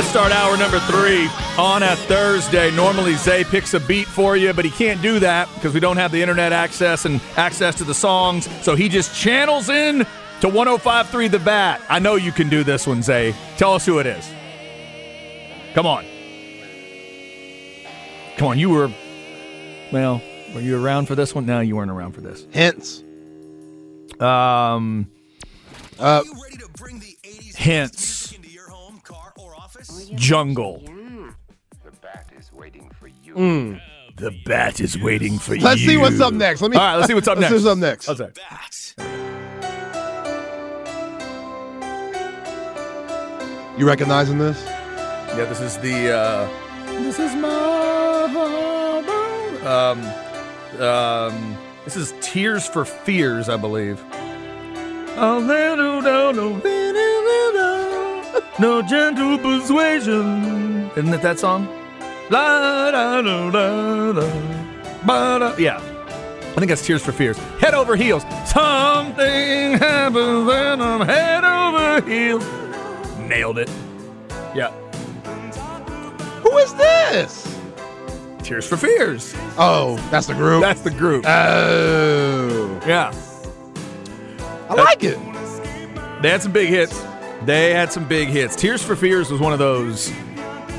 Let's 0.00 0.12
start 0.12 0.32
hour 0.32 0.56
number 0.56 0.78
three 0.80 1.28
on 1.58 1.82
a 1.82 1.94
Thursday. 1.94 2.70
Normally, 2.74 3.16
Zay 3.16 3.44
picks 3.44 3.74
a 3.74 3.80
beat 3.80 4.06
for 4.06 4.34
you, 4.34 4.54
but 4.54 4.64
he 4.64 4.70
can't 4.70 5.02
do 5.02 5.18
that 5.18 5.46
because 5.54 5.74
we 5.74 5.80
don't 5.80 5.98
have 5.98 6.10
the 6.10 6.22
internet 6.22 6.54
access 6.54 7.04
and 7.04 7.20
access 7.36 7.74
to 7.74 7.84
the 7.84 7.92
songs. 7.92 8.48
So 8.64 8.74
he 8.74 8.88
just 8.88 9.14
channels 9.14 9.68
in 9.68 10.06
to 10.40 10.48
1053 10.48 11.28
The 11.28 11.38
Bat. 11.40 11.82
I 11.90 11.98
know 11.98 12.14
you 12.14 12.32
can 12.32 12.48
do 12.48 12.64
this 12.64 12.86
one, 12.86 13.02
Zay. 13.02 13.34
Tell 13.58 13.74
us 13.74 13.84
who 13.84 13.98
it 13.98 14.06
is. 14.06 14.26
Come 15.74 15.84
on. 15.84 16.06
Come 18.38 18.48
on, 18.48 18.58
you 18.58 18.70
were, 18.70 18.90
well, 19.92 20.22
were 20.54 20.62
you 20.62 20.82
around 20.82 21.08
for 21.08 21.14
this 21.14 21.34
one? 21.34 21.44
No, 21.44 21.60
you 21.60 21.76
weren't 21.76 21.90
around 21.90 22.12
for 22.12 22.22
this. 22.22 22.46
Hints. 22.52 23.04
Um, 24.18 25.10
Uh, 25.98 26.22
hints. 27.54 28.09
Jungle. 30.14 30.82
The 31.84 31.92
bat 32.02 32.30
is 32.38 32.52
waiting 32.52 32.90
for 32.98 33.08
you. 33.08 33.34
mm. 33.34 33.80
The 34.16 34.32
bat 34.44 34.80
is 34.80 34.98
waiting 34.98 35.38
for 35.38 35.54
you. 35.54 35.62
Let's 35.62 35.80
see 35.80 35.96
what's 35.96 36.20
up 36.20 36.34
next. 36.34 36.60
Let 36.60 36.70
me. 36.72 36.76
All 36.76 36.82
right, 36.82 36.96
let's 36.96 37.06
see 37.08 37.14
what's 37.14 37.28
up 37.28 37.38
let's 37.40 37.50
next. 37.52 37.62
see 37.62 37.66
what's 37.66 37.72
up 37.72 37.78
next. 37.78 38.06
How's 38.06 38.18
that? 38.18 39.50
You 43.78 43.86
recognizing 43.86 44.36
this? 44.38 44.62
Yeah, 44.66 45.44
this 45.46 45.60
is 45.60 45.78
the. 45.78 46.12
Uh, 46.14 46.48
this 47.02 47.18
is 47.18 47.34
my 47.34 48.28
home. 48.30 49.66
Um, 49.66 50.82
um, 50.82 51.56
this 51.84 51.96
is 51.96 52.12
Tears 52.20 52.66
for 52.66 52.84
Fears, 52.84 53.48
I 53.48 53.56
believe. 53.56 54.02
A 55.16 55.38
little 55.38 56.02
down, 56.02 56.36
no, 56.36 56.58
no 58.60 58.82
gentle 58.82 59.38
persuasion. 59.38 60.90
Isn't 60.90 61.14
it 61.14 61.22
that 61.22 61.38
song? 61.38 61.66
La, 62.30 62.90
da, 62.90 63.22
da, 63.22 63.50
da, 63.50 64.12
da, 64.12 64.20
ba, 65.04 65.38
da. 65.40 65.56
Yeah. 65.56 65.78
I 65.78 66.54
think 66.54 66.68
that's 66.68 66.84
Tears 66.84 67.02
for 67.02 67.12
Fears. 67.12 67.38
Head 67.58 67.74
over 67.74 67.96
heels. 67.96 68.22
Something 68.44 69.78
happens 69.78 70.46
when 70.46 70.80
I'm 70.82 71.00
head 71.00 71.42
over 71.44 72.06
heels. 72.08 72.44
Nailed 73.18 73.58
it. 73.58 73.70
Yeah. 74.54 74.70
Who 76.42 76.56
is 76.58 76.74
this? 76.74 77.58
Tears 78.42 78.66
for 78.66 78.76
Fears. 78.76 79.34
Oh, 79.56 79.96
that's 80.10 80.26
the 80.26 80.34
group. 80.34 80.62
That's 80.62 80.82
the 80.82 80.90
group. 80.90 81.24
oh, 81.26 82.80
yeah. 82.86 83.14
I 84.68 84.74
like 84.74 85.02
it. 85.02 85.18
They 86.20 86.30
had 86.30 86.42
some 86.42 86.52
big 86.52 86.68
hits. 86.68 87.00
They 87.44 87.72
had 87.72 87.90
some 87.90 88.06
big 88.06 88.28
hits. 88.28 88.54
Tears 88.54 88.82
for 88.82 88.94
Fears 88.94 89.30
was 89.30 89.40
one 89.40 89.54
of 89.54 89.58
those 89.58 90.12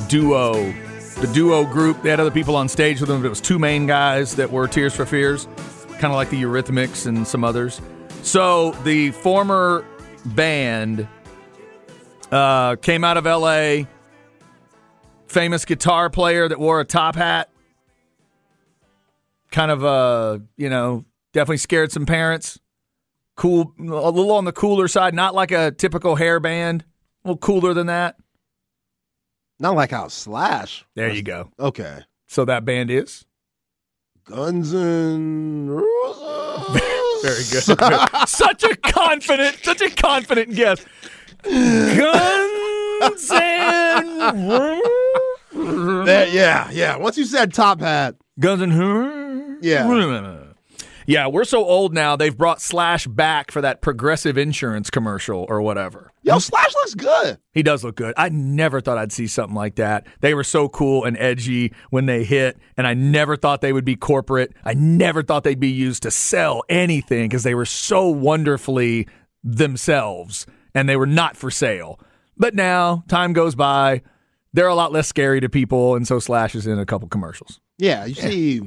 duo, 0.08 0.72
the 1.20 1.30
duo 1.34 1.66
group. 1.66 2.04
They 2.04 2.12
had 2.12 2.20
other 2.20 2.30
people 2.30 2.56
on 2.56 2.70
stage 2.70 3.00
with 3.00 3.10
them, 3.10 3.22
but 3.22 3.26
it 3.26 3.30
was 3.30 3.42
two 3.42 3.58
main 3.58 3.88
guys 3.88 4.36
that 4.36 4.52
were 4.52 4.68
Tears 4.68 4.94
for 4.94 5.06
Fears, 5.06 5.48
kind 5.94 6.06
of 6.06 6.14
like 6.14 6.30
the 6.30 6.42
Eurythmics 6.42 7.08
and 7.08 7.28
some 7.28 7.44
others. 7.44 7.82
So 8.22 8.72
the 8.84 9.10
former 9.10 9.84
band 10.24 11.08
uh, 12.32 12.76
came 12.76 13.04
out 13.04 13.18
of 13.18 13.26
L.A. 13.26 13.88
Famous 15.26 15.66
guitar 15.66 16.12
player 16.12 16.48
that 16.48 16.60
wore 16.60 16.80
a 16.80 16.86
top 16.86 17.16
hat. 17.16 17.50
Kind 19.50 19.72
of, 19.72 19.84
uh, 19.84 20.40
you 20.58 20.70
know, 20.70 21.06
definitely 21.34 21.58
scared 21.58 21.92
some 21.92 22.06
parents 22.06 22.60
cool, 23.36 23.74
a 23.80 23.84
little 24.12 24.32
on 24.32 24.46
the 24.46 24.52
cooler 24.52 24.88
side, 24.88 25.14
not 25.14 25.34
like 25.36 25.52
a 25.52 25.72
typical 25.72 26.16
hair 26.16 26.40
band, 26.40 26.84
a 27.24 27.30
little 27.30 27.38
cooler 27.40 27.74
than 27.74 27.88
that. 27.88 28.16
Not 29.60 29.76
like 29.76 29.92
how 29.92 30.08
Slash. 30.08 30.86
There 30.96 31.12
you 31.14 31.22
go. 31.22 31.52
Okay. 31.60 32.00
So 32.28 32.46
that 32.46 32.66
band 32.66 32.90
is 32.90 33.26
Guns 34.26 34.74
and 34.74 35.70
Roses. 35.76 37.22
very 37.22 37.44
good. 37.52 37.68
such 38.28 38.64
a 38.64 38.76
confident, 38.78 39.58
such 39.64 39.82
a 39.82 39.90
confident 39.92 40.56
guess. 40.56 40.84
Guns 41.44 43.32
and 43.32 44.82
That- 46.08 46.30
yeah, 46.32 46.70
yeah. 46.72 46.96
Once 46.98 47.18
you 47.18 47.26
said 47.26 47.54
top 47.54 47.82
hat, 47.82 48.16
Guns 48.40 48.62
and 48.62 48.78
Roses. 48.78 49.58
Yeah. 49.62 49.88
Yeah, 51.12 51.28
we're 51.28 51.44
so 51.44 51.66
old 51.66 51.94
now. 51.94 52.16
They've 52.16 52.38
brought 52.38 52.62
Slash 52.62 53.06
back 53.06 53.52
for 53.52 53.60
that 53.60 53.82
progressive 53.82 54.38
insurance 54.38 54.90
commercial 54.90 55.46
or 55.50 55.62
whatever. 55.62 56.14
yo, 56.22 56.40
Slash 56.40 56.74
looks 56.74 56.94
good. 56.94 57.38
He 57.52 57.64
does 57.64 57.84
look 57.84 57.98
good. 57.98 58.14
I 58.16 58.30
never 58.30 58.80
thought 58.80 58.98
I'd 58.98 59.12
see 59.12 59.28
something 59.28 59.54
like 59.54 59.76
that. 59.76 60.08
They 60.22 60.34
were 60.34 60.46
so 60.46 60.70
cool 60.70 61.04
and 61.04 61.18
edgy 61.18 61.74
when 61.90 62.06
they 62.06 62.24
hit, 62.24 62.58
and 62.78 62.88
I 62.88 62.94
never 62.94 63.36
thought 63.36 63.60
they 63.60 63.74
would 63.74 63.84
be 63.84 63.98
corporate. 63.98 64.54
I 64.64 64.74
never 64.74 65.22
thought 65.22 65.44
they'd 65.44 65.60
be 65.60 65.68
used 65.68 66.04
to 66.04 66.12
sell 66.12 66.64
anything 66.70 67.28
because 67.28 67.44
they 67.44 67.56
were 67.56 67.66
so 67.66 68.08
wonderfully 68.08 69.10
themselves 69.44 70.46
and 70.74 70.88
they 70.88 70.96
were 70.96 71.06
not 71.06 71.36
for 71.36 71.52
sale. 71.52 72.00
But 72.38 72.56
now, 72.56 73.04
time 73.10 73.34
goes 73.34 73.54
by, 73.54 74.02
they're 74.54 74.70
a 74.70 74.76
lot 74.76 74.94
less 74.94 75.10
scary 75.10 75.42
to 75.42 75.50
people, 75.50 75.96
and 75.96 76.08
so 76.08 76.20
Slash 76.20 76.56
is 76.56 76.68
in 76.68 76.80
a 76.80 76.86
couple 76.86 77.10
commercials. 77.10 77.60
Yeah, 77.78 78.06
you 78.06 78.14
see 78.16 78.62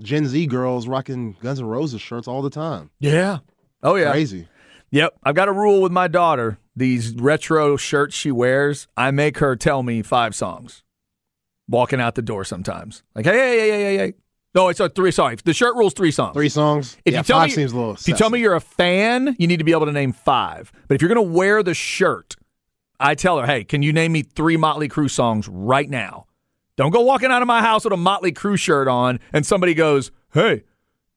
Gen 0.00 0.26
Z 0.26 0.46
girls 0.46 0.88
rocking 0.88 1.36
Guns 1.42 1.60
N' 1.60 1.66
Roses 1.66 2.00
shirts 2.00 2.26
all 2.28 2.42
the 2.42 2.50
time. 2.50 2.90
Yeah. 2.98 3.38
Oh, 3.82 3.96
yeah. 3.96 4.10
Crazy. 4.10 4.48
Yep. 4.90 5.18
I've 5.22 5.34
got 5.34 5.48
a 5.48 5.52
rule 5.52 5.80
with 5.82 5.92
my 5.92 6.08
daughter. 6.08 6.58
These 6.76 7.14
retro 7.14 7.76
shirts 7.76 8.14
she 8.14 8.30
wears, 8.30 8.88
I 8.96 9.10
make 9.10 9.38
her 9.38 9.56
tell 9.56 9.82
me 9.82 10.02
five 10.02 10.34
songs 10.34 10.82
walking 11.68 12.00
out 12.00 12.16
the 12.16 12.22
door 12.22 12.44
sometimes. 12.44 13.02
Like, 13.14 13.24
hey, 13.24 13.32
hey, 13.32 13.58
hey, 13.58 13.70
hey, 13.70 13.82
hey, 13.82 13.96
hey. 13.96 14.14
No, 14.54 14.68
it's 14.68 14.80
a 14.80 14.88
three. 14.88 15.12
Sorry. 15.12 15.36
The 15.36 15.54
shirt 15.54 15.76
rule's 15.76 15.94
three 15.94 16.10
songs. 16.10 16.34
Three 16.34 16.48
songs. 16.48 16.96
If 17.04 17.12
yeah, 17.12 17.20
you 17.20 17.24
tell 17.24 17.38
five 17.38 17.50
me, 17.50 17.54
seems 17.54 17.72
a 17.72 17.76
little. 17.76 17.94
if 17.94 18.08
you 18.08 18.16
tell 18.16 18.30
me 18.30 18.40
you're 18.40 18.56
a 18.56 18.60
fan, 18.60 19.36
you 19.38 19.46
need 19.46 19.58
to 19.58 19.64
be 19.64 19.70
able 19.70 19.86
to 19.86 19.92
name 19.92 20.12
five. 20.12 20.72
But 20.88 20.96
if 20.96 21.02
you're 21.02 21.12
going 21.12 21.24
to 21.24 21.34
wear 21.34 21.62
the 21.62 21.74
shirt, 21.74 22.34
I 22.98 23.14
tell 23.14 23.38
her, 23.38 23.46
hey, 23.46 23.62
can 23.62 23.82
you 23.82 23.92
name 23.92 24.10
me 24.12 24.22
three 24.22 24.56
Motley 24.56 24.88
Crue 24.88 25.08
songs 25.08 25.46
right 25.46 25.88
now? 25.88 26.26
Don't 26.80 26.92
go 26.92 27.02
walking 27.02 27.30
out 27.30 27.42
of 27.42 27.46
my 27.46 27.60
house 27.60 27.84
with 27.84 27.92
a 27.92 27.98
Motley 27.98 28.32
Crue 28.32 28.58
shirt 28.58 28.88
on 28.88 29.20
and 29.34 29.44
somebody 29.44 29.74
goes, 29.74 30.10
hey, 30.32 30.62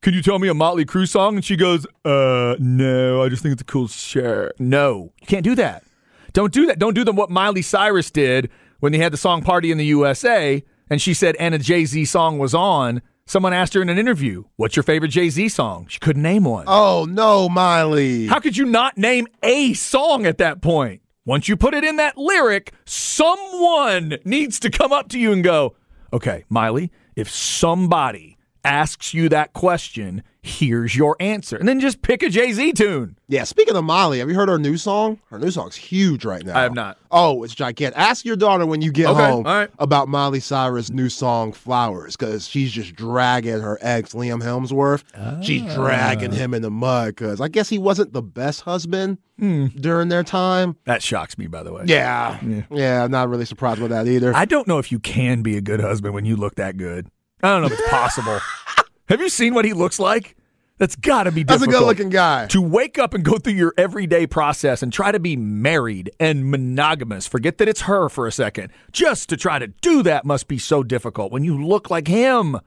can 0.02 0.14
you 0.14 0.22
tell 0.22 0.38
me 0.38 0.50
a 0.50 0.54
Motley 0.54 0.84
Crue 0.84 1.08
song? 1.08 1.36
And 1.36 1.46
she 1.46 1.56
goes, 1.56 1.88
uh, 2.04 2.58
no, 2.60 3.24
I 3.24 3.30
just 3.30 3.42
think 3.42 3.54
it's 3.54 3.62
a 3.62 3.66
cool 3.66 3.88
shirt. 3.88 4.60
No, 4.60 5.14
you 5.22 5.28
can't 5.28 5.46
do 5.46 5.56
that. 5.56 5.86
Don't 6.34 6.52
do 6.52 6.66
that. 6.66 6.80
Don't 6.80 6.96
do 6.96 7.06
them 7.06 7.16
what 7.16 7.30
Miley 7.30 7.62
Cyrus 7.62 8.12
did 8.12 8.50
when 8.82 8.92
they 8.92 8.98
had 8.98 9.14
the 9.14 9.18
song 9.18 9.42
Party 9.42 9.72
in 9.72 9.78
the 9.78 9.86
USA 9.86 10.62
and 10.90 11.02
she 11.02 11.14
said, 11.14 11.38
and 11.38 11.56
a 11.56 11.60
Jay 11.60 11.86
Z 11.86 12.04
song 12.04 12.40
was 12.40 12.54
on. 12.54 13.02
Someone 13.26 13.54
asked 13.54 13.74
her 13.74 13.82
in 13.82 13.88
an 13.88 13.98
interview, 13.98 14.44
what's 14.58 14.76
your 14.76 14.84
favorite 14.84 15.12
Jay 15.12 15.30
Z 15.30 15.48
song? 15.48 15.88
She 15.88 15.98
couldn't 15.98 16.24
name 16.24 16.44
one. 16.44 16.66
Oh 16.68 17.08
no, 17.10 17.48
Miley. 17.48 18.28
How 18.28 18.42
could 18.42 18.58
you 18.58 18.66
not 18.66 18.98
name 18.98 19.28
a 19.42 19.76
song 19.76 20.26
at 20.26 20.40
that 20.40 20.62
point? 20.62 21.03
Once 21.26 21.48
you 21.48 21.56
put 21.56 21.74
it 21.74 21.86
in 21.86 21.96
that 21.96 22.18
lyric, 22.18 22.74
someone 22.84 24.18
needs 24.26 24.60
to 24.60 24.70
come 24.70 24.92
up 24.92 25.08
to 25.08 25.18
you 25.18 25.32
and 25.32 25.42
go, 25.42 25.74
okay, 26.12 26.44
Miley, 26.50 26.92
if 27.16 27.30
somebody 27.30 28.33
asks 28.64 29.14
you 29.14 29.30
that 29.30 29.54
question, 29.54 30.24
here's 30.42 30.96
your 30.96 31.16
answer. 31.20 31.58
And 31.58 31.68
then 31.68 31.80
just 31.80 32.02
pick 32.02 32.22
a 32.24 32.30
Jay 32.30 32.52
Z 32.52 32.74
tune. 32.74 33.18
Yeah, 33.28 33.44
speaking 33.46 33.76
of 33.76 33.84
Molly, 33.84 34.20
have 34.20 34.30
you 34.30 34.36
heard 34.36 34.50
her 34.50 34.58
new 34.60 34.78
song? 34.78 35.20
Her 35.30 35.40
new 35.40 35.52
song's 35.52 35.76
huge 35.76 36.24
right 36.26 36.46
now. 36.46 36.58
I 36.58 36.62
have 36.64 36.74
not. 36.74 36.98
Oh, 37.12 37.44
it's 37.44 37.56
gigantic. 37.56 37.98
Ask 37.98 38.26
your 38.26 38.36
daughter 38.36 38.66
when 38.66 38.82
you 38.82 38.92
get 38.92 39.08
Okay, 39.08 39.30
home 39.30 39.44
right. 39.44 39.70
about 39.80 40.08
Miley 40.08 40.40
Cyrus' 40.40 40.90
new 40.92 41.10
song 41.10 41.52
Flowers, 41.54 42.16
because 42.16 42.48
she's 42.48 42.72
just 42.72 42.96
dragging 42.96 43.60
her 43.62 43.78
ex 43.82 44.14
Liam 44.14 44.42
Hemsworth. 44.44 45.04
She's 45.44 45.62
dragging 45.74 46.32
Ah. 46.32 46.36
him 46.36 46.54
in 46.54 46.62
the 46.62 46.72
mud 46.72 47.10
because 47.16 47.42
I 47.42 47.48
guess 47.48 47.70
he 47.70 47.78
wasn't 47.78 48.14
the 48.14 48.22
best 48.24 48.62
husband 48.62 49.18
Hmm. 49.40 49.68
during 49.80 50.10
their 50.10 50.24
time. 50.24 50.76
That 50.86 51.02
shocks 51.02 51.38
me, 51.38 51.48
by 51.48 51.64
the 51.64 51.74
way. 51.74 51.84
Yeah. 51.88 52.40
yeah, 52.70 53.04
I'm 53.04 53.12
not 53.12 53.30
really 53.30 53.46
surprised 53.46 53.82
with 53.82 53.90
that 53.92 54.08
either. 54.08 54.36
I 54.36 54.46
don't 54.46 54.68
know 54.68 54.78
if 54.78 54.92
you 54.92 55.00
can 55.00 55.42
be 55.42 55.58
a 55.58 55.62
good 55.62 55.80
husband 55.80 56.14
when 56.14 56.26
you 56.26 56.36
look 56.36 56.56
that 56.56 56.78
good. 56.78 57.08
I 57.44 57.50
don't 57.50 57.62
know 57.62 57.68
if 57.68 57.74
it's 57.74 57.90
possible. 57.90 58.40
Have 59.10 59.20
you 59.20 59.30
seen 59.30 59.54
what 59.54 59.66
he 59.66 59.74
looks 59.74 60.00
like? 60.00 60.36
That's 60.78 60.96
got 60.96 61.24
to 61.24 61.32
be 61.32 61.44
That's 61.44 61.62
a 61.62 61.68
good 61.68 61.84
looking 61.84 62.10
guy. 62.10 62.48
To 62.48 62.62
wake 62.62 62.98
up 62.98 63.14
and 63.14 63.24
go 63.24 63.38
through 63.38 63.54
your 63.54 63.74
everyday 63.78 64.26
process 64.26 64.82
and 64.82 64.92
try 64.92 65.12
to 65.12 65.20
be 65.20 65.36
married 65.36 66.10
and 66.20 66.50
monogamous, 66.50 67.28
forget 67.28 67.60
that 67.60 67.68
it's 67.68 67.82
her 67.82 68.10
for 68.10 68.26
a 68.26 68.32
second. 68.32 68.72
Just 68.92 69.30
to 69.30 69.38
try 69.38 69.60
to 69.60 69.68
do 69.68 70.02
that 70.04 70.26
must 70.26 70.48
be 70.48 70.58
so 70.58 70.82
difficult 70.84 71.32
when 71.32 71.44
you 71.44 71.64
look 71.64 71.92
like 71.92 72.08
him. 72.08 72.58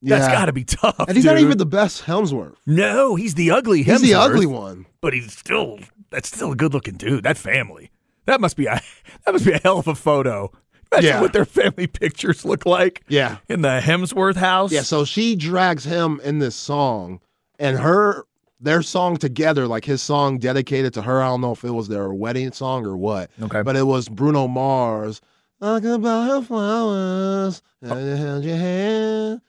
that's 0.00 0.28
got 0.28 0.46
to 0.46 0.52
be 0.52 0.64
tough. 0.64 1.08
And 1.08 1.16
he's 1.16 1.24
not 1.24 1.38
even 1.38 1.58
the 1.58 1.66
best 1.66 2.04
Hemsworth. 2.04 2.56
No, 2.66 3.16
he's 3.16 3.34
the 3.34 3.50
ugly 3.50 3.82
He's 3.82 4.02
the 4.02 4.14
ugly 4.14 4.46
one. 4.46 4.86
But 5.00 5.12
he's 5.12 5.36
still 5.36 5.80
that's 6.10 6.28
still 6.28 6.52
a 6.52 6.56
good 6.56 6.72
looking 6.72 6.96
dude. 6.96 7.24
That 7.24 7.36
family. 7.36 7.90
That 8.26 8.40
must 8.40 8.56
be 8.56 8.66
a 8.66 8.80
that 9.26 9.32
must 9.32 9.44
be 9.44 9.52
a 9.52 9.58
hell 9.58 9.78
of 9.78 9.88
a 9.88 9.94
photo. 9.94 10.52
Imagine 10.94 11.08
Yeah. 11.10 11.20
what 11.20 11.32
their 11.32 11.44
family 11.44 11.86
pictures 11.86 12.44
look 12.44 12.64
like. 12.66 13.02
Yeah. 13.08 13.36
In 13.48 13.62
the 13.62 13.80
Hemsworth 13.82 14.36
house. 14.36 14.72
Yeah, 14.72 14.82
so 14.82 15.04
she 15.04 15.36
drags 15.36 15.84
him 15.84 16.20
in 16.24 16.38
this 16.38 16.54
song, 16.56 17.20
and 17.58 17.78
her 17.78 18.24
their 18.60 18.80
song 18.82 19.16
together, 19.18 19.66
like 19.66 19.84
his 19.84 20.00
song 20.00 20.38
dedicated 20.38 20.94
to 20.94 21.02
her. 21.02 21.22
I 21.22 21.26
don't 21.28 21.40
know 21.42 21.52
if 21.52 21.64
it 21.64 21.70
was 21.72 21.88
their 21.88 22.12
wedding 22.12 22.50
song 22.52 22.86
or 22.86 22.96
what. 22.96 23.30
Okay. 23.42 23.62
but 23.62 23.76
it 23.76 23.82
was 23.86 24.08
Bruno 24.08 24.48
Mars. 24.48 25.20
Talk 25.60 25.84
about 25.84 26.28
her 26.28 26.42
flowers. 26.42 27.62
held 27.82 28.44
your 28.44 28.56
hand. 28.56 29.40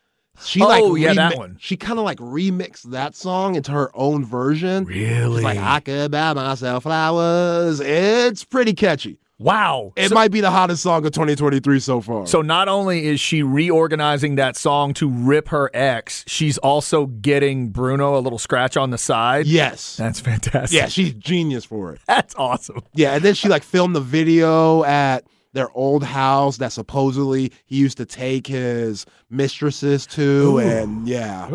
She 0.43 0.59
like 0.59 0.83
Oh, 0.83 0.95
yeah, 0.95 1.13
that 1.13 1.37
one. 1.37 1.55
She 1.61 1.77
kind 1.77 1.97
of 1.97 2.03
like 2.03 2.17
remixed 2.17 2.91
that 2.91 3.15
song 3.15 3.55
into 3.55 3.71
her 3.71 3.89
own 3.93 4.25
version. 4.25 4.83
Really? 4.83 5.37
She's 5.37 5.43
like 5.45 5.57
I 5.59 5.79
could 5.79 6.11
buy 6.11 6.33
myself 6.33 6.83
flowers. 6.83 7.79
It's 7.79 8.43
pretty 8.43 8.73
catchy. 8.73 9.17
Wow. 9.37 9.93
It 9.95 10.09
so, 10.09 10.15
might 10.15 10.31
be 10.31 10.41
the 10.41 10.51
hottest 10.51 10.83
song 10.83 11.05
of 11.05 11.11
2023 11.11 11.79
so 11.79 12.01
far. 12.01 12.25
so 12.27 12.41
not 12.41 12.67
only 12.67 13.05
is 13.07 13.19
she 13.19 13.43
reorganizing 13.43 14.35
that 14.35 14.55
song 14.55 14.93
to 14.95 15.09
rip 15.09 15.49
her 15.49 15.69
ex, 15.73 16.23
she's 16.27 16.57
also 16.59 17.05
getting 17.07 17.69
Bruno 17.69 18.17
a 18.17 18.21
little 18.21 18.39
scratch 18.39 18.77
on 18.77 18.89
the 18.91 18.97
side. 18.97 19.45
yes, 19.45 19.97
That's 19.97 20.19
fantastic. 20.19 20.77
yeah, 20.77 20.87
she's 20.87 21.13
genius 21.13 21.65
for 21.65 21.93
it. 21.93 22.01
That's 22.07 22.35
awesome. 22.35 22.81
Yeah, 22.93 23.15
and 23.15 23.23
then 23.23 23.33
she 23.33 23.49
like 23.49 23.63
filmed 23.63 23.95
the 23.95 24.01
video 24.01 24.83
at 24.83 25.25
their 25.55 25.75
old 25.75 26.03
house 26.03 26.57
that 26.57 26.73
supposedly 26.73 27.51
he 27.65 27.77
used 27.77 27.97
to 27.97 28.05
take 28.05 28.45
his 28.45 29.05
mistresses 29.29 30.05
to, 30.05 30.59
and 30.59 31.07
yeah, 31.07 31.49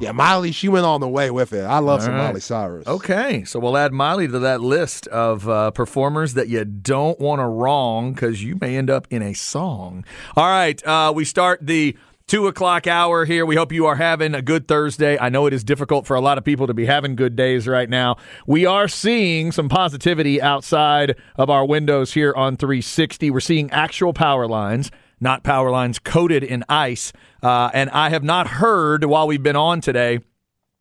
yeah, 0.00 0.12
Miley, 0.12 0.50
she 0.50 0.68
went 0.68 0.84
all 0.84 0.98
the 0.98 1.08
way 1.08 1.30
with 1.30 1.52
it. 1.52 1.62
I 1.62 1.78
love 1.78 2.02
some 2.02 2.14
right. 2.14 2.26
Miley 2.26 2.40
Cyrus. 2.40 2.86
Okay, 2.86 3.44
so 3.44 3.60
we'll 3.60 3.76
add 3.76 3.92
Miley 3.92 4.26
to 4.26 4.38
that 4.40 4.60
list 4.60 5.06
of 5.08 5.48
uh, 5.48 5.70
performers 5.70 6.34
that 6.34 6.48
you 6.48 6.64
don't 6.64 7.18
want 7.20 7.40
to 7.40 7.46
wrong 7.46 8.12
because 8.12 8.42
you 8.42 8.58
may 8.60 8.76
end 8.76 8.90
up 8.90 9.06
in 9.10 9.22
a 9.22 9.32
song. 9.32 10.04
All 10.36 10.48
right, 10.48 10.84
uh, 10.84 11.12
we 11.14 11.24
start 11.24 11.60
the 11.62 11.96
two 12.26 12.48
o'clock 12.48 12.86
hour 12.86 13.24
here. 13.24 13.46
We 13.46 13.54
hope 13.56 13.72
you 13.72 13.86
are 13.86 13.96
having 13.96 14.34
a 14.34 14.42
good 14.42 14.66
Thursday. 14.66 15.16
I 15.18 15.28
know 15.28 15.46
it 15.46 15.52
is 15.52 15.62
difficult 15.62 16.06
for 16.06 16.16
a 16.16 16.20
lot 16.20 16.38
of 16.38 16.44
people 16.44 16.66
to 16.66 16.74
be 16.74 16.86
having 16.86 17.14
good 17.14 17.36
days 17.36 17.68
right 17.68 17.88
now. 17.88 18.16
We 18.46 18.66
are 18.66 18.88
seeing 18.88 19.52
some 19.52 19.68
positivity 19.68 20.42
outside 20.42 21.16
of 21.36 21.50
our 21.50 21.64
windows 21.64 22.14
here 22.14 22.34
on 22.34 22.56
360. 22.56 23.30
We're 23.30 23.40
seeing 23.40 23.70
actual 23.70 24.12
power 24.12 24.46
lines 24.46 24.90
not 25.20 25.42
power 25.42 25.70
lines 25.70 25.98
coated 25.98 26.44
in 26.44 26.64
ice. 26.68 27.12
Uh, 27.42 27.70
and 27.72 27.90
I 27.90 28.10
have 28.10 28.22
not 28.22 28.46
heard 28.46 29.04
while 29.04 29.26
we've 29.26 29.42
been 29.42 29.56
on 29.56 29.80
today 29.80 30.20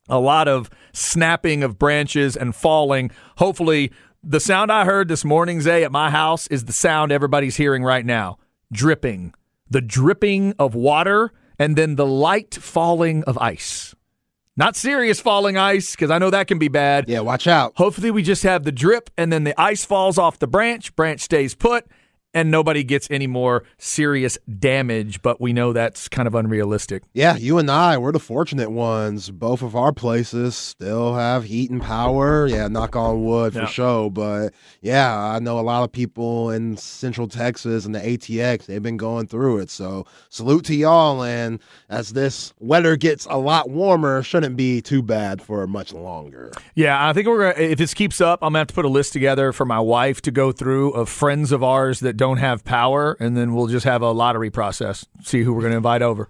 a 0.10 0.20
lot 0.20 0.48
of 0.48 0.70
snapping 0.94 1.64
of 1.64 1.80
branches 1.80 2.36
and 2.36 2.54
falling. 2.54 3.12
Hopefully, 3.38 3.92
the 4.22 4.40
sound 4.40 4.72
I 4.72 4.86
heard 4.86 5.08
this 5.08 5.24
morning, 5.24 5.62
Zay, 5.62 5.84
at 5.84 5.92
my 5.92 6.10
house 6.10 6.48
is 6.48 6.66
the 6.66 6.74
sound 6.74 7.12
everybody's 7.12 7.56
hearing 7.56 7.84
right 7.84 8.06
now 8.06 8.38
dripping. 8.72 9.34
The 9.70 9.82
dripping 9.82 10.54
of 10.60 10.76
water 10.76 11.32
and 11.58 11.76
then 11.76 11.96
the 11.96 12.06
light 12.06 12.54
falling 12.56 13.24
of 13.24 13.38
ice. 13.38 13.96
Not 14.58 14.76
serious 14.78 15.20
falling 15.20 15.58
ice, 15.58 15.92
because 15.92 16.10
I 16.10 16.18
know 16.18 16.30
that 16.30 16.48
can 16.48 16.60
be 16.60 16.70
bad. 16.70 17.10
Yeah, 17.10 17.20
watch 17.20 17.46
out. 17.46 17.74
Hopefully, 17.76 18.10
we 18.10 18.24
just 18.24 18.44
have 18.44 18.64
the 18.64 18.72
drip 18.72 19.10
and 19.18 19.32
then 19.32 19.44
the 19.44 19.60
ice 19.60 19.84
falls 19.84 20.18
off 20.18 20.40
the 20.40 20.48
branch, 20.48 20.96
branch 20.96 21.22
stays 21.22 21.56
put, 21.56 21.86
and 22.36 22.52
nobody 22.52 22.84
gets 22.84 23.10
any 23.10 23.26
more 23.26 23.64
serious 23.80 24.38
damage. 24.60 25.24
But 25.24 25.42
we 25.42 25.54
know 25.54 25.74
that's 25.74 26.08
kind 26.08 26.28
of 26.28 26.36
unrealistic. 26.36 27.02
Yeah, 27.14 27.36
you 27.38 27.58
and 27.58 27.72
I, 27.72 27.98
we're 27.98 28.12
the 28.12 28.20
fortunate 28.20 28.70
ones. 28.70 29.32
Both 29.32 29.64
of 29.64 29.76
our 29.76 29.92
places 29.92 30.56
still 30.56 31.16
have 31.16 31.46
heat 31.46 31.72
and 31.72 31.82
power. 31.82 32.46
Yeah, 32.46 32.68
knock 32.68 32.96
on 32.96 33.24
wood 33.26 33.54
for 33.54 33.60
Yeah. 33.62 33.66
sure. 33.68 34.12
But 34.12 34.54
yeah, 34.82 35.18
I 35.18 35.40
know 35.40 35.58
a 35.60 35.62
lot 35.62 35.84
of 35.84 35.92
people 35.92 36.52
in 36.52 36.78
Central 36.78 37.28
Texas 37.28 37.86
and 37.86 37.96
the 37.96 38.00
ATX, 38.00 38.66
they've 38.66 38.84
been 38.84 38.98
going 38.98 39.28
through 39.28 39.60
it. 39.60 39.70
So 39.70 40.06
salute 40.30 40.66
to 40.66 40.76
y'all. 40.76 41.24
And 41.24 41.60
as 41.90 42.12
this 42.14 42.54
weather 42.60 42.98
gets 42.98 43.26
a 43.30 43.38
lot 43.38 43.70
warmer, 43.70 44.22
shouldn't 44.22 44.58
be 44.58 44.82
too 44.82 45.02
bad 45.02 45.42
for 45.42 45.66
much 45.68 45.94
longer. 45.94 46.52
Yeah, 46.76 47.08
I 47.08 47.14
think 47.14 47.28
we're 47.28 47.54
gonna, 47.54 47.66
if 47.70 47.78
this 47.78 47.94
keeps 47.94 48.20
up, 48.20 48.40
I'm 48.42 48.48
gonna 48.50 48.60
have 48.60 48.68
to 48.68 48.74
put 48.74 48.84
a 48.84 48.90
list 48.90 49.14
together 49.14 49.54
for 49.54 49.64
my 49.66 49.80
wife 49.80 50.22
to 50.24 50.32
go 50.32 50.52
through 50.52 50.92
of 50.92 51.08
friends 51.08 51.54
of 51.54 51.64
ours 51.64 52.02
that 52.02 52.18
don't 52.18 52.25
have 52.34 52.64
power, 52.66 53.16
and 53.20 53.38
then 53.38 53.54
we'll 53.54 53.68
just 53.68 53.86
have 53.86 54.02
a 54.02 54.12
lottery 54.12 54.50
process. 54.50 55.06
See 55.24 55.44
who 55.44 55.54
we're 55.54 55.62
gonna 55.62 55.78
invite 55.78 56.02
over. 56.02 56.30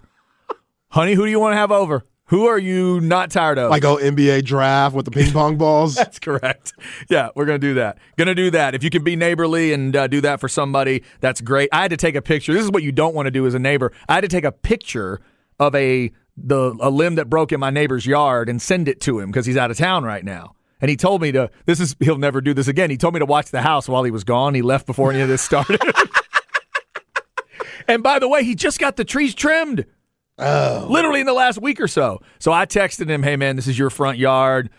Honey, 0.90 1.14
who 1.14 1.24
do 1.24 1.30
you 1.30 1.40
want 1.40 1.52
to 1.52 1.56
have 1.56 1.72
over? 1.72 2.04
Who 2.28 2.46
are 2.46 2.58
you 2.58 3.00
not 3.00 3.30
tired 3.30 3.56
of? 3.58 3.70
Like 3.70 3.82
go 3.82 3.98
NBA 3.98 4.44
draft 4.44 4.96
with 4.96 5.04
the 5.04 5.12
ping 5.12 5.32
pong 5.32 5.56
balls. 5.58 5.94
That's 5.94 6.18
correct. 6.18 6.72
Yeah, 7.08 7.28
we're 7.36 7.44
going 7.44 7.60
to 7.60 7.66
do 7.66 7.74
that. 7.74 7.98
Going 8.16 8.26
to 8.26 8.34
do 8.34 8.50
that. 8.50 8.74
If 8.74 8.82
you 8.82 8.90
can 8.90 9.04
be 9.04 9.14
neighborly 9.14 9.72
and 9.72 9.94
uh, 9.94 10.08
do 10.08 10.20
that 10.22 10.40
for 10.40 10.48
somebody, 10.48 11.04
that's 11.20 11.40
great. 11.40 11.68
I 11.72 11.82
had 11.82 11.92
to 11.92 11.96
take 11.96 12.16
a 12.16 12.22
picture. 12.22 12.52
This 12.52 12.64
is 12.64 12.70
what 12.72 12.82
you 12.82 12.90
don't 12.90 13.14
want 13.14 13.26
to 13.26 13.30
do 13.30 13.46
as 13.46 13.54
a 13.54 13.60
neighbor. 13.60 13.92
I 14.08 14.14
had 14.14 14.22
to 14.22 14.28
take 14.28 14.44
a 14.44 14.50
picture 14.50 15.20
of 15.60 15.74
a 15.76 16.10
the 16.36 16.76
a 16.80 16.90
limb 16.90 17.14
that 17.14 17.30
broke 17.30 17.52
in 17.52 17.60
my 17.60 17.70
neighbor's 17.70 18.06
yard 18.06 18.48
and 18.48 18.60
send 18.60 18.88
it 18.88 19.00
to 19.02 19.20
him 19.20 19.30
because 19.30 19.46
he's 19.46 19.56
out 19.56 19.70
of 19.70 19.76
town 19.76 20.02
right 20.02 20.24
now. 20.24 20.55
And 20.80 20.90
he 20.90 20.96
told 20.96 21.22
me 21.22 21.32
to. 21.32 21.50
This 21.64 21.80
is 21.80 21.96
he'll 22.00 22.18
never 22.18 22.40
do 22.40 22.52
this 22.52 22.68
again. 22.68 22.90
He 22.90 22.96
told 22.96 23.14
me 23.14 23.20
to 23.20 23.26
watch 23.26 23.50
the 23.50 23.62
house 23.62 23.88
while 23.88 24.04
he 24.04 24.10
was 24.10 24.24
gone. 24.24 24.54
He 24.54 24.62
left 24.62 24.86
before 24.86 25.10
any 25.10 25.20
of 25.20 25.28
this 25.28 25.42
started. 25.42 25.80
and 27.88 28.02
by 28.02 28.18
the 28.18 28.28
way, 28.28 28.44
he 28.44 28.54
just 28.54 28.78
got 28.78 28.96
the 28.96 29.04
trees 29.04 29.34
trimmed 29.34 29.86
oh. 30.38 30.86
literally 30.90 31.20
in 31.20 31.26
the 31.26 31.32
last 31.32 31.60
week 31.60 31.80
or 31.80 31.88
so. 31.88 32.20
So 32.38 32.52
I 32.52 32.66
texted 32.66 33.08
him, 33.08 33.22
"Hey 33.22 33.36
man, 33.36 33.56
this 33.56 33.66
is 33.66 33.78
your 33.78 33.90
front 33.90 34.18
yard. 34.18 34.70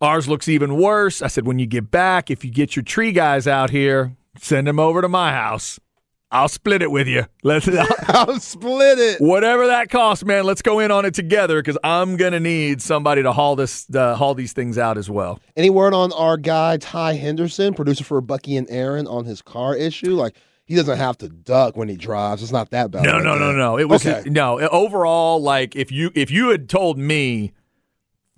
Ours 0.00 0.28
looks 0.28 0.48
even 0.48 0.76
worse." 0.76 1.22
I 1.22 1.28
said, 1.28 1.46
"When 1.46 1.58
you 1.58 1.66
get 1.66 1.90
back, 1.90 2.30
if 2.30 2.44
you 2.44 2.50
get 2.50 2.74
your 2.74 2.82
tree 2.82 3.12
guys 3.12 3.46
out 3.46 3.70
here, 3.70 4.16
send 4.40 4.66
them 4.66 4.80
over 4.80 5.00
to 5.00 5.08
my 5.08 5.32
house. 5.32 5.78
I'll 6.30 6.48
split 6.48 6.82
it 6.82 6.90
with 6.90 7.06
you. 7.06 7.24
Let's 7.44 7.68
I'll 8.08 8.40
split 8.40 8.98
it. 8.98 9.20
whatever 9.20 9.68
that 9.68 9.90
costs, 9.90 10.24
man. 10.24 10.44
Let's 10.44 10.60
go 10.62 10.80
in 10.80 10.90
on 10.90 11.04
it 11.04 11.14
together 11.14 11.60
because 11.62 11.78
I'm 11.84 12.16
gonna 12.16 12.40
need 12.40 12.82
somebody 12.82 13.22
to 13.22 13.32
haul 13.32 13.54
this 13.56 13.86
uh, 13.94 14.14
haul 14.16 14.34
these 14.34 14.52
things 14.52 14.76
out 14.76 14.98
as 14.98 15.08
well. 15.08 15.40
Any 15.56 15.70
word 15.70 15.94
on 15.94 16.12
our 16.12 16.36
guy 16.36 16.78
Ty 16.78 17.14
Henderson, 17.14 17.74
producer 17.74 18.02
for 18.04 18.20
Bucky 18.20 18.56
and 18.56 18.66
Aaron, 18.70 19.06
on 19.06 19.24
his 19.24 19.40
car 19.40 19.76
issue? 19.76 20.14
Like 20.14 20.36
he 20.64 20.74
doesn't 20.74 20.98
have 20.98 21.16
to 21.18 21.28
duck 21.28 21.76
when 21.76 21.88
he 21.88 21.96
drives. 21.96 22.42
It's 22.42 22.50
not 22.50 22.70
that 22.70 22.90
bad. 22.90 23.04
No, 23.04 23.12
right 23.12 23.22
no, 23.24 23.38
no, 23.38 23.46
there. 23.48 23.56
no. 23.56 23.78
It 23.78 23.88
was 23.88 24.04
Okay. 24.04 24.28
no 24.28 24.58
overall. 24.58 25.40
Like 25.40 25.76
if 25.76 25.92
you 25.92 26.10
if 26.16 26.30
you 26.32 26.48
had 26.48 26.68
told 26.68 26.98
me, 26.98 27.52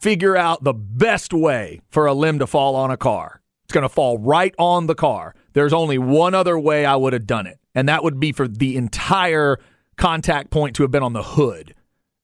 figure 0.00 0.37
out 0.37 0.62
the 0.62 0.75
best 0.75 1.33
way 1.33 1.80
for 1.88 2.07
a 2.07 2.12
limb 2.12 2.38
to 2.40 2.47
fall 2.47 2.76
on 2.76 2.90
a 2.90 2.97
car. 2.97 3.40
It's 3.64 3.73
going 3.73 3.83
to 3.83 3.88
fall 3.90 4.16
right 4.18 4.54
on 4.59 4.87
the 4.87 4.95
car. 4.95 5.35
There's 5.52 5.75
only 5.75 5.99
one 5.99 6.35
other 6.35 6.59
way 6.59 6.87
I 6.87 6.97
would 6.97 7.12
have 7.12 7.26
done 7.26 7.47
it, 7.47 7.59
and 7.78 7.88
that 7.88 8.02
would 8.02 8.18
be 8.18 8.32
for 8.32 8.49
the 8.49 8.76
entire 8.76 9.58
contact 9.97 10.50
point 10.50 10.75
to 10.76 10.82
have 10.82 10.90
been 10.90 11.02
on 11.02 11.12
the 11.12 11.23
hood 11.23 11.75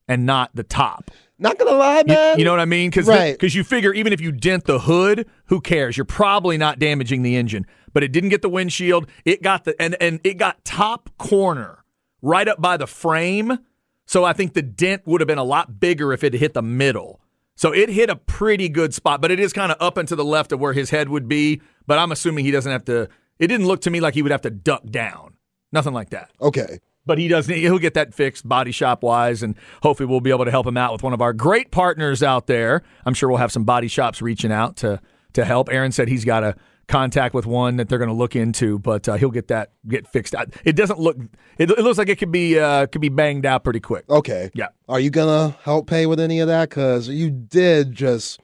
and 0.08 0.26
not 0.26 0.50
the 0.54 0.64
top. 0.64 1.12
Not 1.38 1.58
gonna 1.58 1.76
lie, 1.76 2.02
man. 2.06 2.38
you 2.38 2.44
know 2.44 2.50
what 2.50 2.58
I 2.61 2.64
mean? 2.64 2.90
Because 2.90 3.06
Right. 3.06 3.40
you 3.40 3.62
figure 3.62 3.92
even 3.92 4.12
if 4.12 4.20
you 4.20 4.32
dent 4.32 4.64
the 4.64 4.80
hood, 4.80 5.26
who 5.46 5.61
cares? 5.61 5.96
You're 5.96 6.04
probably 6.04 6.58
not 6.58 6.78
damaging 6.80 7.23
the 7.23 7.37
engine. 7.37 7.66
But 7.92 8.02
it 8.02 8.11
didn't 8.11 8.30
get 8.30 8.42
the 8.42 8.49
windshield. 8.49 9.06
It 9.25 9.42
got 9.42 9.62
the 9.64 9.80
and 9.80 9.96
and 10.00 10.18
it 10.25 10.34
got 10.38 10.64
top 10.64 11.11
corner 11.18 11.84
right 12.20 12.49
up 12.49 12.61
by 12.61 12.76
the 12.76 12.88
frame. 12.88 13.58
So 14.06 14.25
I 14.25 14.32
think 14.32 14.54
the 14.54 14.62
dent 14.62 15.02
would 15.06 15.20
have 15.20 15.28
been 15.28 15.38
a 15.38 15.44
lot 15.44 15.78
bigger 15.78 16.12
if 16.12 16.25
it 16.25 16.34
hit 16.34 16.54
the 16.54 16.62
middle. 16.62 17.20
So 17.54 17.73
it 17.73 17.88
hit 17.90 18.11
a 18.11 18.16
pretty 18.16 18.68
good 18.68 18.92
spot, 18.92 19.20
but 19.20 19.30
it 19.30 19.38
is 19.38 19.52
kind 19.52 19.70
of 19.70 19.78
up 19.80 19.96
and 19.96 20.08
to 20.08 20.16
the 20.16 20.25
left 20.25 20.50
of 20.50 20.58
where 20.58 20.73
his 20.73 20.90
head 20.90 21.08
would 21.08 21.28
be. 21.28 21.62
But 21.87 21.99
I'm 22.00 22.11
assuming 22.11 22.44
he 22.44 22.50
doesn't 22.50 22.70
have 22.73 22.84
to. 22.87 23.08
It 23.38 23.46
didn't 23.46 23.66
look 23.66 23.82
to 23.82 23.90
me 23.90 24.00
like 24.00 24.14
he 24.14 24.23
would 24.23 24.32
have 24.32 24.42
to 24.42 24.50
duck 24.50 24.87
down. 24.90 25.34
Nothing 25.75 25.93
like 25.93 26.09
that. 26.11 26.31
Okay. 26.40 26.78
but 27.04 27.19
he 27.19 27.28
doesn't. 27.28 27.54
He'll 27.54 27.78
get 27.78 27.93
that 27.95 28.14
fixed 28.14 28.49
body 28.49 28.73
shop 28.73 29.02
wise, 29.02 29.43
and 29.43 29.54
hopefully 29.83 30.07
we'll 30.07 30.21
be 30.21 30.31
able 30.31 30.47
to 30.47 30.50
help 30.50 30.66
him 30.66 30.78
out 30.78 30.93
with 30.93 31.02
one 31.02 31.12
of 31.12 31.21
our 31.21 31.35
great 31.35 31.71
partners 31.71 32.23
out 32.23 32.47
there. 32.47 32.83
I'm 33.04 33.12
sure 33.12 33.28
we'll 33.28 33.38
have 33.38 33.52
some 33.52 33.64
body 33.64 33.88
shops 33.88 34.23
reaching 34.23 34.52
out 34.52 34.76
to 34.76 35.00
to 35.35 35.45
help. 35.45 35.69
Aaron 35.71 35.93
said 35.93 36.09
he's 36.09 36.25
got 36.25 36.43
a 36.45 36.54
contact 36.87 37.35
with 37.35 37.45
one 37.47 37.76
that 37.76 37.88
they're 37.88 37.99
going 37.99 38.11
to 38.11 38.14
look 38.14 38.37
into, 38.37 38.78
but 38.78 39.09
uh, 39.09 39.14
he'll 39.14 39.31
get 39.31 39.49
that 39.49 39.73
get 39.88 40.07
fixed. 40.07 40.35
It 40.64 40.76
doesn't 40.76 40.99
look. 41.00 41.16
It, 41.59 41.71
it 41.71 41.78
looks 41.81 41.99
like 41.99 42.09
it 42.09 42.19
could 42.19 42.31
be 42.33 42.59
uh, 42.59 42.87
could 42.87 43.00
be 43.00 43.09
banged 43.11 43.45
out 43.45 43.64
pretty 43.64 43.81
quick. 43.81 44.09
Okay. 44.09 44.50
Yeah. 44.54 44.69
Are 44.88 45.00
you 45.00 45.11
gonna 45.11 45.57
help 45.64 45.87
pay 45.88 46.07
with 46.07 46.21
any 46.21 46.40
of 46.40 46.47
that? 46.49 46.69
Because 46.71 47.09
you 47.09 47.31
did 47.31 47.93
just 47.93 48.38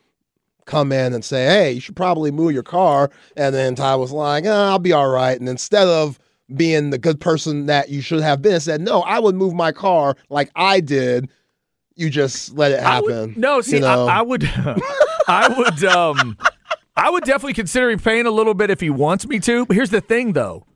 come 0.67 0.93
in 0.93 1.13
and 1.15 1.25
say, 1.25 1.47
"Hey, 1.47 1.73
you 1.73 1.81
should 1.81 1.97
probably 1.97 2.31
move 2.31 2.53
your 2.53 2.63
car," 2.63 3.11
and 3.37 3.55
then 3.55 3.75
Ty 3.75 3.97
was 3.97 4.13
like, 4.13 4.45
"Ah, 4.47 4.71
"I'll 4.71 4.79
be 4.79 4.93
all 4.93 5.09
right." 5.09 5.39
And 5.39 5.49
instead 5.49 5.87
of 5.89 6.19
being 6.57 6.91
the 6.91 6.99
good 6.99 7.21
person 7.21 7.67
that 7.67 7.89
you 7.89 8.01
should 8.03 8.21
have 8.21 8.43
been, 8.43 8.61
said, 8.61 8.81
"No, 8.81 9.03
I 9.03 9.19
would 9.19 9.35
move 9.35 9.55
my 9.55 9.73
car 9.73 10.17
like 10.29 10.51
I 10.57 10.81
did." 10.81 11.29
You 11.97 12.09
just 12.09 12.55
let 12.57 12.73
it 12.73 12.81
I 12.81 13.01
would- 13.01 13.13
happen. 13.15 13.35
no, 13.37 13.61
see, 13.61 13.77
you 13.77 13.83
know? 13.83 14.07
I, 14.07 14.19
I 14.19 14.23
would, 14.23 14.45
I 15.29 15.49
would, 15.49 15.85
um, 15.85 16.39
I 16.97 17.11
would 17.11 17.25
definitely 17.25 17.53
consider 17.55 17.91
him 17.91 17.99
paying 17.99 18.25
a 18.27 18.31
little 18.31 18.55
bit 18.55 18.71
if 18.71 18.81
he 18.81 18.89
wants 18.91 19.27
me 19.27 19.39
to. 19.41 19.67
But 19.67 19.75
here's 19.77 19.91
the 19.91 20.01
thing, 20.01 20.33
though. 20.33 20.67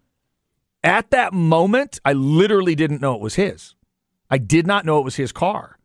At 0.83 1.11
that 1.13 1.33
moment, 1.33 1.99
I 2.05 2.13
literally 2.13 2.75
didn't 2.75 3.01
know 3.01 3.15
it 3.15 3.21
was 3.23 3.37
his. 3.37 3.75
I 4.31 4.37
did 4.37 4.67
not 4.67 4.85
know 4.85 4.99
it 4.99 5.05
was 5.05 5.17
his 5.17 5.33
car. 5.33 5.79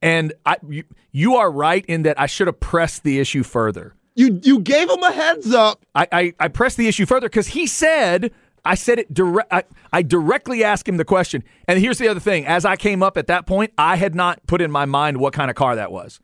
And 0.00 0.32
I, 0.44 0.56
you, 0.68 0.82
you 1.12 1.36
are 1.36 1.50
right 1.50 1.84
in 1.86 2.02
that 2.02 2.18
I 2.20 2.26
should 2.26 2.48
have 2.48 2.58
pressed 2.58 3.04
the 3.04 3.20
issue 3.20 3.44
further. 3.44 3.94
you 4.16 4.40
you 4.42 4.58
gave 4.60 4.90
him 4.90 5.02
a 5.04 5.12
heads 5.12 5.54
up. 5.54 5.84
I, 5.94 6.08
I, 6.10 6.34
I 6.40 6.48
pressed 6.48 6.76
the 6.78 6.88
issue 6.88 7.06
further 7.06 7.28
because 7.28 7.46
he 7.48 7.68
said, 7.68 8.32
I 8.64 8.74
said 8.74 8.98
it 8.98 9.12
direct. 9.12 9.52
I, 9.52 9.64
I 9.92 10.02
directly 10.02 10.62
asked 10.62 10.88
him 10.88 10.96
the 10.96 11.04
question. 11.04 11.42
And 11.66 11.78
here's 11.78 11.98
the 11.98 12.08
other 12.08 12.20
thing: 12.20 12.46
as 12.46 12.64
I 12.64 12.76
came 12.76 13.02
up 13.02 13.16
at 13.16 13.26
that 13.26 13.46
point, 13.46 13.72
I 13.76 13.96
had 13.96 14.14
not 14.14 14.46
put 14.46 14.60
in 14.60 14.70
my 14.70 14.84
mind 14.84 15.16
what 15.16 15.32
kind 15.32 15.50
of 15.50 15.56
car 15.56 15.76
that 15.76 15.90
was. 15.90 16.20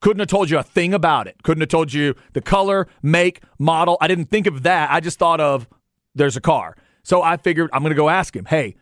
Couldn't 0.00 0.20
have 0.20 0.28
told 0.28 0.48
you 0.48 0.58
a 0.58 0.62
thing 0.62 0.94
about 0.94 1.26
it. 1.26 1.36
Couldn't 1.42 1.60
have 1.60 1.68
told 1.68 1.92
you 1.92 2.14
the 2.32 2.40
color, 2.40 2.86
make, 3.02 3.42
model. 3.58 3.98
I 4.00 4.08
didn't 4.08 4.26
think 4.26 4.46
of 4.46 4.62
that. 4.62 4.90
I 4.90 5.00
just 5.00 5.18
thought 5.18 5.40
of 5.40 5.68
there's 6.14 6.36
a 6.36 6.40
car. 6.40 6.76
So 7.02 7.22
I 7.22 7.36
figured 7.36 7.70
I'm 7.72 7.82
going 7.82 7.90
to 7.90 7.96
go 7.96 8.08
ask 8.08 8.34
him. 8.34 8.46
Hey, 8.46 8.76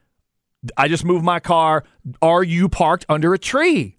I 0.76 0.86
just 0.88 1.04
moved 1.04 1.24
my 1.24 1.40
car. 1.40 1.84
Are 2.22 2.44
you 2.44 2.68
parked 2.68 3.04
under 3.08 3.34
a 3.34 3.38
tree? 3.38 3.96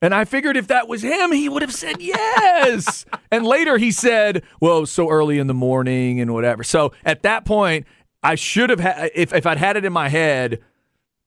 And 0.00 0.12
I 0.12 0.24
figured 0.24 0.56
if 0.56 0.66
that 0.66 0.88
was 0.88 1.02
him, 1.02 1.30
he 1.30 1.48
would 1.48 1.62
have 1.62 1.72
said 1.72 2.00
yes. 2.00 3.04
and 3.30 3.46
later 3.46 3.78
he 3.78 3.92
said, 3.92 4.42
well, 4.60 4.84
so 4.84 5.08
early 5.08 5.38
in 5.38 5.46
the 5.46 5.54
morning 5.54 6.20
and 6.20 6.34
whatever. 6.34 6.64
So 6.64 6.92
at 7.04 7.22
that 7.22 7.44
point, 7.44 7.86
I 8.22 8.34
should 8.36 8.70
have 8.70 8.80
had, 8.80 9.10
if, 9.14 9.32
if 9.32 9.46
I'd 9.46 9.58
had 9.58 9.76
it 9.76 9.84
in 9.84 9.92
my 9.92 10.08
head 10.08 10.60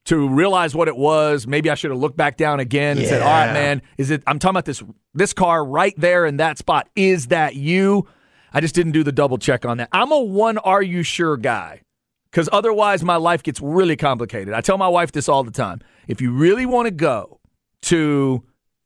to 0.06 0.30
realize 0.30 0.75
what 0.75 0.88
it 0.88 0.96
was, 0.96 1.48
maybe 1.48 1.70
I 1.70 1.75
should 1.75 1.92
have 1.92 2.00
looked 2.00 2.18
back 2.18 2.38
down 2.38 2.60
again 2.60 2.98
and 2.98 3.08
said, 3.08 3.22
all 3.22 3.28
right, 3.28 3.54
man, 3.54 3.82
is 3.98 4.12
it, 4.12 4.24
I'm 4.28 4.40
talking 4.40 4.54
about 4.54 4.66
this, 4.66 4.84
this 5.14 5.34
car 5.34 5.66
right 5.66 5.94
there 5.98 6.25
in 6.25 6.38
that 6.38 6.58
spot. 6.58 6.88
Is 6.96 7.28
that 7.28 7.56
you? 7.56 8.08
I 8.54 8.62
just 8.62 8.75
didn't 8.75 8.94
do 8.94 9.04
the 9.04 9.12
double 9.12 9.38
check 9.38 9.66
on 9.66 9.78
that. 9.78 9.90
I'm 9.92 10.12
a 10.12 10.20
one 10.20 10.58
are 10.60 10.82
you 10.82 11.04
sure 11.04 11.38
guy 11.38 11.82
because 12.30 12.48
otherwise 12.52 13.04
my 13.04 13.16
life 13.16 13.44
gets 13.44 13.60
really 13.62 13.96
complicated. 13.96 14.54
I 14.54 14.62
tell 14.62 14.78
my 14.78 14.88
wife 14.88 15.12
this 15.12 15.28
all 15.28 15.44
the 15.44 15.52
time. 15.52 15.82
If 16.08 16.22
you 16.22 16.32
really 16.32 16.66
want 16.66 16.86
to 16.86 16.92
go 16.92 17.40
to 17.84 18.44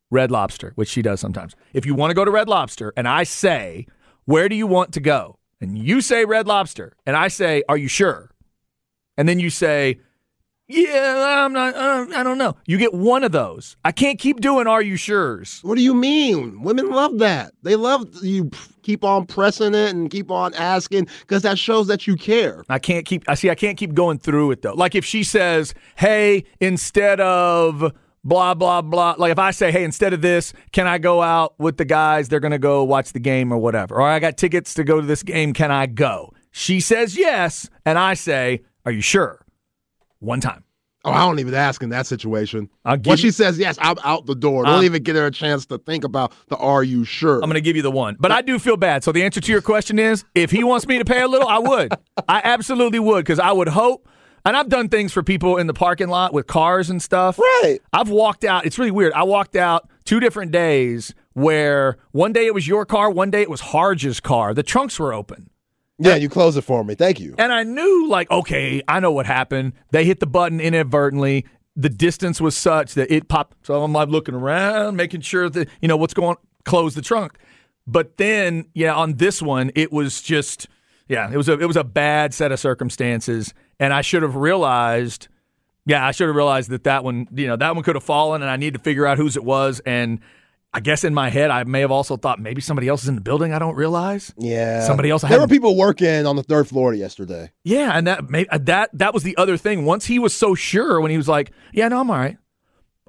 Red 0.09 0.31
Lobster, 0.31 0.71
which 0.75 0.89
she 0.89 1.01
does 1.01 1.19
sometimes, 1.19 1.55
if 1.73 1.85
you 1.85 1.95
want 1.95 2.11
to 2.11 2.15
go 2.15 2.23
to 2.23 2.31
Red 2.31 2.47
Lobster 2.47 2.93
and 2.95 3.07
I 3.07 3.23
say, 3.23 3.87
where 4.25 4.49
do 4.49 4.55
you 4.55 4.67
want 4.67 4.93
to 4.93 4.99
go? 4.99 5.38
And 5.61 5.77
you 5.77 6.01
say 6.01 6.25
Red 6.25 6.47
Lobster, 6.47 6.93
and 7.05 7.15
I 7.15 7.27
say, 7.27 7.63
are 7.67 7.77
you 7.77 7.87
sure? 7.87 8.31
And 9.17 9.27
then 9.27 9.39
you 9.39 9.49
say, 9.49 9.99
yeah, 10.69 11.43
I'm 11.43 11.51
not, 11.51 11.75
uh, 11.75 12.05
I 12.15 12.21
don't 12.21 12.37
know. 12.37 12.55
You 12.67 12.77
get 12.77 12.93
one 12.93 13.23
of 13.23 13.31
those. 13.31 13.75
I 13.83 13.91
can't 13.91 14.19
keep 14.19 14.39
doing 14.39 14.67
are 14.67 14.83
you 14.83 14.97
sure's. 14.97 15.61
What 15.63 15.75
do 15.75 15.81
you 15.81 15.95
mean? 15.95 16.61
Women 16.61 16.91
love 16.91 17.17
that. 17.17 17.53
They 17.63 17.75
love 17.75 18.07
you 18.21 18.51
keep 18.83 19.03
on 19.03 19.25
pressing 19.25 19.73
it 19.73 19.89
and 19.95 20.11
keep 20.11 20.29
on 20.29 20.53
asking 20.53 21.07
because 21.21 21.41
that 21.41 21.57
shows 21.57 21.87
that 21.87 22.05
you 22.05 22.15
care. 22.15 22.63
I 22.69 22.77
can't 22.77 23.03
keep. 23.03 23.23
I 23.27 23.33
see. 23.33 23.49
I 23.49 23.55
can't 23.55 23.79
keep 23.79 23.95
going 23.95 24.19
through 24.19 24.51
it 24.51 24.61
though. 24.61 24.73
Like 24.73 24.93
if 24.93 25.03
she 25.03 25.23
says, 25.23 25.73
"Hey, 25.95 26.43
instead 26.59 27.19
of 27.19 27.91
blah 28.23 28.53
blah 28.53 28.81
blah," 28.81 29.15
like 29.17 29.31
if 29.31 29.39
I 29.39 29.51
say, 29.51 29.71
"Hey, 29.71 29.83
instead 29.83 30.13
of 30.13 30.21
this, 30.21 30.53
can 30.71 30.87
I 30.87 30.97
go 30.97 31.21
out 31.21 31.53
with 31.59 31.77
the 31.77 31.85
guys? 31.85 32.29
They're 32.29 32.39
gonna 32.39 32.59
go 32.59 32.83
watch 32.83 33.13
the 33.13 33.19
game 33.19 33.51
or 33.51 33.57
whatever." 33.57 33.95
Or 33.95 34.01
I 34.03 34.19
got 34.19 34.37
tickets 34.37 34.73
to 34.75 34.83
go 34.83 34.99
to 35.01 35.05
this 35.07 35.23
game. 35.23 35.53
Can 35.53 35.71
I 35.71 35.85
go? 35.85 36.33
She 36.51 36.79
says 36.79 37.17
yes, 37.17 37.69
and 37.85 37.97
I 37.99 38.13
say, 38.15 38.61
"Are 38.85 38.91
you 38.91 39.01
sure?" 39.01 39.45
One 40.19 40.41
time. 40.41 40.63
Oh, 41.05 41.11
I 41.11 41.19
don't 41.19 41.39
even 41.39 41.53
ask 41.53 41.81
in 41.81 41.89
that 41.91 42.07
situation. 42.07 42.69
When 42.83 43.01
you- 43.05 43.15
she 43.15 43.31
says 43.31 43.57
yes, 43.57 43.77
I'm 43.81 43.95
out 44.03 44.25
the 44.25 44.35
door. 44.35 44.65
Don't 44.65 44.79
Uh, 44.79 44.83
even 44.83 45.01
give 45.01 45.15
her 45.15 45.27
a 45.27 45.31
chance 45.31 45.65
to 45.67 45.77
think 45.77 46.03
about 46.03 46.33
the 46.49 46.57
"Are 46.57 46.83
you 46.83 47.05
sure?" 47.05 47.35
I'm 47.35 47.49
going 47.49 47.53
to 47.53 47.61
give 47.61 47.77
you 47.77 47.81
the 47.81 47.89
one. 47.89 48.17
But 48.19 48.33
I 48.33 48.41
do 48.41 48.59
feel 48.59 48.75
bad. 48.75 49.05
So 49.05 49.13
the 49.13 49.23
answer 49.23 49.39
to 49.39 49.51
your 49.51 49.61
question 49.61 49.97
is 49.97 50.25
if 50.35 50.51
he 50.51 50.61
wants 50.65 50.85
me 50.87 50.97
to 50.97 51.05
pay 51.05 51.21
a 51.21 51.27
little, 51.29 51.47
I 51.47 51.59
would. 51.59 51.93
I 52.27 52.41
absolutely 52.43 52.99
would 52.99 53.23
because 53.23 53.39
I 53.39 53.53
would 53.53 53.69
hope. 53.69 54.09
And 54.49 54.57
I've 54.57 54.67
done 54.67 54.89
things 54.89 55.13
for 55.13 55.21
people 55.21 55.57
in 55.57 55.67
the 55.67 55.75
parking 55.75 56.07
lot 56.07 56.33
with 56.33 56.47
cars 56.47 56.89
and 56.89 56.99
stuff. 56.99 57.37
Right. 57.37 57.77
I've 57.93 58.09
walked 58.09 58.43
out. 58.43 58.65
It's 58.65 58.79
really 58.79 58.89
weird. 58.89 59.13
I 59.13 59.21
walked 59.21 59.55
out 59.55 59.87
two 60.05 60.19
different 60.19 60.51
days 60.51 61.13
where 61.33 61.97
one 62.13 62.33
day 62.33 62.47
it 62.47 62.55
was 62.55 62.67
your 62.67 62.83
car, 62.83 63.11
one 63.11 63.29
day 63.29 63.43
it 63.43 63.49
was 63.51 63.61
Harge's 63.61 64.19
car. 64.19 64.55
The 64.55 64.63
trunks 64.63 64.97
were 64.97 65.13
open. 65.13 65.51
yeah, 65.99 66.15
you 66.15 66.29
close 66.29 66.57
it 66.57 66.63
for 66.63 66.83
me. 66.83 66.95
Thank 66.95 67.19
you. 67.19 67.35
And 67.37 67.53
I 67.53 67.61
knew, 67.61 68.07
like, 68.09 68.31
okay, 68.31 68.81
I 68.87 68.99
know 68.99 69.11
what 69.11 69.27
happened. 69.27 69.73
They 69.91 70.03
hit 70.03 70.19
the 70.19 70.25
button 70.25 70.59
inadvertently. 70.59 71.45
The 71.75 71.89
distance 71.89 72.41
was 72.41 72.57
such 72.57 72.95
that 72.95 73.13
it 73.13 73.27
popped. 73.27 73.67
So 73.67 73.83
I'm 73.83 73.93
like 73.93 74.09
looking 74.09 74.33
around, 74.33 74.95
making 74.95 75.21
sure 75.21 75.47
that, 75.51 75.69
you 75.79 75.87
know, 75.87 75.95
what's 75.95 76.15
going 76.15 76.37
close 76.65 76.95
the 76.95 77.03
trunk. 77.03 77.37
But 77.85 78.17
then, 78.17 78.65
yeah, 78.73 78.95
on 78.95 79.17
this 79.17 79.43
one, 79.43 79.69
it 79.75 79.91
was 79.91 80.23
just, 80.23 80.67
yeah, 81.07 81.29
it 81.31 81.37
was 81.37 81.47
a 81.49 81.59
it 81.59 81.67
was 81.67 81.77
a 81.77 81.83
bad 81.83 82.33
set 82.33 82.51
of 82.51 82.59
circumstances, 82.59 83.53
and 83.79 83.93
I 83.93 84.01
should 84.01 84.23
have 84.23 84.35
realized, 84.35 85.27
yeah, 85.85 86.05
I 86.05 86.11
should 86.11 86.27
have 86.27 86.35
realized 86.35 86.69
that 86.69 86.83
that 86.83 87.03
one, 87.03 87.27
you 87.33 87.47
know, 87.47 87.55
that 87.55 87.75
one 87.75 87.83
could 87.83 87.95
have 87.95 88.03
fallen, 88.03 88.41
and 88.41 88.51
I 88.51 88.57
need 88.57 88.73
to 88.73 88.79
figure 88.79 89.05
out 89.05 89.17
whose 89.17 89.35
it 89.37 89.43
was. 89.43 89.79
And 89.85 90.19
I 90.73 90.81
guess 90.81 91.03
in 91.03 91.13
my 91.13 91.29
head, 91.29 91.49
I 91.49 91.63
may 91.63 91.79
have 91.79 91.91
also 91.91 92.15
thought 92.17 92.39
maybe 92.39 92.61
somebody 92.61 92.87
else 92.87 93.03
is 93.03 93.09
in 93.09 93.15
the 93.15 93.21
building. 93.21 93.53
I 93.53 93.59
don't 93.59 93.75
realize. 93.75 94.33
Yeah. 94.37 94.85
Somebody 94.85 95.09
else 95.09 95.23
I 95.23 95.29
There 95.29 95.39
were 95.39 95.47
people 95.47 95.75
working 95.75 96.27
on 96.27 96.35
the 96.35 96.43
third 96.43 96.67
floor 96.67 96.93
yesterday. 96.93 97.51
Yeah, 97.63 97.91
and 97.93 98.05
that 98.07 98.29
may, 98.29 98.45
that 98.51 98.91
that 98.93 99.13
was 99.13 99.23
the 99.23 99.35
other 99.37 99.57
thing. 99.57 99.85
Once 99.85 100.05
he 100.05 100.19
was 100.19 100.35
so 100.35 100.53
sure, 100.53 101.01
when 101.01 101.11
he 101.11 101.17
was 101.17 101.27
like, 101.27 101.51
"Yeah, 101.73 101.87
no, 101.87 102.01
I'm 102.01 102.11
all 102.11 102.17
right," 102.17 102.37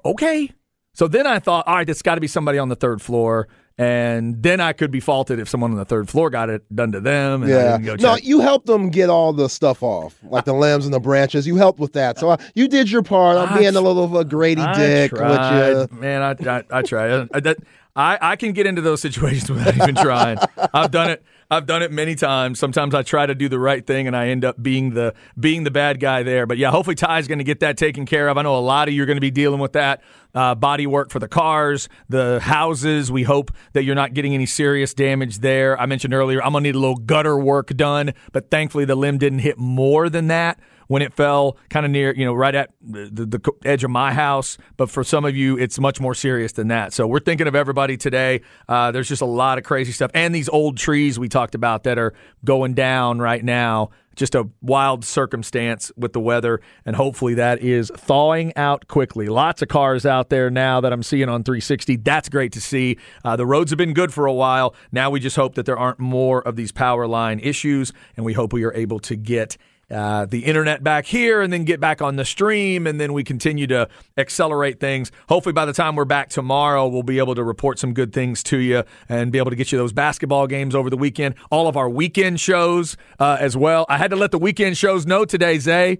okay. 0.05 0.51
So 0.93 1.07
then 1.07 1.25
I 1.25 1.39
thought, 1.39 1.67
all 1.67 1.75
right, 1.75 1.89
it's 1.89 2.01
got 2.01 2.15
to 2.15 2.21
be 2.21 2.27
somebody 2.27 2.57
on 2.57 2.69
the 2.69 2.75
third 2.75 3.01
floor, 3.01 3.47
and 3.77 4.41
then 4.43 4.59
I 4.59 4.73
could 4.73 4.91
be 4.91 4.99
faulted 4.99 5.39
if 5.39 5.49
someone 5.49 5.71
on 5.71 5.77
the 5.77 5.85
third 5.85 6.09
floor 6.09 6.29
got 6.29 6.49
it 6.49 6.63
done 6.75 6.91
to 6.91 6.99
them. 6.99 7.43
And 7.43 7.51
Yeah. 7.85 7.95
No, 7.99 8.15
you 8.15 8.39
helped 8.41 8.65
them 8.67 8.89
get 8.89 9.09
all 9.09 9.33
the 9.33 9.49
stuff 9.49 9.81
off, 9.81 10.15
like 10.23 10.45
the 10.45 10.53
limbs 10.53 10.85
and 10.85 10.93
the 10.93 10.99
branches. 10.99 11.47
You 11.47 11.55
helped 11.55 11.79
with 11.79 11.93
that. 11.93 12.19
So 12.19 12.29
uh, 12.29 12.37
you 12.53 12.67
did 12.67 12.91
your 12.91 13.01
part. 13.03 13.37
I'm 13.37 13.53
I 13.53 13.59
being 13.59 13.71
tr- 13.71 13.77
a 13.77 13.81
little 13.81 14.03
of 14.03 14.13
a 14.13 14.23
Grady 14.25 14.61
I 14.61 14.73
dick 14.77 15.11
tried. 15.11 15.73
with 15.77 15.91
you. 15.91 15.97
Man, 15.99 16.21
I 16.21 16.57
I, 16.57 16.63
I 16.71 16.81
tried. 16.81 17.29
I, 17.33 17.55
I 17.95 18.17
I 18.21 18.35
can 18.35 18.53
get 18.53 18.65
into 18.67 18.81
those 18.81 19.01
situations 19.01 19.49
without 19.49 19.75
even 19.75 19.95
trying. 19.95 20.37
I've 20.73 20.91
done 20.91 21.09
it. 21.11 21.23
I've 21.51 21.65
done 21.65 21.83
it 21.83 21.91
many 21.91 22.15
times. 22.15 22.59
Sometimes 22.59 22.95
I 22.95 23.03
try 23.03 23.25
to 23.25 23.35
do 23.35 23.49
the 23.49 23.59
right 23.59 23.85
thing 23.85 24.07
and 24.07 24.15
I 24.15 24.29
end 24.29 24.45
up 24.45 24.63
being 24.63 24.93
the 24.93 25.13
being 25.37 25.65
the 25.65 25.69
bad 25.69 25.99
guy 25.99 26.23
there. 26.23 26.45
But 26.45 26.57
yeah, 26.57 26.71
hopefully 26.71 26.95
Ty's 26.95 27.27
going 27.27 27.39
to 27.39 27.43
get 27.43 27.59
that 27.59 27.75
taken 27.75 28.05
care 28.05 28.29
of. 28.29 28.37
I 28.37 28.41
know 28.41 28.57
a 28.57 28.59
lot 28.59 28.87
of 28.87 28.93
you 28.93 29.03
are 29.03 29.05
going 29.05 29.17
to 29.17 29.21
be 29.21 29.31
dealing 29.31 29.59
with 29.59 29.73
that 29.73 30.01
uh, 30.33 30.55
body 30.55 30.87
work 30.87 31.11
for 31.11 31.19
the 31.19 31.27
cars, 31.27 31.89
the 32.07 32.39
houses. 32.39 33.11
We 33.11 33.23
hope 33.23 33.51
that 33.73 33.83
you're 33.83 33.95
not 33.95 34.13
getting 34.13 34.33
any 34.33 34.45
serious 34.45 34.93
damage 34.93 35.39
there. 35.39 35.77
I 35.77 35.87
mentioned 35.87 36.13
earlier 36.13 36.41
I'm 36.41 36.53
going 36.53 36.63
to 36.63 36.69
need 36.69 36.75
a 36.75 36.79
little 36.79 36.95
gutter 36.95 37.37
work 37.37 37.67
done, 37.75 38.13
but 38.31 38.49
thankfully 38.49 38.85
the 38.85 38.95
limb 38.95 39.17
didn't 39.17 39.39
hit 39.39 39.57
more 39.57 40.07
than 40.07 40.27
that 40.27 40.57
when 40.91 41.01
it 41.01 41.13
fell 41.13 41.55
kind 41.69 41.85
of 41.85 41.91
near, 41.93 42.13
you 42.13 42.25
know, 42.25 42.33
right 42.33 42.53
at 42.53 42.69
the, 42.81 43.25
the, 43.25 43.51
edge 43.63 43.85
of 43.85 43.89
my 43.89 44.11
house. 44.11 44.57
But 44.75 44.89
for 44.89 45.05
some 45.05 45.23
of 45.23 45.33
you, 45.33 45.57
it's 45.57 45.79
much 45.79 46.01
more 46.01 46.13
serious 46.13 46.51
than 46.51 46.67
that. 46.67 46.91
So 46.91 47.07
we're 47.07 47.21
thinking 47.21 47.47
of 47.47 47.55
everybody 47.55 47.95
today. 47.95 48.41
Uh, 48.67 48.91
there's 48.91 49.07
just 49.07 49.21
a 49.21 49.25
lot 49.25 49.57
of 49.57 49.63
crazy 49.63 49.93
stuff. 49.93 50.11
And 50.13 50.35
these 50.35 50.49
old 50.49 50.77
trees 50.77 51.17
we 51.17 51.29
talked 51.29 51.55
about 51.55 51.83
that 51.83 51.97
are 51.97 52.13
going 52.43 52.73
down 52.73 53.19
right 53.19 53.41
now. 53.41 53.91
Just 54.17 54.35
a 54.35 54.49
wild 54.61 55.05
circumstance 55.05 55.89
with 55.95 56.11
the 56.11 56.19
weather, 56.19 56.59
and 56.85 56.97
hopefully 56.97 57.35
that 57.35 57.61
is 57.61 57.89
thawing 57.95 58.51
out 58.57 58.89
quickly. 58.89 59.29
Lots 59.29 59.61
of 59.61 59.69
cars 59.69 60.05
out 60.05 60.27
there 60.27 60.49
now 60.49 60.81
that 60.81 60.91
I'm 60.91 61.01
seeing 61.01 61.29
on 61.29 61.45
360. 61.45 61.95
That's 61.95 62.27
great 62.27 62.51
to 62.51 62.59
see. 62.59 62.97
Uh, 63.23 63.37
the 63.37 63.45
roads 63.45 63.71
have 63.71 63.77
been 63.77 63.93
good 63.93 64.13
for 64.13 64.25
a 64.25 64.33
while. 64.33 64.75
Now 64.91 65.09
we 65.09 65.21
just 65.21 65.37
hope 65.37 65.55
that 65.55 65.65
there 65.65 65.79
aren't 65.79 65.99
more 65.99 66.45
of 66.45 66.57
these 66.57 66.73
power 66.73 67.07
line 67.07 67.39
issues, 67.39 67.93
and 68.17 68.25
we 68.25 68.33
hope 68.33 68.51
we 68.51 68.65
are 68.65 68.73
able 68.73 68.99
to 68.99 69.15
get 69.15 69.55
uh, 69.91 70.25
the 70.25 70.45
internet 70.45 70.83
back 70.83 71.05
here 71.05 71.41
and 71.41 71.51
then 71.51 71.63
get 71.63 71.79
back 71.79 72.01
on 72.01 72.15
the 72.15 72.25
stream 72.25 72.87
and 72.87 72.99
then 72.99 73.13
we 73.13 73.23
continue 73.23 73.67
to 73.67 73.87
accelerate 74.17 74.79
things. 74.79 75.11
Hopefully 75.29 75.53
by 75.53 75.65
the 75.65 75.73
time 75.73 75.95
we're 75.95 76.05
back 76.05 76.29
tomorrow 76.29 76.87
we'll 76.87 77.03
be 77.03 77.19
able 77.19 77.35
to 77.35 77.43
report 77.43 77.79
some 77.79 77.93
good 77.93 78.13
things 78.13 78.43
to 78.43 78.57
you 78.57 78.83
and 79.09 79.31
be 79.31 79.37
able 79.37 79.51
to 79.51 79.55
get 79.55 79.71
you 79.71 79.77
those 79.77 79.93
basketball 79.93 80.47
games 80.47 80.73
over 80.75 80.89
the 80.89 80.97
weekend 80.97 81.35
all 81.49 81.67
of 81.67 81.77
our 81.77 81.89
weekend 81.89 82.39
shows 82.39 82.97
uh, 83.19 83.37
as 83.39 83.57
well. 83.57 83.85
I 83.89 83.97
had 83.97 84.11
to 84.11 84.17
let 84.17 84.31
the 84.31 84.39
weekend 84.39 84.77
shows 84.77 85.05
know 85.05 85.25
today 85.25 85.59
zay. 85.59 85.99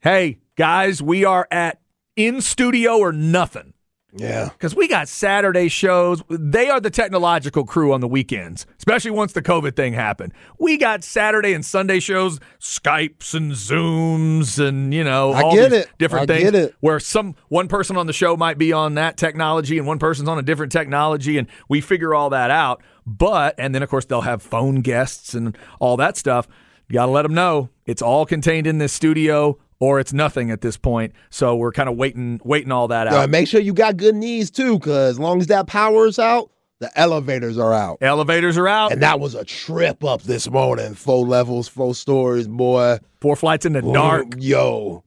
Hey 0.00 0.38
Guys, 0.60 1.02
we 1.02 1.24
are 1.24 1.48
at 1.50 1.80
in 2.16 2.42
studio 2.42 2.98
or 2.98 3.12
nothing 3.12 3.72
Yeah. 4.12 4.48
because 4.48 4.74
we 4.74 4.88
got 4.88 5.08
Saturday 5.08 5.68
shows. 5.68 6.22
They 6.28 6.68
are 6.68 6.80
the 6.80 6.90
technological 6.90 7.64
crew 7.64 7.92
on 7.92 8.00
the 8.00 8.08
weekends, 8.08 8.66
especially 8.78 9.12
once 9.12 9.32
the 9.32 9.42
COVID 9.42 9.76
thing 9.76 9.92
happened. 9.92 10.32
We 10.58 10.76
got 10.76 11.04
Saturday 11.04 11.52
and 11.52 11.64
Sunday 11.64 12.00
shows, 12.00 12.40
Skypes 12.60 13.34
and 13.34 13.52
Zooms, 13.52 14.58
and 14.58 14.92
you 14.92 15.04
know, 15.04 15.32
I 15.32 15.42
all 15.42 15.54
get 15.54 15.72
it. 15.72 15.88
different 15.98 16.30
I 16.30 16.34
things. 16.38 16.50
get 16.50 16.54
it. 16.54 16.74
Where 16.80 16.98
some 16.98 17.36
one 17.48 17.68
person 17.68 17.96
on 17.96 18.06
the 18.06 18.12
show 18.12 18.36
might 18.36 18.58
be 18.58 18.72
on 18.72 18.94
that 18.94 19.16
technology, 19.16 19.78
and 19.78 19.86
one 19.86 19.98
person's 19.98 20.28
on 20.28 20.38
a 20.38 20.42
different 20.42 20.72
technology, 20.72 21.38
and 21.38 21.46
we 21.68 21.80
figure 21.80 22.14
all 22.14 22.30
that 22.30 22.50
out. 22.50 22.82
But 23.06 23.54
and 23.58 23.74
then 23.74 23.82
of 23.82 23.88
course 23.88 24.04
they'll 24.04 24.20
have 24.22 24.42
phone 24.42 24.80
guests 24.80 25.34
and 25.34 25.56
all 25.78 25.96
that 25.98 26.16
stuff. 26.16 26.48
You 26.88 26.94
got 26.94 27.06
to 27.06 27.12
let 27.12 27.22
them 27.22 27.34
know 27.34 27.68
it's 27.86 28.02
all 28.02 28.26
contained 28.26 28.66
in 28.66 28.78
this 28.78 28.92
studio. 28.92 29.58
Or 29.80 29.98
it's 29.98 30.12
nothing 30.12 30.50
at 30.50 30.60
this 30.60 30.76
point, 30.76 31.14
so 31.30 31.56
we're 31.56 31.72
kind 31.72 31.88
of 31.88 31.96
waiting, 31.96 32.38
waiting 32.44 32.70
all 32.70 32.88
that 32.88 33.06
out. 33.06 33.14
Uh, 33.14 33.26
make 33.26 33.48
sure 33.48 33.62
you 33.62 33.72
got 33.72 33.96
good 33.96 34.14
knees 34.14 34.50
too, 34.50 34.78
because 34.78 35.12
as 35.12 35.18
long 35.18 35.40
as 35.40 35.46
that 35.46 35.66
power 35.66 36.06
is 36.06 36.18
out, 36.18 36.50
the 36.80 36.90
elevators 36.98 37.56
are 37.56 37.72
out. 37.72 37.96
Elevators 38.02 38.58
are 38.58 38.68
out. 38.68 38.92
And 38.92 39.02
that 39.02 39.20
was 39.20 39.34
a 39.34 39.42
trip 39.42 40.04
up 40.04 40.22
this 40.22 40.50
morning. 40.50 40.94
Four 40.94 41.26
levels, 41.26 41.66
four 41.66 41.94
stories, 41.94 42.46
boy. 42.46 42.98
Four 43.22 43.36
flights 43.36 43.64
in 43.64 43.72
the 43.72 43.80
dark. 43.80 44.26
Yo. 44.36 45.02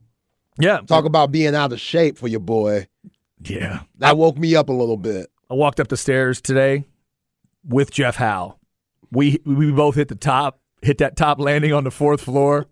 Yeah. 0.58 0.80
Talk 0.86 1.04
about 1.04 1.30
being 1.30 1.54
out 1.54 1.72
of 1.72 1.80
shape 1.80 2.18
for 2.18 2.26
your 2.26 2.40
boy. 2.40 2.88
Yeah. 3.44 3.80
That 3.98 4.16
woke 4.16 4.38
me 4.38 4.56
up 4.56 4.68
a 4.68 4.72
little 4.72 4.96
bit. 4.96 5.30
I 5.50 5.54
walked 5.54 5.78
up 5.78 5.88
the 5.88 5.96
stairs 5.96 6.40
today 6.40 6.84
with 7.64 7.92
Jeff 7.92 8.16
Howe. 8.16 8.58
We 9.12 9.40
we 9.44 9.70
both 9.70 9.94
hit 9.94 10.08
the 10.08 10.16
top, 10.16 10.60
hit 10.82 10.98
that 10.98 11.16
top 11.16 11.38
landing 11.38 11.72
on 11.72 11.84
the 11.84 11.92
fourth 11.92 12.20
floor. 12.22 12.66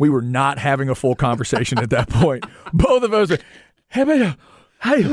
We 0.00 0.08
were 0.08 0.22
not 0.22 0.58
having 0.58 0.88
a 0.88 0.94
full 0.94 1.14
conversation 1.14 1.78
at 1.78 1.90
that 1.90 2.08
point. 2.08 2.46
Both 2.72 3.02
of 3.02 3.12
us 3.12 3.28
were, 3.28 3.38
hey, 3.90 4.04
man, 4.04 4.34
hey, 4.82 5.04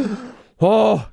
oh, 0.62 1.10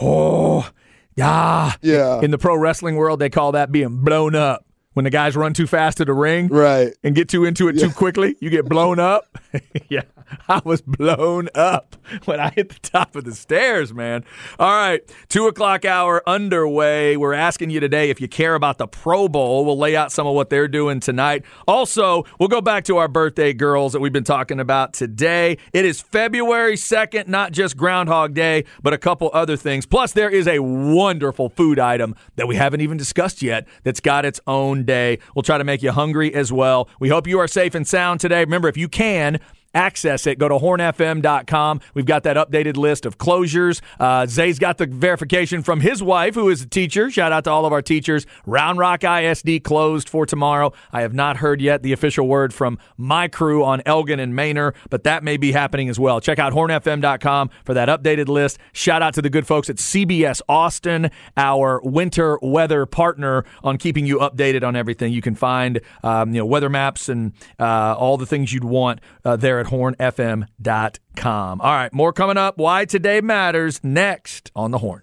oh, 0.00 0.68
yeah. 1.14 1.72
Yeah. 1.82 2.20
In 2.20 2.32
the 2.32 2.38
pro 2.38 2.56
wrestling 2.56 2.96
world, 2.96 3.20
they 3.20 3.30
call 3.30 3.52
that 3.52 3.70
being 3.70 3.98
blown 4.02 4.34
up. 4.34 4.66
When 4.94 5.04
the 5.04 5.10
guys 5.10 5.36
run 5.36 5.54
too 5.54 5.66
fast 5.66 5.96
to 5.98 6.04
the 6.04 6.12
ring, 6.12 6.48
Right. 6.48 6.92
and 7.02 7.14
get 7.14 7.28
too 7.28 7.44
into 7.46 7.68
it 7.68 7.78
too 7.78 7.90
quickly, 7.90 8.36
you 8.40 8.50
get 8.50 8.66
blown 8.68 8.98
up. 8.98 9.38
yeah, 9.88 10.02
I 10.48 10.60
was 10.64 10.82
blown 10.82 11.48
up 11.54 11.96
when 12.26 12.38
I 12.40 12.50
hit 12.50 12.68
the 12.68 12.78
top 12.90 13.16
of 13.16 13.24
the 13.24 13.34
stairs, 13.34 13.94
man. 13.94 14.22
All 14.58 14.68
right, 14.70 15.00
two 15.30 15.46
o'clock 15.46 15.86
hour 15.86 16.22
underway. 16.26 17.16
We're 17.16 17.32
asking 17.32 17.70
you 17.70 17.80
today 17.80 18.10
if 18.10 18.20
you 18.20 18.28
care 18.28 18.54
about 18.54 18.76
the 18.78 18.86
Pro 18.86 19.28
Bowl. 19.28 19.64
We'll 19.64 19.78
lay 19.78 19.96
out 19.96 20.12
some 20.12 20.26
of 20.26 20.34
what 20.34 20.50
they're 20.50 20.68
doing 20.68 21.00
tonight. 21.00 21.44
Also, 21.66 22.24
we'll 22.38 22.48
go 22.50 22.60
back 22.60 22.84
to 22.84 22.98
our 22.98 23.08
birthday 23.08 23.54
girls 23.54 23.94
that 23.94 24.00
we've 24.00 24.12
been 24.12 24.24
talking 24.24 24.60
about 24.60 24.92
today. 24.92 25.56
It 25.72 25.86
is 25.86 26.02
February 26.02 26.74
2nd, 26.76 27.28
not 27.28 27.52
just 27.52 27.76
Groundhog 27.78 28.34
Day, 28.34 28.64
but 28.82 28.92
a 28.92 28.98
couple 28.98 29.30
other 29.32 29.56
things. 29.56 29.86
Plus, 29.86 30.12
there 30.12 30.28
is 30.30 30.46
a 30.46 30.58
wonderful 30.60 31.48
food 31.48 31.78
item 31.78 32.14
that 32.36 32.46
we 32.46 32.56
haven't 32.56 32.82
even 32.82 32.98
discussed 32.98 33.40
yet 33.42 33.66
that's 33.84 34.00
got 34.00 34.24
its 34.26 34.40
own 34.46 34.81
day. 34.82 35.18
We'll 35.34 35.42
try 35.42 35.58
to 35.58 35.64
make 35.64 35.82
you 35.82 35.92
hungry 35.92 36.34
as 36.34 36.52
well. 36.52 36.88
We 37.00 37.08
hope 37.08 37.26
you 37.26 37.38
are 37.38 37.48
safe 37.48 37.74
and 37.74 37.86
sound 37.86 38.20
today. 38.20 38.40
Remember, 38.40 38.68
if 38.68 38.76
you 38.76 38.88
can, 38.88 39.40
access 39.74 40.26
it. 40.26 40.38
Go 40.38 40.48
to 40.48 40.56
hornfm.com. 40.56 41.80
We've 41.94 42.06
got 42.06 42.24
that 42.24 42.36
updated 42.36 42.76
list 42.76 43.06
of 43.06 43.18
closures. 43.18 43.80
Uh, 43.98 44.26
Zay's 44.26 44.58
got 44.58 44.78
the 44.78 44.86
verification 44.86 45.62
from 45.62 45.80
his 45.80 46.02
wife, 46.02 46.34
who 46.34 46.48
is 46.48 46.62
a 46.62 46.66
teacher. 46.66 47.10
Shout 47.10 47.32
out 47.32 47.44
to 47.44 47.50
all 47.50 47.64
of 47.66 47.72
our 47.72 47.82
teachers. 47.82 48.26
Round 48.46 48.78
Rock 48.78 49.04
ISD 49.04 49.62
closed 49.64 50.08
for 50.08 50.26
tomorrow. 50.26 50.72
I 50.92 51.02
have 51.02 51.14
not 51.14 51.38
heard 51.38 51.60
yet 51.60 51.82
the 51.82 51.92
official 51.92 52.28
word 52.28 52.52
from 52.52 52.78
my 52.96 53.28
crew 53.28 53.64
on 53.64 53.82
Elgin 53.86 54.20
and 54.20 54.34
Manor, 54.34 54.74
but 54.90 55.04
that 55.04 55.24
may 55.24 55.36
be 55.36 55.52
happening 55.52 55.88
as 55.88 55.98
well. 55.98 56.20
Check 56.20 56.38
out 56.38 56.52
hornfm.com 56.52 57.50
for 57.64 57.74
that 57.74 57.88
updated 57.88 58.28
list. 58.28 58.58
Shout 58.72 59.02
out 59.02 59.14
to 59.14 59.22
the 59.22 59.30
good 59.30 59.46
folks 59.46 59.70
at 59.70 59.76
CBS 59.76 60.40
Austin, 60.48 61.10
our 61.36 61.80
winter 61.82 62.38
weather 62.42 62.86
partner, 62.86 63.44
on 63.62 63.78
keeping 63.78 64.06
you 64.06 64.18
updated 64.18 64.62
on 64.62 64.76
everything. 64.76 65.12
You 65.12 65.22
can 65.22 65.34
find 65.34 65.80
um, 66.02 66.34
you 66.34 66.40
know 66.40 66.46
weather 66.46 66.68
maps 66.68 67.08
and 67.08 67.32
uh, 67.58 67.94
all 67.98 68.16
the 68.16 68.26
things 68.26 68.52
you'd 68.52 68.64
want 68.64 69.00
uh, 69.24 69.36
there 69.36 69.61
at 69.62 69.72
hornfm.com. 69.72 71.60
All 71.60 71.72
right, 71.72 71.92
more 71.92 72.12
coming 72.12 72.36
up. 72.36 72.58
Why 72.58 72.84
today 72.84 73.20
matters 73.20 73.82
next 73.82 74.50
on 74.54 74.70
the 74.70 74.78
Horn. 74.78 75.02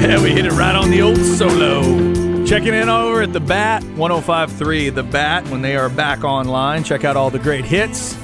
Yeah, 0.00 0.22
we 0.22 0.30
hit 0.30 0.46
it 0.46 0.52
right 0.52 0.74
on 0.74 0.90
the 0.90 1.02
old 1.02 1.18
solo. 1.18 2.44
Checking 2.44 2.74
in 2.74 2.88
over 2.88 3.22
at 3.22 3.32
the 3.32 3.40
Bat 3.40 3.82
1053, 3.96 4.90
the 4.90 5.02
Bat, 5.02 5.48
when 5.48 5.62
they 5.62 5.74
are 5.74 5.88
back 5.88 6.22
online. 6.22 6.84
Check 6.84 7.04
out 7.04 7.16
all 7.16 7.28
the 7.28 7.40
great 7.40 7.64
hits. 7.64 8.16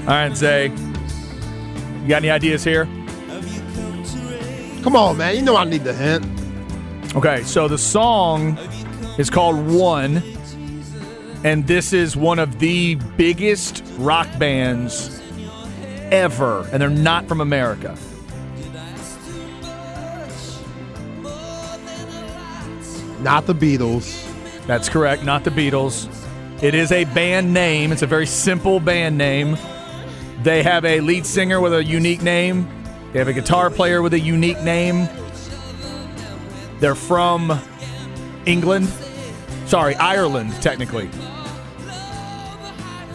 All 0.00 0.06
right, 0.06 0.36
Zay. 0.36 0.66
You 0.66 2.08
got 2.08 2.16
any 2.16 2.30
ideas 2.30 2.64
here? 2.64 2.88
Come 4.86 4.94
on, 4.94 5.16
man. 5.16 5.34
You 5.34 5.42
know 5.42 5.56
I 5.56 5.64
need 5.64 5.82
the 5.82 5.92
hint. 5.92 6.24
Okay, 7.16 7.42
so 7.42 7.66
the 7.66 7.76
song 7.76 8.56
is 9.18 9.28
called 9.28 9.66
One, 9.66 10.22
and 11.42 11.66
this 11.66 11.92
is 11.92 12.16
one 12.16 12.38
of 12.38 12.60
the 12.60 12.94
biggest 13.16 13.82
rock 13.98 14.28
bands 14.38 15.20
ever, 16.12 16.68
and 16.70 16.80
they're 16.80 16.88
not 16.88 17.26
from 17.26 17.40
America. 17.40 17.98
Not 23.22 23.46
the 23.46 23.56
Beatles. 23.56 24.24
That's 24.68 24.88
correct, 24.88 25.24
not 25.24 25.42
the 25.42 25.50
Beatles. 25.50 26.08
It 26.62 26.76
is 26.76 26.92
a 26.92 27.06
band 27.06 27.52
name. 27.52 27.90
It's 27.90 28.02
a 28.02 28.06
very 28.06 28.26
simple 28.26 28.78
band 28.78 29.18
name. 29.18 29.58
They 30.44 30.62
have 30.62 30.84
a 30.84 31.00
lead 31.00 31.26
singer 31.26 31.60
with 31.60 31.74
a 31.74 31.82
unique 31.82 32.22
name. 32.22 32.68
They 33.16 33.20
have 33.20 33.28
a 33.28 33.32
guitar 33.32 33.70
player 33.70 34.02
with 34.02 34.12
a 34.12 34.20
unique 34.20 34.60
name. 34.60 35.08
They're 36.80 36.94
from 36.94 37.58
England. 38.44 38.88
Sorry, 39.64 39.94
Ireland, 39.94 40.52
technically. 40.60 41.08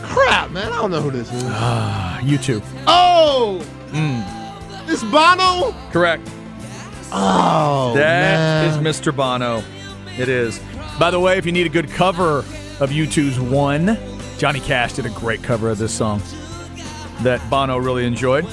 Crap, 0.01 0.49
man. 0.49 0.71
I 0.73 0.77
don't 0.77 0.89
know 0.89 1.01
who 1.01 1.11
this 1.11 1.31
is. 1.31 1.43
YouTube. 1.43 2.63
Oh! 2.87 3.59
Hmm. 3.91 4.87
This 4.87 5.03
Bono? 5.03 5.71
Correct. 5.91 6.27
Oh, 7.11 7.93
That 7.95 8.69
is. 8.69 8.77
Mr. 8.77 9.15
Bono. 9.15 9.61
It 10.17 10.29
is. 10.29 10.59
By 10.99 11.11
the 11.11 11.19
way, 11.19 11.37
if 11.37 11.45
you 11.45 11.51
need 11.51 11.67
a 11.67 11.69
good 11.69 11.91
cover 11.91 12.39
of 12.39 12.89
U2's 12.89 13.39
One, 13.39 13.99
Johnny 14.39 14.61
Cash 14.61 14.93
did 14.93 15.05
a 15.05 15.11
great 15.11 15.43
cover 15.43 15.69
of 15.69 15.77
this 15.77 15.93
song 15.93 16.23
that 17.21 17.39
Bono 17.51 17.77
really 17.77 18.07
enjoyed. 18.07 18.47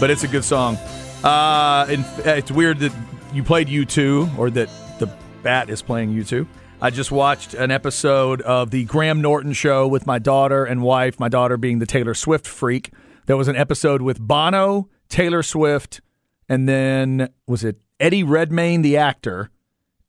But 0.00 0.10
it's 0.10 0.24
a 0.24 0.28
good 0.28 0.44
song. 0.44 0.76
Uh, 1.22 1.86
and 1.88 2.04
it's 2.26 2.50
weird 2.50 2.78
that 2.80 2.92
you 3.32 3.42
played 3.42 3.68
U2 3.68 4.38
or 4.38 4.50
that 4.50 4.68
the 4.98 5.06
Bat 5.42 5.70
is 5.70 5.82
playing 5.82 6.14
U2. 6.14 6.46
I 6.80 6.90
just 6.90 7.10
watched 7.10 7.54
an 7.54 7.70
episode 7.70 8.42
of 8.42 8.70
the 8.70 8.84
Graham 8.84 9.22
Norton 9.22 9.52
show 9.52 9.86
with 9.86 10.06
my 10.06 10.18
daughter 10.18 10.64
and 10.64 10.82
wife, 10.82 11.18
my 11.18 11.28
daughter 11.28 11.56
being 11.56 11.78
the 11.78 11.86
Taylor 11.86 12.14
Swift 12.14 12.46
freak. 12.46 12.92
There 13.26 13.36
was 13.36 13.48
an 13.48 13.56
episode 13.56 14.02
with 14.02 14.20
Bono, 14.20 14.90
Taylor 15.08 15.42
Swift, 15.42 16.02
and 16.48 16.68
then 16.68 17.30
was 17.46 17.64
it 17.64 17.80
Eddie 17.98 18.22
Redmayne, 18.22 18.82
the 18.82 18.98
actor, 18.98 19.50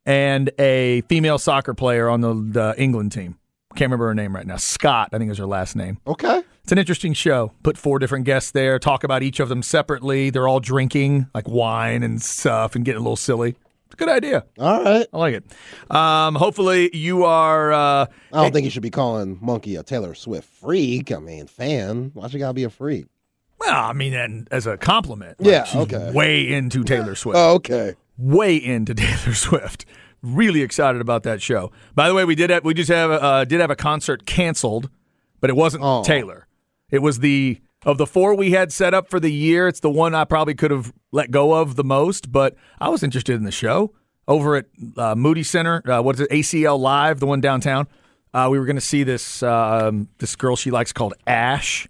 and 0.05 0.51
a 0.59 1.01
female 1.07 1.37
soccer 1.37 1.73
player 1.73 2.09
on 2.09 2.21
the, 2.21 2.33
the 2.33 2.75
England 2.77 3.11
team. 3.11 3.37
Can't 3.75 3.87
remember 3.89 4.07
her 4.07 4.15
name 4.15 4.35
right 4.35 4.45
now. 4.45 4.57
Scott, 4.57 5.09
I 5.13 5.17
think 5.17 5.31
is 5.31 5.37
her 5.37 5.45
last 5.45 5.75
name. 5.75 5.99
Okay. 6.07 6.43
It's 6.65 6.71
an 6.71 6.79
interesting 6.79 7.13
show. 7.13 7.51
Put 7.61 7.77
four 7.77 7.99
different 7.99 8.25
guests 8.25 8.49
there, 8.49 8.79
talk 8.79 9.03
about 9.03 9.21
each 9.21 9.39
of 9.39 9.49
them 9.49 9.61
separately. 9.61 10.31
They're 10.31 10.47
all 10.47 10.59
drinking 10.59 11.27
like 11.31 11.47
wine 11.47 12.01
and 12.01 12.19
stuff 12.19 12.75
and 12.75 12.83
getting 12.83 12.97
a 12.99 13.03
little 13.03 13.15
silly. 13.15 13.49
It's 13.85 13.93
a 13.93 13.97
good 13.97 14.09
idea. 14.09 14.45
All 14.57 14.83
right. 14.83 15.05
I 15.13 15.15
like 15.17 15.35
it. 15.35 15.95
Um, 15.95 16.33
hopefully, 16.33 16.89
you 16.91 17.23
are. 17.23 17.71
Uh, 17.71 18.05
I 18.33 18.41
don't 18.41 18.51
think 18.51 18.63
you 18.63 18.71
should 18.71 18.81
be 18.81 18.89
calling 18.89 19.37
Monkey 19.43 19.75
a 19.75 19.83
Taylor 19.83 20.15
Swift 20.15 20.49
freak. 20.49 21.11
I 21.11 21.19
mean, 21.19 21.45
fan. 21.45 22.09
Why 22.15 22.27
she 22.29 22.39
gotta 22.39 22.55
be 22.55 22.63
a 22.63 22.71
freak? 22.71 23.05
well, 23.59 23.85
I 23.85 23.93
mean, 23.93 24.15
and 24.15 24.47
as 24.49 24.65
a 24.65 24.75
compliment. 24.75 25.39
Like, 25.39 25.47
Yeah, 25.51 25.63
she's 25.65 25.81
okay. 25.81 26.11
Way 26.13 26.51
into 26.51 26.83
Taylor 26.83 27.13
Swift. 27.13 27.37
Oh, 27.37 27.53
okay. 27.57 27.93
way 28.17 28.55
into 28.55 28.93
Taylor 28.95 29.35
Swift. 29.35 29.85
Really 30.23 30.63
excited 30.63 30.99
about 30.99 31.21
that 31.23 31.43
show. 31.43 31.71
By 31.93 32.07
the 32.07 32.15
way, 32.15 32.25
we 32.25 32.33
did 32.33 32.49
have, 32.49 32.65
we 32.65 32.73
just 32.73 32.89
have 32.89 33.11
uh, 33.11 33.45
did 33.45 33.61
have 33.61 33.69
a 33.69 33.75
concert 33.75 34.25
canceled, 34.25 34.89
but 35.41 35.51
it 35.51 35.55
wasn't 35.55 35.83
Oh. 35.85 36.03
Taylor. 36.03 36.44
It 36.91 37.01
was 37.01 37.19
the 37.19 37.59
of 37.85 37.97
the 37.97 38.07
four 38.07 38.35
we 38.35 38.51
had 38.51 38.71
set 38.71 38.93
up 38.93 39.09
for 39.09 39.19
the 39.19 39.31
year. 39.31 39.67
It's 39.67 39.79
the 39.79 39.89
one 39.89 40.15
I 40.15 40.23
probably 40.23 40.55
could 40.55 40.71
have 40.71 40.91
let 41.11 41.31
go 41.31 41.53
of 41.53 41.75
the 41.75 41.83
most, 41.83 42.31
but 42.31 42.55
I 42.79 42.89
was 42.89 43.03
interested 43.03 43.35
in 43.35 43.43
the 43.43 43.51
show 43.51 43.93
over 44.27 44.55
at 44.55 44.65
uh, 44.97 45.15
Moody 45.15 45.43
Center. 45.43 45.81
Uh, 45.89 46.01
what 46.01 46.15
is 46.15 46.21
it? 46.21 46.31
ACL 46.31 46.79
Live, 46.79 47.19
the 47.19 47.27
one 47.27 47.41
downtown. 47.41 47.87
Uh, 48.33 48.49
we 48.51 48.59
were 48.59 48.65
going 48.65 48.75
to 48.75 48.81
see 48.81 49.03
this 49.03 49.41
um, 49.43 50.09
this 50.17 50.35
girl 50.35 50.55
she 50.55 50.71
likes 50.71 50.91
called 50.91 51.13
Ash, 51.25 51.87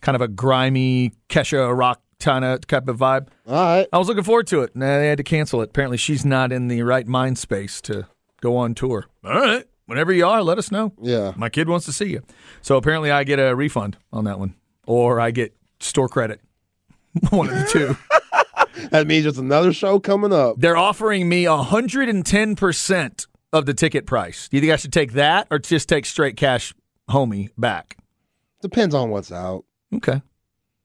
kind 0.00 0.16
of 0.16 0.22
a 0.22 0.28
grimy 0.28 1.12
Kesha 1.28 1.76
rock 1.76 2.00
kind 2.18 2.44
of 2.44 2.66
type 2.66 2.88
of 2.88 2.98
vibe. 2.98 3.28
All 3.46 3.54
right. 3.54 3.86
I 3.92 3.98
was 3.98 4.08
looking 4.08 4.24
forward 4.24 4.46
to 4.48 4.62
it. 4.62 4.74
Nah, 4.74 4.98
they 4.98 5.08
had 5.08 5.18
to 5.18 5.24
cancel 5.24 5.60
it. 5.60 5.70
Apparently, 5.70 5.98
she's 5.98 6.24
not 6.24 6.52
in 6.52 6.68
the 6.68 6.82
right 6.82 7.06
mind 7.06 7.38
space 7.38 7.80
to 7.82 8.06
go 8.40 8.56
on 8.56 8.74
tour. 8.74 9.06
All 9.24 9.32
right. 9.32 9.66
Whenever 9.86 10.12
you 10.12 10.26
are, 10.26 10.42
let 10.42 10.58
us 10.58 10.70
know. 10.70 10.92
Yeah. 11.00 11.32
My 11.36 11.48
kid 11.48 11.68
wants 11.68 11.86
to 11.86 11.92
see 11.92 12.06
you. 12.06 12.22
So 12.62 12.76
apparently, 12.76 13.10
I 13.10 13.24
get 13.24 13.38
a 13.38 13.54
refund 13.54 13.96
on 14.12 14.24
that 14.24 14.38
one, 14.38 14.54
or 14.86 15.20
I 15.20 15.30
get 15.30 15.54
store 15.80 16.08
credit. 16.08 16.40
one 17.30 17.48
of 17.48 17.54
the 17.54 17.66
two. 17.70 17.96
That 18.90 19.06
means 19.06 19.22
there's 19.24 19.38
another 19.38 19.72
show 19.72 20.00
coming 20.00 20.32
up. 20.32 20.56
They're 20.58 20.76
offering 20.76 21.28
me 21.28 21.44
110% 21.44 23.26
of 23.52 23.66
the 23.66 23.74
ticket 23.74 24.04
price. 24.04 24.48
Do 24.48 24.56
you 24.56 24.60
think 24.60 24.72
I 24.72 24.76
should 24.76 24.92
take 24.92 25.12
that 25.12 25.46
or 25.50 25.60
just 25.60 25.88
take 25.88 26.06
straight 26.06 26.36
cash 26.36 26.74
homie 27.08 27.50
back? 27.56 27.96
Depends 28.62 28.94
on 28.94 29.10
what's 29.10 29.30
out. 29.30 29.64
Okay. 29.94 30.20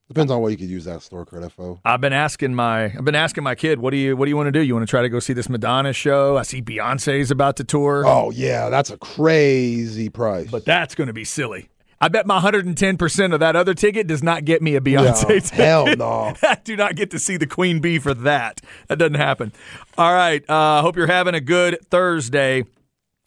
Depends 0.10 0.32
on 0.32 0.41
what 0.41 0.50
you 0.50 0.58
could 0.58 0.69
use 0.69 0.86
that 0.86 1.04
store 1.04 1.24
credit 1.24 1.52
for. 1.52 1.80
I've 1.86 2.02
been 2.02 2.13
asking 2.13 2.56
my 2.56 2.86
I've 2.86 3.06
been 3.06 3.13
asking 3.15 3.43
my 3.43 3.54
kid, 3.56 3.80
what 3.80 3.91
do 3.91 3.98
you 3.98 4.17
what 4.17 4.26
do 4.26 4.30
you 4.30 4.36
want 4.38 4.48
to 4.48 4.52
do? 4.52 4.60
You 4.60 4.74
want 4.74 4.86
to 4.86 4.89
try 4.89 5.04
to 5.04 5.10
go 5.10 5.19
see 5.19 5.34
this 5.34 5.48
Madonna 5.50 5.93
show? 5.93 6.36
I 6.36 6.41
see 6.41 6.62
Beyonce's 6.63 7.30
about 7.30 7.58
to 7.58 7.63
tour. 7.63 8.04
Oh 8.08 8.32
yeah, 8.32 8.69
that's 8.69 8.89
a 8.89 8.98
crazy 8.98 10.10
price. 10.10 10.50
But 10.50 10.65
that's 10.65 10.95
going 10.95 11.08
to 11.08 11.13
be 11.13 11.24
silly. 11.26 11.69
I 12.02 12.08
bet 12.08 12.26
my 12.26 12.39
110% 12.39 13.34
of 13.34 13.41
that 13.41 13.58
other 13.58 13.74
ticket 13.74 14.08
does 14.08 14.24
not 14.24 14.45
get 14.45 14.62
me 14.62 14.76
a 14.76 14.82
Beyonce 14.82 15.22
No, 15.24 15.28
ticket. 15.28 15.50
hell 15.50 15.86
no. 15.98 16.34
I 16.43 16.58
do 16.63 16.76
not 16.78 16.95
get 16.95 17.12
to 17.12 17.19
see 17.19 17.36
the 17.36 17.45
Queen 17.45 17.80
Bee 17.82 18.00
for 18.00 18.13
that. 18.13 18.62
That 18.88 19.00
doesn't 19.00 19.15
happen. 19.15 19.52
All 19.98 20.13
right. 20.13 20.41
I 20.50 20.80
uh, 20.80 20.82
hope 20.82 20.95
you're 20.95 21.08
having 21.08 21.36
a 21.36 21.41
good 21.41 21.78
Thursday. 21.89 22.63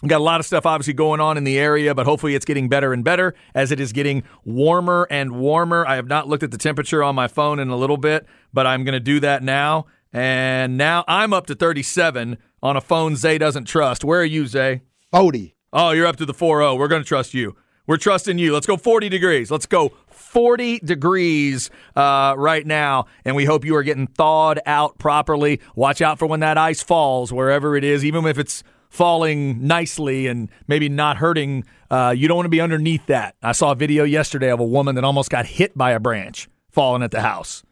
We 0.02 0.08
got 0.08 0.20
a 0.20 0.24
lot 0.24 0.40
of 0.40 0.46
stuff 0.46 0.66
obviously 0.66 0.94
going 0.94 1.20
on 1.20 1.36
in 1.36 1.44
the 1.44 1.58
area, 1.58 1.94
but 1.94 2.06
hopefully 2.06 2.34
it's 2.34 2.44
getting 2.44 2.68
better 2.68 2.92
and 2.92 3.04
better 3.04 3.34
as 3.54 3.70
it 3.70 3.78
is 3.78 3.92
getting 3.92 4.24
warmer 4.44 5.06
and 5.10 5.36
warmer. 5.36 5.86
I 5.86 5.94
have 5.94 6.08
not 6.08 6.28
looked 6.28 6.42
at 6.42 6.50
the 6.50 6.58
temperature 6.58 7.04
on 7.04 7.14
my 7.14 7.28
phone 7.28 7.60
in 7.60 7.68
a 7.68 7.76
little 7.76 7.96
bit, 7.96 8.26
but 8.52 8.66
I'm 8.66 8.82
going 8.82 8.94
to 8.94 9.00
do 9.00 9.20
that 9.20 9.44
now. 9.44 9.86
And 10.12 10.76
now 10.76 11.04
I'm 11.06 11.32
up 11.32 11.46
to 11.46 11.54
37 11.54 12.36
on 12.62 12.76
a 12.76 12.80
phone 12.80 13.14
Zay 13.14 13.38
doesn't 13.38 13.64
trust. 13.64 14.04
Where 14.04 14.20
are 14.20 14.24
you, 14.24 14.46
Zay? 14.46 14.82
Odie. 15.14 15.54
Oh, 15.72 15.92
you're 15.92 16.06
up 16.06 16.16
to 16.16 16.26
the 16.26 16.34
4 16.34 16.60
0. 16.60 16.74
We're 16.74 16.88
going 16.88 17.02
to 17.02 17.08
trust 17.08 17.32
you. 17.32 17.56
We're 17.86 17.96
trusting 17.96 18.38
you. 18.38 18.52
Let's 18.52 18.66
go 18.66 18.76
40 18.76 19.08
degrees. 19.08 19.50
Let's 19.50 19.66
go 19.66 19.92
40 20.08 20.80
degrees 20.80 21.70
uh, 21.94 22.34
right 22.36 22.66
now, 22.66 23.06
and 23.24 23.36
we 23.36 23.44
hope 23.44 23.64
you 23.64 23.76
are 23.76 23.82
getting 23.82 24.06
thawed 24.06 24.60
out 24.66 24.98
properly. 24.98 25.60
Watch 25.74 26.00
out 26.02 26.18
for 26.18 26.26
when 26.26 26.40
that 26.40 26.58
ice 26.58 26.82
falls, 26.82 27.32
wherever 27.32 27.76
it 27.76 27.84
is, 27.84 28.04
even 28.04 28.24
if 28.26 28.38
it's 28.38 28.62
falling 28.92 29.66
nicely 29.66 30.26
and 30.26 30.50
maybe 30.68 30.86
not 30.88 31.16
hurting. 31.16 31.64
Uh, 31.90 32.14
you 32.16 32.28
don't 32.28 32.36
want 32.36 32.44
to 32.44 32.50
be 32.50 32.60
underneath 32.60 33.06
that. 33.06 33.34
I 33.42 33.52
saw 33.52 33.72
a 33.72 33.74
video 33.74 34.04
yesterday 34.04 34.50
of 34.50 34.60
a 34.60 34.64
woman 34.64 34.94
that 34.96 35.04
almost 35.04 35.30
got 35.30 35.46
hit 35.46 35.76
by 35.76 35.92
a 35.92 35.98
branch 35.98 36.48
falling 36.70 37.02
at 37.02 37.10
the 37.10 37.22
house. 37.22 37.62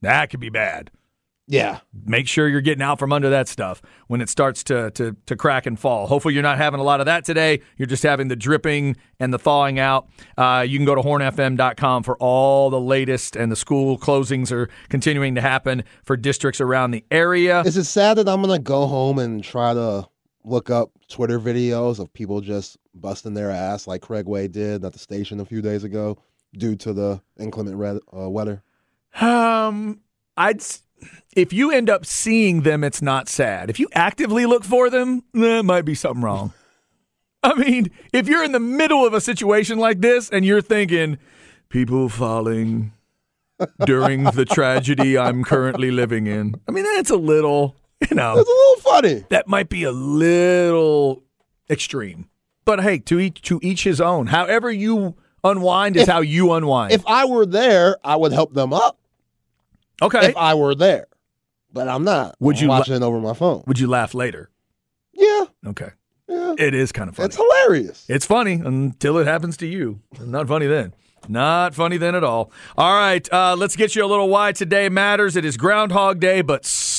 That 0.00 0.30
could 0.30 0.40
be 0.40 0.48
bad 0.48 0.90
Yeah. 1.46 1.80
make 2.06 2.26
sure 2.26 2.48
you're 2.48 2.60
getting 2.62 2.82
out 2.82 2.98
from 2.98 3.12
under 3.12 3.28
that 3.30 3.48
stuff 3.48 3.82
when 4.08 4.20
it 4.22 4.28
starts 4.30 4.64
to, 4.64 4.90
to, 4.92 5.14
to 5.26 5.36
crack 5.36 5.66
and 5.66 5.78
fall. 5.78 6.06
Hopefully, 6.06 6.32
you're 6.34 6.42
not 6.42 6.56
having 6.58 6.80
a 6.80 6.82
lot 6.82 7.00
of 7.00 7.06
that 7.06 7.24
today. 7.24 7.60
You're 7.76 7.86
just 7.86 8.02
having 8.02 8.28
the 8.28 8.36
dripping 8.36 8.96
and 9.20 9.32
the 9.32 9.38
thawing 9.38 9.78
out. 9.78 10.08
Uh, 10.38 10.64
you 10.66 10.78
can 10.78 10.86
go 10.86 10.94
to 10.94 11.02
hornfm.com 11.02 12.02
for 12.02 12.16
all 12.16 12.70
the 12.70 12.80
latest, 12.80 13.36
and 13.36 13.52
the 13.52 13.56
school 13.56 13.98
closings 13.98 14.50
are 14.50 14.68
continuing 14.88 15.34
to 15.34 15.40
happen 15.42 15.84
for 16.04 16.16
districts 16.16 16.60
around 16.60 16.92
the 16.92 17.04
area. 17.10 17.60
Is 17.62 17.76
it 17.76 17.84
sad 17.84 18.16
that 18.18 18.28
I'm 18.28 18.40
gonna 18.40 18.58
go 18.58 18.86
home 18.86 19.18
and 19.18 19.44
try 19.44 19.74
to 19.74 20.08
look 20.44 20.70
up 20.70 20.90
Twitter 21.08 21.38
videos 21.38 21.98
of 21.98 22.12
people 22.12 22.40
just 22.40 22.76
busting 22.94 23.34
their 23.34 23.50
ass 23.50 23.86
like 23.86 24.02
Craig 24.02 24.26
Way 24.26 24.48
did 24.48 24.84
at 24.84 24.92
the 24.92 24.98
station 24.98 25.40
a 25.40 25.44
few 25.44 25.62
days 25.62 25.84
ago 25.84 26.18
due 26.56 26.76
to 26.76 26.92
the 26.92 27.20
inclement 27.38 27.76
red, 27.76 27.98
uh, 28.16 28.28
weather? 28.28 28.62
Um, 29.20 30.00
I'd 30.36 30.62
if 31.34 31.52
you 31.52 31.70
end 31.70 31.90
up 31.90 32.06
seeing 32.06 32.62
them, 32.62 32.84
it's 32.84 33.02
not 33.02 33.28
sad. 33.28 33.70
If 33.70 33.80
you 33.80 33.88
actively 33.92 34.46
look 34.46 34.64
for 34.64 34.90
them, 34.90 35.24
there 35.32 35.62
might 35.62 35.84
be 35.84 35.94
something 35.94 36.22
wrong. 36.22 36.52
I 37.42 37.54
mean, 37.54 37.90
if 38.12 38.28
you're 38.28 38.44
in 38.44 38.52
the 38.52 38.60
middle 38.60 39.04
of 39.04 39.14
a 39.14 39.20
situation 39.20 39.78
like 39.78 40.00
this 40.00 40.30
and 40.30 40.44
you're 40.44 40.62
thinking, 40.62 41.18
people 41.68 42.08
falling 42.08 42.92
during 43.84 44.24
the 44.24 44.44
tragedy 44.44 45.18
I'm 45.18 45.42
currently 45.42 45.90
living 45.90 46.26
in, 46.26 46.54
I 46.68 46.72
mean, 46.72 46.84
that's 46.84 47.10
a 47.10 47.16
little, 47.16 47.74
you 48.10 48.16
know, 48.16 48.38
It's 48.38 48.48
a 48.48 48.52
little 48.52 48.76
funny. 48.92 49.24
that 49.30 49.48
might 49.48 49.68
be 49.68 49.84
a 49.84 49.92
little 49.92 51.22
extreme. 51.70 52.28
But 52.64 52.80
hey, 52.82 52.98
to 53.00 53.18
each 53.18 53.42
to 53.42 53.58
each 53.62 53.84
his 53.84 54.00
own. 54.00 54.26
However 54.28 54.70
you 54.70 55.16
unwind 55.44 55.96
is 55.96 56.02
If- 56.04 56.08
how 56.08 56.20
you 56.20 56.52
unwind. 56.52 56.92
If 56.92 57.04
I 57.06 57.24
were 57.24 57.46
there, 57.46 57.96
I 58.04 58.16
would 58.16 58.32
help 58.32 58.54
them 58.54 58.72
up. 58.72 58.98
okay. 60.00 60.28
If 60.28 60.36
I 60.36 60.54
were 60.54 60.74
there, 60.74 61.06
but 61.72 61.88
I'm 61.88 62.04
not. 62.04 62.36
Would 62.40 62.56
I'm 62.56 62.62
you 62.62 62.68
watching 62.68 62.94
it 62.94 63.02
over 63.02 63.20
my 63.20 63.34
phone? 63.34 63.62
Would 63.66 63.78
you 63.78 63.86
laugh 63.88 64.14
later? 64.14 64.48
Yeah, 65.12 65.44
Okay. 65.66 65.90
yeah. 66.28 66.54
It 66.58 66.74
is 66.74 66.90
kind 66.92 67.08
of 67.08 67.16
funny. 67.16 67.26
It's 67.26 67.36
hilarious. 67.36 68.04
It's 68.08 68.26
funny 68.26 68.54
until 68.54 69.18
it 69.18 69.26
happens 69.26 69.56
to 69.58 69.66
you. 69.66 70.00
Not 70.20 70.48
funny 70.48 70.66
then. 70.66 70.94
Not 71.28 71.74
funny 71.74 71.98
then 71.98 72.14
at 72.16 72.24
all. 72.24 72.50
All 72.76 72.94
right, 72.96 73.32
uh, 73.32 73.54
let's 73.56 73.76
get 73.76 73.94
you 73.94 74.04
a 74.04 74.08
little 74.08 74.28
why 74.28 74.50
today 74.52 74.88
matters. 74.88 75.36
It 75.36 75.44
is 75.44 75.56
Groundhog 75.56 76.18
Day, 76.18 76.40
but 76.42 76.64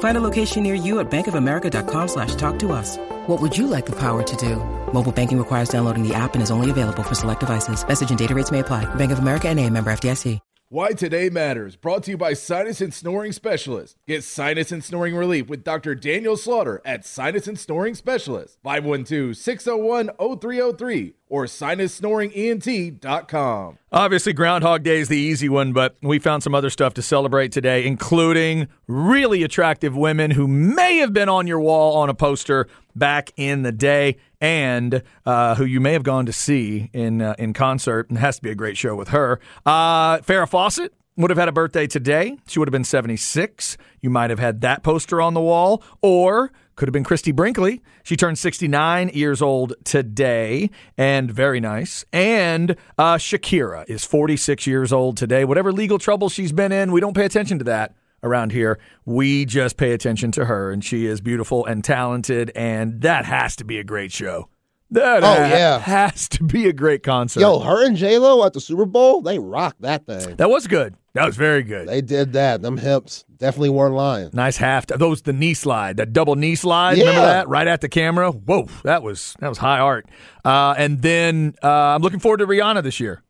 Find 0.00 0.18
a 0.18 0.20
location 0.20 0.62
near 0.62 0.74
you 0.74 1.00
at 1.00 1.10
bankofamerica.com 1.10 2.08
slash 2.08 2.34
talk 2.34 2.58
to 2.58 2.72
us. 2.72 2.98
What 3.26 3.40
would 3.40 3.56
you 3.56 3.66
like 3.66 3.86
the 3.86 3.96
power 3.96 4.22
to 4.22 4.36
do? 4.36 4.56
Mobile 4.92 5.12
banking 5.12 5.38
requires 5.38 5.70
downloading 5.70 6.06
the 6.06 6.12
app 6.12 6.34
and 6.34 6.42
is 6.42 6.50
only 6.50 6.68
available 6.68 7.02
for 7.02 7.14
select 7.14 7.40
devices. 7.40 7.86
Message 7.86 8.10
and 8.10 8.18
data 8.18 8.34
rates 8.34 8.50
may 8.50 8.60
apply. 8.60 8.84
Bank 8.96 9.12
of 9.12 9.20
America 9.20 9.48
and 9.48 9.58
a 9.58 9.70
member 9.70 9.90
FDIC. 9.90 10.40
Why 10.72 10.92
Today 10.92 11.30
Matters, 11.30 11.74
brought 11.74 12.04
to 12.04 12.12
you 12.12 12.16
by 12.16 12.32
Sinus 12.32 12.80
and 12.80 12.94
Snoring 12.94 13.32
Specialist. 13.32 13.96
Get 14.06 14.22
sinus 14.22 14.70
and 14.70 14.84
snoring 14.84 15.16
relief 15.16 15.48
with 15.48 15.64
Dr. 15.64 15.96
Daniel 15.96 16.36
Slaughter 16.36 16.80
at 16.84 17.04
Sinus 17.04 17.48
and 17.48 17.58
Snoring 17.58 17.96
Specialist. 17.96 18.56
512-601-0303 18.64 21.14
or 21.30 21.46
sinussnoringent.com. 21.46 23.78
Obviously, 23.92 24.32
Groundhog 24.34 24.82
Day 24.82 24.98
is 24.98 25.08
the 25.08 25.16
easy 25.16 25.48
one, 25.48 25.72
but 25.72 25.96
we 26.02 26.18
found 26.18 26.42
some 26.42 26.54
other 26.54 26.68
stuff 26.68 26.92
to 26.94 27.02
celebrate 27.02 27.52
today, 27.52 27.86
including 27.86 28.68
really 28.86 29.42
attractive 29.42 29.96
women 29.96 30.32
who 30.32 30.46
may 30.46 30.98
have 30.98 31.14
been 31.14 31.30
on 31.30 31.46
your 31.46 31.60
wall 31.60 31.96
on 31.96 32.10
a 32.10 32.14
poster 32.14 32.66
back 32.94 33.32
in 33.36 33.62
the 33.62 33.72
day, 33.72 34.16
and 34.40 35.02
uh, 35.24 35.54
who 35.54 35.64
you 35.64 35.80
may 35.80 35.92
have 35.92 36.02
gone 36.02 36.26
to 36.26 36.32
see 36.32 36.90
in 36.92 37.22
uh, 37.22 37.34
in 37.38 37.52
concert. 37.52 38.10
And 38.10 38.18
it 38.18 38.20
has 38.20 38.36
to 38.36 38.42
be 38.42 38.50
a 38.50 38.54
great 38.54 38.76
show 38.76 38.96
with 38.96 39.08
her. 39.08 39.40
Uh, 39.64 40.18
Farrah 40.18 40.48
Fawcett 40.48 40.92
would 41.16 41.30
have 41.30 41.38
had 41.38 41.48
a 41.48 41.52
birthday 41.52 41.86
today. 41.86 42.36
She 42.46 42.58
would 42.58 42.68
have 42.68 42.72
been 42.72 42.84
76. 42.84 43.76
You 44.00 44.10
might 44.10 44.30
have 44.30 44.38
had 44.38 44.60
that 44.62 44.82
poster 44.82 45.20
on 45.20 45.34
the 45.34 45.40
wall, 45.40 45.82
or 46.00 46.50
could 46.80 46.88
have 46.88 46.94
been 46.94 47.04
Christie 47.04 47.30
Brinkley. 47.30 47.82
She 48.02 48.16
turned 48.16 48.38
69 48.38 49.10
years 49.12 49.42
old 49.42 49.74
today, 49.84 50.70
and 50.96 51.30
very 51.30 51.60
nice. 51.60 52.06
And 52.10 52.74
uh, 52.96 53.16
Shakira 53.16 53.84
is 53.86 54.06
46 54.06 54.66
years 54.66 54.90
old 54.90 55.18
today. 55.18 55.44
Whatever 55.44 55.72
legal 55.72 55.98
trouble 55.98 56.30
she's 56.30 56.52
been 56.52 56.72
in, 56.72 56.90
we 56.90 57.02
don't 57.02 57.14
pay 57.14 57.26
attention 57.26 57.58
to 57.58 57.64
that 57.64 57.94
around 58.22 58.52
here. 58.52 58.78
We 59.04 59.44
just 59.44 59.76
pay 59.76 59.92
attention 59.92 60.32
to 60.32 60.46
her, 60.46 60.70
and 60.72 60.82
she 60.82 61.04
is 61.04 61.20
beautiful 61.20 61.66
and 61.66 61.84
talented, 61.84 62.50
and 62.56 63.02
that 63.02 63.26
has 63.26 63.56
to 63.56 63.64
be 63.64 63.78
a 63.78 63.84
great 63.84 64.10
show. 64.10 64.48
That 64.90 65.22
Oh, 65.22 65.34
yeah. 65.34 65.80
has 65.80 66.30
to 66.30 66.42
be 66.44 66.66
a 66.66 66.72
great 66.72 67.02
concert. 67.02 67.40
Yo, 67.40 67.58
her 67.60 67.84
and 67.86 67.94
J 67.94 68.16
Lo 68.16 68.42
at 68.46 68.54
the 68.54 68.60
Super 68.60 68.86
Bowl, 68.86 69.20
they 69.20 69.38
rocked 69.38 69.82
that 69.82 70.06
thing. 70.06 70.34
that 70.36 70.48
was 70.48 70.66
good. 70.66 70.94
That 71.12 71.26
was 71.26 71.36
very 71.36 71.62
good. 71.62 71.86
They 71.88 72.00
did 72.00 72.32
that. 72.32 72.62
Them 72.62 72.78
hips 72.78 73.26
definitely 73.40 73.70
weren't 73.70 73.94
lying. 73.94 74.30
Nice 74.32 74.56
half. 74.58 74.86
Those 74.86 75.22
the 75.22 75.32
knee 75.32 75.54
slide, 75.54 75.96
that 75.96 76.12
double 76.12 76.36
knee 76.36 76.54
slide. 76.54 76.98
Remember 76.98 77.22
that 77.22 77.48
right 77.48 77.66
at 77.66 77.80
the 77.80 77.88
camera? 77.88 78.30
Whoa, 78.30 78.68
that 78.84 79.02
was 79.02 79.34
that 79.40 79.48
was 79.48 79.58
high 79.58 79.80
art. 79.80 80.06
Uh, 80.44 80.74
and 80.78 81.02
then 81.02 81.56
uh, 81.62 81.68
I'm 81.68 82.02
looking 82.02 82.20
forward 82.20 82.38
to 82.38 82.46
Rihanna 82.46 82.84
this 82.84 83.00
year. 83.00 83.22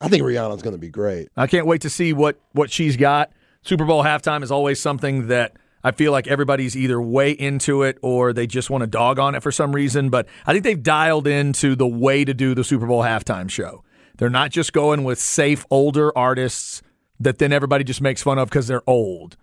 I 0.00 0.08
think 0.08 0.22
Rihanna's 0.22 0.62
going 0.62 0.74
to 0.74 0.80
be 0.80 0.90
great. 0.90 1.30
I 1.36 1.46
can't 1.46 1.66
wait 1.66 1.80
to 1.80 1.90
see 1.90 2.12
what 2.12 2.38
what 2.52 2.70
she's 2.70 2.96
got. 2.96 3.32
Super 3.62 3.84
Bowl 3.84 4.04
halftime 4.04 4.44
is 4.44 4.52
always 4.52 4.80
something 4.80 5.26
that 5.26 5.56
I 5.82 5.90
feel 5.90 6.12
like 6.12 6.28
everybody's 6.28 6.76
either 6.76 7.00
way 7.00 7.32
into 7.32 7.82
it 7.82 7.98
or 8.02 8.32
they 8.32 8.46
just 8.46 8.70
want 8.70 8.82
to 8.82 8.86
dog 8.86 9.18
on 9.18 9.34
it 9.34 9.42
for 9.42 9.50
some 9.50 9.74
reason. 9.74 10.10
But 10.10 10.26
I 10.46 10.52
think 10.52 10.64
they've 10.64 10.82
dialed 10.82 11.26
into 11.26 11.74
the 11.74 11.86
way 11.86 12.24
to 12.24 12.34
do 12.34 12.54
the 12.54 12.62
Super 12.62 12.86
Bowl 12.86 13.02
halftime 13.02 13.50
show. 13.50 13.82
They're 14.18 14.30
not 14.30 14.50
just 14.50 14.72
going 14.72 15.04
with 15.04 15.18
safe 15.18 15.66
older 15.70 16.16
artists 16.16 16.82
that 17.20 17.38
then 17.38 17.52
everybody 17.52 17.84
just 17.84 18.00
makes 18.00 18.22
fun 18.22 18.38
of 18.38 18.48
because 18.48 18.66
they're 18.66 18.88
old. 18.88 19.36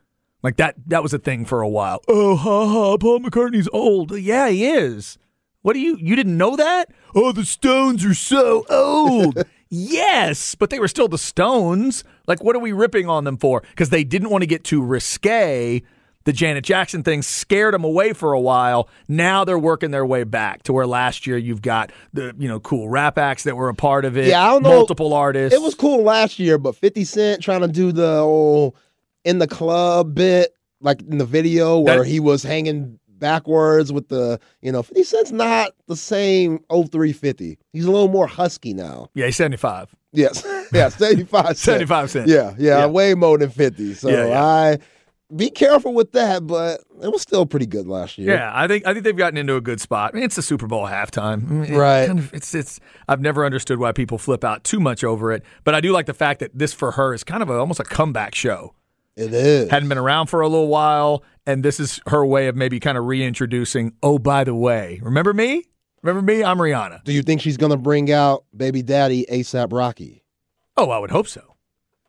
Like 0.43 0.57
that 0.57 0.75
that 0.87 1.01
was 1.01 1.13
a 1.13 1.19
thing 1.19 1.45
for 1.45 1.61
a 1.61 1.69
while. 1.69 2.01
Oh, 2.07 2.35
ha 2.35 2.67
ha, 2.67 2.97
Paul 2.97 3.21
McCartney's 3.21 3.69
old. 3.71 4.11
Yeah, 4.17 4.49
he 4.49 4.65
is. 4.65 5.17
What 5.61 5.73
do 5.73 5.79
you 5.79 5.97
you 5.97 6.15
didn't 6.17 6.37
know 6.37 6.57
that? 6.57 6.89
Oh, 7.15 7.31
the 7.31 7.45
Stones 7.45 8.03
are 8.03 8.13
so 8.13 8.65
old. 8.69 9.43
yes, 9.69 10.55
but 10.55 10.69
they 10.69 10.79
were 10.79 10.89
still 10.89 11.07
the 11.07 11.17
Stones. 11.17 12.03
Like 12.27 12.43
what 12.43 12.57
are 12.57 12.59
we 12.59 12.73
ripping 12.73 13.07
on 13.07 13.23
them 13.23 13.37
for? 13.37 13.63
Cuz 13.77 13.89
they 13.89 14.03
didn't 14.03 14.29
want 14.29 14.41
to 14.41 14.47
get 14.47 14.65
too 14.65 14.83
risque. 14.83 15.81
The 16.25 16.33
Janet 16.33 16.63
Jackson 16.63 17.03
thing 17.03 17.21
scared 17.21 17.73
them 17.73 17.83
away 17.83 18.13
for 18.13 18.31
a 18.31 18.39
while. 18.39 18.87
Now 19.09 19.43
they're 19.43 19.59
working 19.59 19.91
their 19.91 20.05
way 20.05 20.23
back 20.23 20.63
to 20.63 20.73
where 20.73 20.87
last 20.87 21.27
year 21.27 21.37
you've 21.37 21.61
got 21.61 21.91
the 22.13 22.33
you 22.37 22.49
know 22.49 22.59
cool 22.59 22.89
rap 22.89 23.17
acts 23.17 23.43
that 23.43 23.55
were 23.55 23.69
a 23.69 23.75
part 23.75 24.03
of 24.03 24.17
it. 24.17 24.27
Yeah, 24.27 24.43
I 24.43 24.51
don't 24.51 24.63
know. 24.63 24.69
multiple 24.69 25.13
artists. 25.13 25.57
It 25.57 25.61
was 25.61 25.75
cool 25.75 26.03
last 26.03 26.39
year, 26.39 26.57
but 26.57 26.75
50 26.75 27.03
Cent 27.05 27.41
trying 27.41 27.61
to 27.61 27.67
do 27.69 27.93
the 27.93 28.17
old 28.19 28.75
in 29.25 29.39
the 29.39 29.47
club 29.47 30.15
bit, 30.15 30.53
like 30.81 31.01
in 31.01 31.17
the 31.17 31.25
video 31.25 31.79
where 31.79 31.99
That- 31.99 32.07
he 32.07 32.19
was 32.19 32.43
hanging 32.43 32.99
backwards 33.07 33.91
with 33.93 34.09
the, 34.09 34.37
you 34.61 34.71
know, 34.71 34.83
50 34.83 35.03
Cent's 35.03 35.31
not 35.31 35.71
the 35.87 35.95
same 35.95 36.59
0350. 36.69 37.57
He's 37.71 37.85
a 37.85 37.91
little 37.91 38.09
more 38.09 38.27
husky 38.27 38.73
now. 38.73 39.07
yeah, 39.13 39.27
he's 39.27 39.37
75. 39.37 39.95
Yes. 40.11 40.43
yeah, 40.73 40.89
75 40.89 41.45
cents. 41.45 41.59
75 41.61 42.11
cents. 42.11 42.29
Yeah, 42.29 42.53
yeah, 42.57 42.79
Yeah. 42.79 42.85
way 42.87 43.13
more 43.15 43.37
than 43.37 43.49
50. 43.49 43.93
So 43.93 44.09
Yeah, 44.09 44.27
yeah. 44.27 44.43
I 44.43 44.77
be 45.33 45.49
careful 45.49 45.93
with 45.93 46.11
that, 46.11 46.45
but 46.45 46.81
it 47.01 47.11
was 47.11 47.21
still 47.21 47.45
pretty 47.45 47.65
good 47.65 47.87
last 47.87 48.17
year. 48.19 48.33
Yeah, 48.35 48.51
I 48.53 48.67
think 48.67 48.85
I 48.85 48.91
think 48.93 49.03
they've 49.05 49.15
gotten 49.17 49.37
into 49.37 49.55
a 49.55 49.61
good 49.61 49.79
spot. 49.81 50.11
I 50.13 50.15
mean, 50.15 50.25
it's 50.25 50.35
the 50.35 50.41
Super 50.43 50.67
Bowl 50.67 50.85
halftime, 50.85 51.49
I 51.49 51.53
mean, 51.53 51.73
it 51.73 51.77
Right. 51.77 52.05
kind 52.07 52.19
of- 52.19 52.31
it's 52.33 52.53
it's. 52.53 52.79
I've 53.07 53.21
never 53.21 53.43
understood 53.45 53.79
why 53.79 53.93
people 53.93 54.17
flip 54.19 54.43
out 54.43 54.63
too 54.63 54.79
much 54.81 55.03
over 55.03 55.31
it, 55.31 55.41
but 55.63 55.73
I 55.73 55.81
do 55.81 55.91
like 55.91 56.05
the 56.07 56.13
fact 56.13 56.39
that 56.41 56.51
this 56.53 56.73
for 56.73 56.91
her 56.91 57.13
is 57.15 57.23
kind 57.23 57.41
of 57.41 57.49
a, 57.49 57.53
almost 57.53 57.79
a 57.79 57.83
comeback 57.85 58.35
show. 58.35 58.75
It 59.15 59.33
is. 59.33 59.69
Hadn't 59.69 59.89
been 59.89 59.97
around 59.97 60.27
for 60.27 60.41
a 60.41 60.47
little 60.47 60.67
while, 60.67 61.23
and 61.45 61.63
this 61.63 61.79
is 61.79 61.99
her 62.07 62.25
way 62.25 62.47
of 62.47 62.55
maybe 62.55 62.79
kind 62.79 62.97
of 62.97 63.05
reintroducing. 63.05 63.93
Oh, 64.01 64.17
by 64.17 64.43
the 64.43 64.55
way, 64.55 64.99
remember 65.03 65.33
me? 65.33 65.63
Remember 66.01 66.21
me? 66.21 66.43
I'm 66.43 66.57
Rihanna. 66.57 67.03
Do 67.03 67.13
you 67.13 67.21
think 67.21 67.39
she's 67.41 67.57
going 67.57 67.71
to 67.71 67.77
bring 67.77 68.11
out 68.11 68.45
baby 68.55 68.81
daddy 68.81 69.25
ASAP 69.31 69.71
Rocky? 69.71 70.23
Oh, 70.75 70.89
I 70.89 70.97
would 70.97 71.11
hope 71.11 71.27
so. 71.27 71.55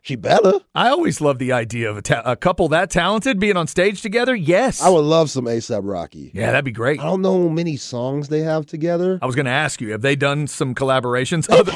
She 0.01 0.17
better. 0.17 0.61
I 0.75 0.89
always 0.91 1.23
love 1.23 1.39
the 1.39 1.53
idea 1.53 1.89
of 1.89 1.97
a, 1.97 2.03
ta- 2.03 2.21
a 2.27 2.37
couple 2.37 2.69
that 2.69 2.91
talented 2.91 3.41
being 3.41 3.57
on 3.57 3.67
stage 3.67 4.03
together. 4.03 4.35
Yes, 4.35 4.83
I 4.83 4.91
would 4.91 5.01
love 5.05 5.31
some 5.31 5.47
ASAP 5.47 5.81
Rocky. 5.83 6.31
Yeah, 6.35 6.51
that'd 6.51 6.65
be 6.65 6.73
great. 6.73 7.01
I 7.01 7.05
don't 7.05 7.23
know 7.23 7.45
how 7.45 7.49
many 7.49 7.77
songs 7.77 8.29
they 8.29 8.41
have 8.41 8.67
together. 8.67 9.19
I 9.23 9.27
was 9.27 9.35
going 9.35 9.47
to 9.47 9.51
ask 9.53 9.81
you, 9.81 9.93
have 9.93 10.03
they 10.03 10.15
done 10.15 10.47
some 10.47 10.75
collaborations 10.75 11.49
other, 11.51 11.73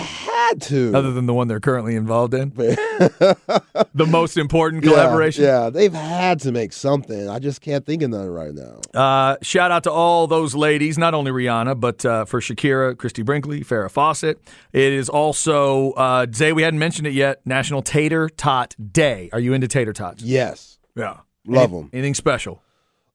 had 0.49 0.63
to. 0.63 0.93
other 0.95 1.13
than 1.13 1.27
the 1.27 1.35
one 1.35 1.49
they're 1.49 1.61
currently 1.61 1.95
involved 1.97 2.35
in? 2.35 2.51
the 2.57 4.07
most 4.09 4.37
important 4.37 4.83
collaboration. 4.83 5.45
Yeah, 5.45 5.65
yeah, 5.65 5.71
they've 5.71 5.93
had 5.93 6.41
to 6.41 6.53
make 6.53 6.73
something. 6.73 7.29
I 7.29 7.39
just 7.39 7.61
can't 7.61 7.85
think 7.85 8.03
of 8.03 8.11
none 8.11 8.29
right 8.29 8.53
now. 8.55 8.81
Uh, 8.99 9.37
shout 9.43 9.71
out 9.71 9.85
to 9.85 9.91
all 9.91 10.27
those 10.27 10.55
ladies, 10.55 10.99
not 10.99 11.15
only 11.15 11.31
Rihanna, 11.31 11.79
but 11.81 12.05
uh, 12.05 12.25
for 12.25 12.41
Shakira, 12.41 12.97
Christie 12.97 13.23
Brinkley, 13.23 13.61
Farrah 13.63 13.91
Fawcett. 13.91 14.39
It 14.73 14.93
is 14.93 15.09
also, 15.09 15.93
uh, 15.93 16.27
Zay, 16.35 16.53
we 16.53 16.63
hadn't 16.63 16.79
mentioned 16.81 17.07
it 17.07 17.13
yet, 17.15 17.41
National 17.47 17.83
Tater 17.83 18.29
Tot 18.29 18.75
Day. 18.93 19.31
Are 19.33 19.41
you 19.41 19.53
into 19.53 19.69
tater 19.69 19.93
tots? 19.93 20.23
Yes. 20.23 20.79
Yeah. 20.97 21.19
Love 21.47 21.73
Any- 21.73 21.81
'em. 21.81 21.91
Anything 21.93 22.15
special? 22.15 22.63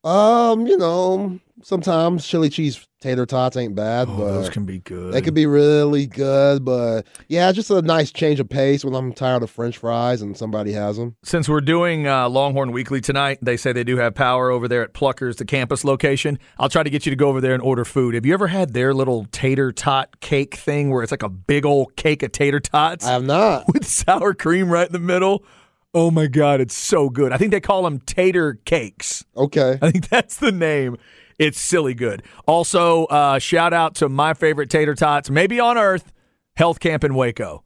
Um, 0.04 0.68
you 0.68 0.76
know, 0.78 1.40
sometimes 1.62 2.28
chili 2.28 2.50
cheese 2.50 2.86
tater 3.00 3.26
tots 3.26 3.56
ain't 3.58 3.74
bad, 3.76 4.08
Oh, 4.10 4.18
but 4.18 4.32
those 4.34 4.50
can 4.50 4.66
be 4.66 4.80
good. 4.80 5.14
they 5.14 5.22
could 5.22 5.34
be 5.34 5.46
really 5.46 6.06
good. 6.08 6.66
But 6.66 7.04
yeah, 7.30 7.52
just 7.54 7.70
a 7.72 7.82
nice 7.82 8.12
change 8.12 8.40
of 8.42 8.50
pace 8.50 8.84
when 8.84 8.94
I'm 8.96 9.14
tired 9.14 9.44
of 9.44 9.50
French 9.50 9.78
fries 9.78 10.22
and 10.22 10.38
somebody 10.38 10.74
has 10.74 10.98
them. 10.98 11.16
Since 11.24 11.48
we're 11.48 11.62
doing 11.62 12.08
uh, 12.08 12.28
Longhorn 12.30 12.72
Weekly 12.74 13.00
tonight, 13.02 13.40
they 13.42 13.56
say 13.58 13.72
they 13.72 13.84
do 13.86 13.98
have 13.98 14.14
power 14.14 14.50
over 14.52 14.68
there 14.68 14.84
at 14.84 14.94
Pluckers, 14.94 15.38
the 15.38 15.46
campus 15.46 15.84
location. 15.86 16.38
I'll 16.58 16.70
try 16.70 16.84
to 16.84 16.90
get 16.90 17.06
you 17.06 17.10
to 17.12 17.16
go 17.16 17.30
over 17.30 17.40
there 17.42 17.54
and 17.54 17.64
order 17.64 17.86
food. 17.86 18.14
Have 18.16 18.26
you 18.26 18.34
ever 18.34 18.48
had 18.48 18.74
their 18.74 18.94
little 18.94 19.26
tater 19.32 19.72
tot 19.72 20.20
cake 20.20 20.56
thing 20.56 20.90
where 20.90 21.02
it's 21.04 21.12
like 21.12 21.24
a 21.24 21.30
big 21.30 21.66
old 21.66 21.96
cake 21.96 22.24
of 22.24 22.32
tater 22.34 22.60
tots 22.60 23.06
I 23.06 23.12
have 23.14 23.24
not. 23.24 23.66
with 23.74 23.86
sour 23.86 24.34
cream 24.34 24.70
right 24.70 24.88
in 24.88 24.94
the 24.94 25.00
middle? 25.00 25.44
Oh 25.94 26.10
my 26.10 26.28
God, 26.28 26.60
it's 26.60 26.76
so 26.76 27.10
good. 27.10 27.32
I 27.32 27.38
think 27.38 27.52
they 27.52 27.60
call 27.60 27.84
them 27.84 28.00
tater 28.00 28.56
cakes. 28.66 29.24
Okay. 29.38 29.78
I 29.82 29.92
think 29.92 30.10
that's 30.10 30.38
the 30.38 30.52
name. 30.52 30.98
It's 31.38 31.60
silly 31.60 31.94
good. 31.94 32.24
Also, 32.48 33.06
uh, 33.06 33.38
shout 33.40 33.74
out 33.74 33.96
to 33.96 34.10
my 34.10 34.34
favorite 34.34 34.70
tater 34.70 34.96
tots, 34.96 35.30
maybe 35.30 35.60
on 35.60 35.78
earth, 35.78 36.12
Health 36.56 36.80
Camp 36.80 37.04
in 37.04 37.14
Waco. 37.16 37.64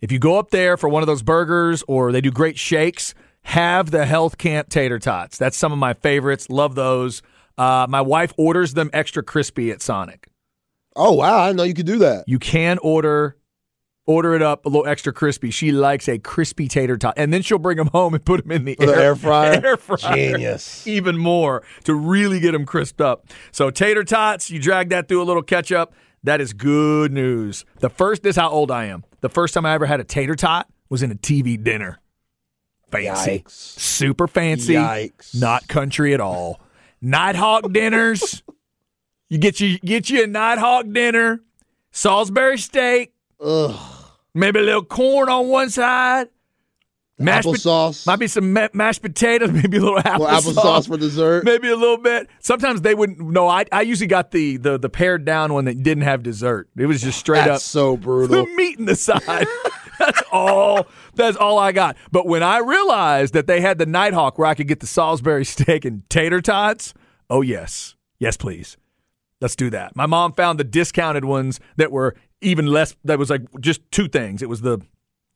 If 0.00 0.12
you 0.12 0.18
go 0.18 0.38
up 0.38 0.50
there 0.50 0.76
for 0.76 0.88
one 0.88 1.02
of 1.02 1.06
those 1.06 1.22
burgers 1.22 1.82
or 1.86 2.12
they 2.12 2.20
do 2.20 2.30
great 2.30 2.58
shakes, 2.58 3.14
have 3.42 3.90
the 3.90 4.06
Health 4.06 4.38
Camp 4.38 4.68
tater 4.68 4.98
tots. 4.98 5.38
That's 5.38 5.56
some 5.56 5.72
of 5.72 5.78
my 5.78 5.94
favorites. 5.94 6.50
Love 6.50 6.74
those. 6.74 7.22
Uh, 7.56 7.86
my 7.88 8.00
wife 8.00 8.32
orders 8.36 8.74
them 8.74 8.90
extra 8.92 9.22
crispy 9.22 9.70
at 9.70 9.82
Sonic. 9.82 10.26
Oh 10.96 11.12
wow, 11.12 11.38
I 11.38 11.46
didn't 11.48 11.56
know 11.58 11.62
you 11.62 11.74
could 11.74 11.86
do 11.86 11.98
that. 11.98 12.24
You 12.26 12.38
can 12.38 12.78
order 12.78 13.36
order 14.10 14.34
it 14.34 14.42
up 14.42 14.66
a 14.66 14.68
little 14.68 14.86
extra 14.86 15.12
crispy. 15.12 15.50
She 15.50 15.70
likes 15.72 16.08
a 16.08 16.18
crispy 16.18 16.66
tater 16.68 16.96
tot, 16.96 17.14
and 17.16 17.32
then 17.32 17.42
she'll 17.42 17.58
bring 17.58 17.76
them 17.76 17.88
home 17.88 18.14
and 18.14 18.24
put 18.24 18.42
them 18.42 18.52
in 18.52 18.64
the, 18.64 18.74
the 18.74 18.86
air 18.94 19.14
fryer? 19.16 19.60
Air 19.64 19.76
fryer. 19.76 20.16
Genius. 20.16 20.86
even 20.86 21.16
more 21.16 21.62
to 21.84 21.94
really 21.94 22.40
get 22.40 22.52
them 22.52 22.66
crisped 22.66 23.00
up. 23.00 23.26
So 23.52 23.70
tater 23.70 24.02
tots, 24.04 24.50
you 24.50 24.58
drag 24.58 24.88
that 24.90 25.08
through 25.08 25.22
a 25.22 25.24
little 25.24 25.42
ketchup. 25.42 25.94
That 26.24 26.40
is 26.40 26.52
good 26.52 27.12
news. 27.12 27.64
The 27.78 27.88
first, 27.88 28.22
this 28.22 28.36
is 28.36 28.40
how 28.40 28.50
old 28.50 28.70
I 28.70 28.86
am. 28.86 29.04
The 29.20 29.28
first 29.30 29.54
time 29.54 29.64
I 29.64 29.72
ever 29.74 29.86
had 29.86 30.00
a 30.00 30.04
tater 30.04 30.34
tot 30.34 30.68
was 30.88 31.02
in 31.02 31.10
a 31.10 31.14
TV 31.14 31.62
dinner. 31.62 31.98
Fancy, 32.90 33.38
Yikes. 33.44 33.50
super 33.50 34.26
fancy, 34.26 34.74
Yikes. 34.74 35.40
not 35.40 35.68
country 35.68 36.12
at 36.12 36.20
all. 36.20 36.60
Nighthawk 37.00 37.72
dinners. 37.72 38.42
You 39.28 39.38
get 39.38 39.60
you 39.60 39.78
get 39.78 40.10
you 40.10 40.24
a 40.24 40.26
Nighthawk 40.26 40.86
dinner, 40.92 41.40
Salisbury 41.92 42.58
steak, 42.58 43.12
Ugh. 43.40 43.72
Maybe 44.34 44.58
a 44.58 44.62
little 44.62 44.84
corn 44.84 45.28
on 45.28 45.48
one 45.48 45.70
side. 45.70 46.28
Mashed 47.18 47.44
pot- 47.46 47.54
Applesauce. 47.56 48.06
might 48.06 48.18
be 48.18 48.26
some 48.26 48.54
ma- 48.54 48.68
mashed 48.72 49.02
potatoes, 49.02 49.52
maybe 49.52 49.76
a 49.76 49.80
little 49.80 49.98
applesauce. 49.98 50.40
Applesauce 50.54 50.86
for 50.88 50.96
dessert. 50.96 51.44
maybe 51.44 51.68
a 51.68 51.76
little 51.76 51.98
bit. 51.98 52.28
Sometimes 52.40 52.80
they 52.80 52.94
wouldn't. 52.94 53.20
No, 53.20 53.46
I 53.46 53.66
I 53.70 53.82
usually 53.82 54.06
got 54.06 54.30
the 54.30 54.56
the 54.56 54.78
the 54.78 54.88
pared 54.88 55.26
down 55.26 55.52
one 55.52 55.66
that 55.66 55.82
didn't 55.82 56.04
have 56.04 56.22
dessert. 56.22 56.70
It 56.78 56.86
was 56.86 57.02
just 57.02 57.18
straight 57.18 57.44
That's 57.44 57.56
up 57.56 57.60
so 57.60 57.96
brutal. 57.98 58.44
the 58.46 58.50
meat 58.56 58.78
in 58.78 58.86
the 58.86 58.96
side. 58.96 59.46
that's 59.98 60.22
all. 60.32 60.86
That's 61.14 61.36
all 61.36 61.58
I 61.58 61.72
got. 61.72 61.96
But 62.10 62.26
when 62.26 62.42
I 62.42 62.56
realized 62.58 63.34
that 63.34 63.46
they 63.46 63.60
had 63.60 63.76
the 63.76 63.84
Nighthawk 63.86 64.38
where 64.38 64.46
I 64.48 64.54
could 64.54 64.66
get 64.68 64.80
the 64.80 64.86
Salisbury 64.86 65.44
steak 65.44 65.84
and 65.84 66.08
tater 66.08 66.40
tots, 66.40 66.94
oh 67.28 67.42
yes, 67.42 67.96
yes 68.18 68.38
please, 68.38 68.78
let's 69.42 69.56
do 69.56 69.68
that. 69.68 69.94
My 69.94 70.06
mom 70.06 70.32
found 70.32 70.58
the 70.58 70.64
discounted 70.64 71.26
ones 71.26 71.60
that 71.76 71.92
were 71.92 72.16
even 72.40 72.66
less. 72.66 72.94
That 73.04 73.18
was 73.18 73.30
like 73.30 73.42
just 73.60 73.80
two 73.90 74.08
things. 74.08 74.42
It 74.42 74.48
was 74.48 74.60
the 74.60 74.78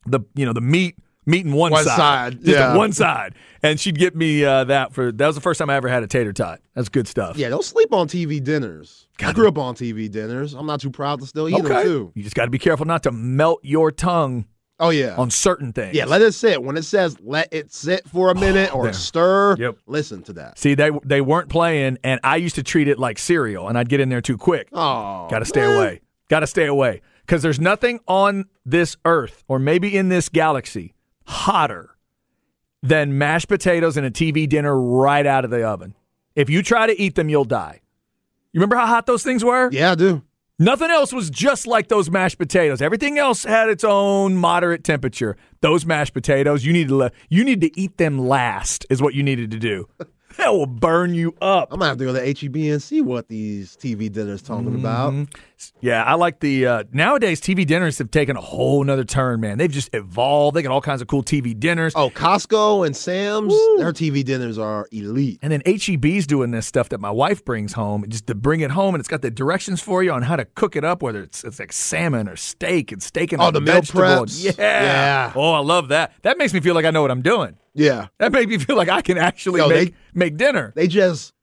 the 0.05 0.21
you 0.35 0.45
know 0.45 0.53
the 0.53 0.61
meat. 0.61 0.95
Meat 1.27 1.43
in 1.43 1.53
one, 1.53 1.71
One 1.71 1.83
side, 1.83 2.33
just 2.33 2.49
yeah. 2.55 2.75
one 2.77 2.91
side, 2.93 3.33
and 3.63 3.79
she'd 3.79 3.97
get 3.97 4.15
me 4.15 4.45
uh, 4.45 4.63
that 4.65 4.93
for 4.93 5.11
that 5.11 5.25
was 5.25 5.33
the 5.33 5.41
first 5.41 5.57
time 5.57 5.71
I 5.71 5.75
ever 5.75 5.87
had 5.87 6.03
a 6.03 6.07
tater 6.07 6.31
tot. 6.31 6.59
That's 6.75 6.87
good 6.87 7.07
stuff. 7.07 7.35
Yeah, 7.35 7.49
don't 7.49 7.63
sleep 7.63 7.91
on 7.93 8.07
TV 8.07 8.43
dinners. 8.43 9.07
I 9.19 9.33
grew 9.33 9.47
up 9.47 9.57
on 9.57 9.73
TV 9.73 10.07
dinners. 10.07 10.53
I'm 10.53 10.67
not 10.67 10.81
too 10.81 10.91
proud 10.91 11.21
to 11.21 11.25
still 11.25 11.49
eat 11.49 11.63
them 11.63 11.83
too. 11.83 12.11
You 12.13 12.21
just 12.21 12.35
got 12.35 12.45
to 12.45 12.51
be 12.51 12.59
careful 12.59 12.85
not 12.85 13.01
to 13.03 13.11
melt 13.11 13.61
your 13.63 13.91
tongue 13.91 14.45
Oh 14.79 14.91
yeah. 14.91 15.15
on 15.15 15.31
certain 15.31 15.73
things. 15.73 15.95
yeah, 15.95 16.05
let 16.05 16.21
it 16.21 16.33
sit. 16.33 16.61
When 16.61 16.77
it 16.77 16.83
says 16.83 17.17
let 17.23 17.51
it 17.51 17.73
sit 17.73 18.07
for 18.07 18.29
a 18.29 18.35
minute 18.35 18.75
or 18.75 18.83
there. 18.83 18.93
stir, 18.93 19.55
Yep. 19.57 19.77
listen 19.87 20.21
to 20.25 20.33
that. 20.33 20.59
See, 20.59 20.75
they 20.75 20.91
they 21.03 21.21
weren't 21.21 21.49
playing, 21.49 21.97
and 22.03 22.19
I 22.23 22.35
used 22.35 22.53
to 22.53 22.61
treat 22.61 22.87
it 22.87 22.99
like 22.99 23.17
cereal, 23.17 23.67
and 23.67 23.79
I'd 23.79 23.89
get 23.89 23.99
in 23.99 24.09
there 24.09 24.21
too 24.21 24.37
quick. 24.37 24.67
Oh, 24.71 25.27
Got 25.31 25.39
to 25.39 25.45
stay 25.45 25.63
away. 25.63 26.01
Got 26.29 26.41
to 26.41 26.47
stay 26.47 26.65
away 26.65 27.01
because 27.21 27.41
there's 27.41 27.59
nothing 27.59 27.99
on 28.07 28.45
this 28.65 28.97
earth, 29.05 29.43
or 29.47 29.59
maybe 29.59 29.95
in 29.95 30.09
this 30.09 30.29
galaxy, 30.29 30.93
hotter 31.25 31.95
than 32.81 33.17
mashed 33.17 33.47
potatoes 33.47 33.97
and 33.97 34.05
a 34.05 34.11
TV 34.11 34.47
dinner 34.47 34.79
right 34.79 35.25
out 35.25 35.43
of 35.45 35.51
the 35.51 35.63
oven. 35.63 35.95
If 36.35 36.49
you 36.49 36.61
try 36.61 36.87
to 36.87 36.99
eat 36.99 37.15
them, 37.15 37.29
you'll 37.29 37.45
die. 37.45 37.81
You 38.53 38.59
remember 38.59 38.75
how 38.75 38.85
hot 38.85 39.05
those 39.05 39.23
things 39.23 39.43
were? 39.43 39.69
Yeah, 39.71 39.91
I 39.91 39.95
do. 39.95 40.23
Nothing 40.57 40.89
else 40.89 41.11
was 41.11 41.29
just 41.29 41.67
like 41.67 41.89
those 41.89 42.09
mashed 42.09 42.37
potatoes. 42.37 42.81
Everything 42.81 43.17
else 43.17 43.43
had 43.43 43.67
its 43.67 43.83
own 43.83 44.35
moderate 44.37 44.85
temperature. 44.85 45.35
Those 45.59 45.85
mashed 45.85 46.13
potatoes, 46.13 46.63
you 46.63 46.71
need 46.71 46.87
to 46.87 46.95
le- 46.95 47.11
you 47.29 47.43
need 47.43 47.59
to 47.61 47.79
eat 47.79 47.97
them 47.97 48.17
last 48.17 48.85
is 48.89 49.01
what 49.01 49.13
you 49.13 49.21
needed 49.23 49.51
to 49.51 49.59
do. 49.59 49.89
That 50.37 50.53
will 50.53 50.65
burn 50.67 51.13
you 51.13 51.33
up. 51.41 51.71
I'm 51.71 51.79
gonna 51.79 51.89
have 51.89 51.97
to 51.97 52.05
go 52.05 52.13
to 52.13 52.19
HEB 52.19 52.55
and 52.73 52.81
see 52.83 53.01
what 53.01 53.27
these 53.29 53.75
TV 53.77 54.11
dinners 54.11 54.41
talking 54.41 54.65
Mm-hmm. 54.65 54.79
about. 54.79 55.27
Yeah, 55.79 56.03
I 56.03 56.15
like 56.15 56.41
the 56.41 56.67
uh, 56.67 56.83
nowadays 56.91 57.39
TV 57.39 57.65
dinners 57.65 57.97
have 57.99 58.11
taken 58.11 58.35
a 58.35 58.41
whole 58.41 58.83
nother 58.83 59.05
turn, 59.05 59.39
man. 59.39 59.57
They've 59.57 59.71
just 59.71 59.89
evolved. 59.93 60.55
They 60.57 60.61
got 60.61 60.71
all 60.73 60.81
kinds 60.81 61.01
of 61.01 61.07
cool 61.07 61.23
TV 61.23 61.57
dinners. 61.57 61.93
Oh, 61.95 62.09
Costco 62.09 62.85
and 62.85 62.95
Sam's, 62.95 63.53
their 63.77 63.93
TV 63.93 64.23
dinners 64.23 64.57
are 64.57 64.87
elite. 64.91 65.39
And 65.41 65.51
then 65.53 65.61
HEB's 65.65 66.27
doing 66.27 66.51
this 66.51 66.67
stuff 66.67 66.89
that 66.89 66.99
my 66.99 67.09
wife 67.11 67.45
brings 67.45 67.71
home, 67.73 68.03
just 68.09 68.27
to 68.27 68.35
bring 68.35 68.59
it 68.59 68.71
home, 68.71 68.93
and 68.95 68.99
it's 68.99 69.07
got 69.07 69.21
the 69.21 69.31
directions 69.31 69.81
for 69.81 70.03
you 70.03 70.11
on 70.11 70.23
how 70.23 70.35
to 70.35 70.43
cook 70.45 70.75
it 70.75 70.83
up, 70.83 71.01
whether 71.01 71.21
it's 71.23 71.43
it's 71.45 71.59
like 71.59 71.71
salmon 71.71 72.27
or 72.27 72.35
steak 72.35 72.91
and 72.91 73.01
steak 73.01 73.31
and 73.31 73.41
Oh, 73.41 73.51
the 73.51 73.61
meal 73.61 73.75
preps. 73.81 74.43
Yeah. 74.43 74.51
Yeah. 74.57 75.33
Oh, 75.35 75.53
I 75.53 75.59
love 75.59 75.87
that. 75.87 76.11
That 76.23 76.37
makes 76.37 76.53
me 76.53 76.59
feel 76.59 76.75
like 76.75 76.85
I 76.85 76.91
know 76.91 77.01
what 77.01 77.11
I'm 77.11 77.21
doing. 77.21 77.55
Yeah, 77.75 78.07
That 78.19 78.31
made 78.31 78.47
me 78.49 78.57
feel 78.57 78.75
like 78.77 78.89
I 78.89 79.01
can 79.01 79.17
actually 79.17 79.59
make 79.67 79.89
they- 79.91 79.95
make 80.13 80.37
dinner. 80.37 80.71
they 80.75 80.87
just 80.87 81.33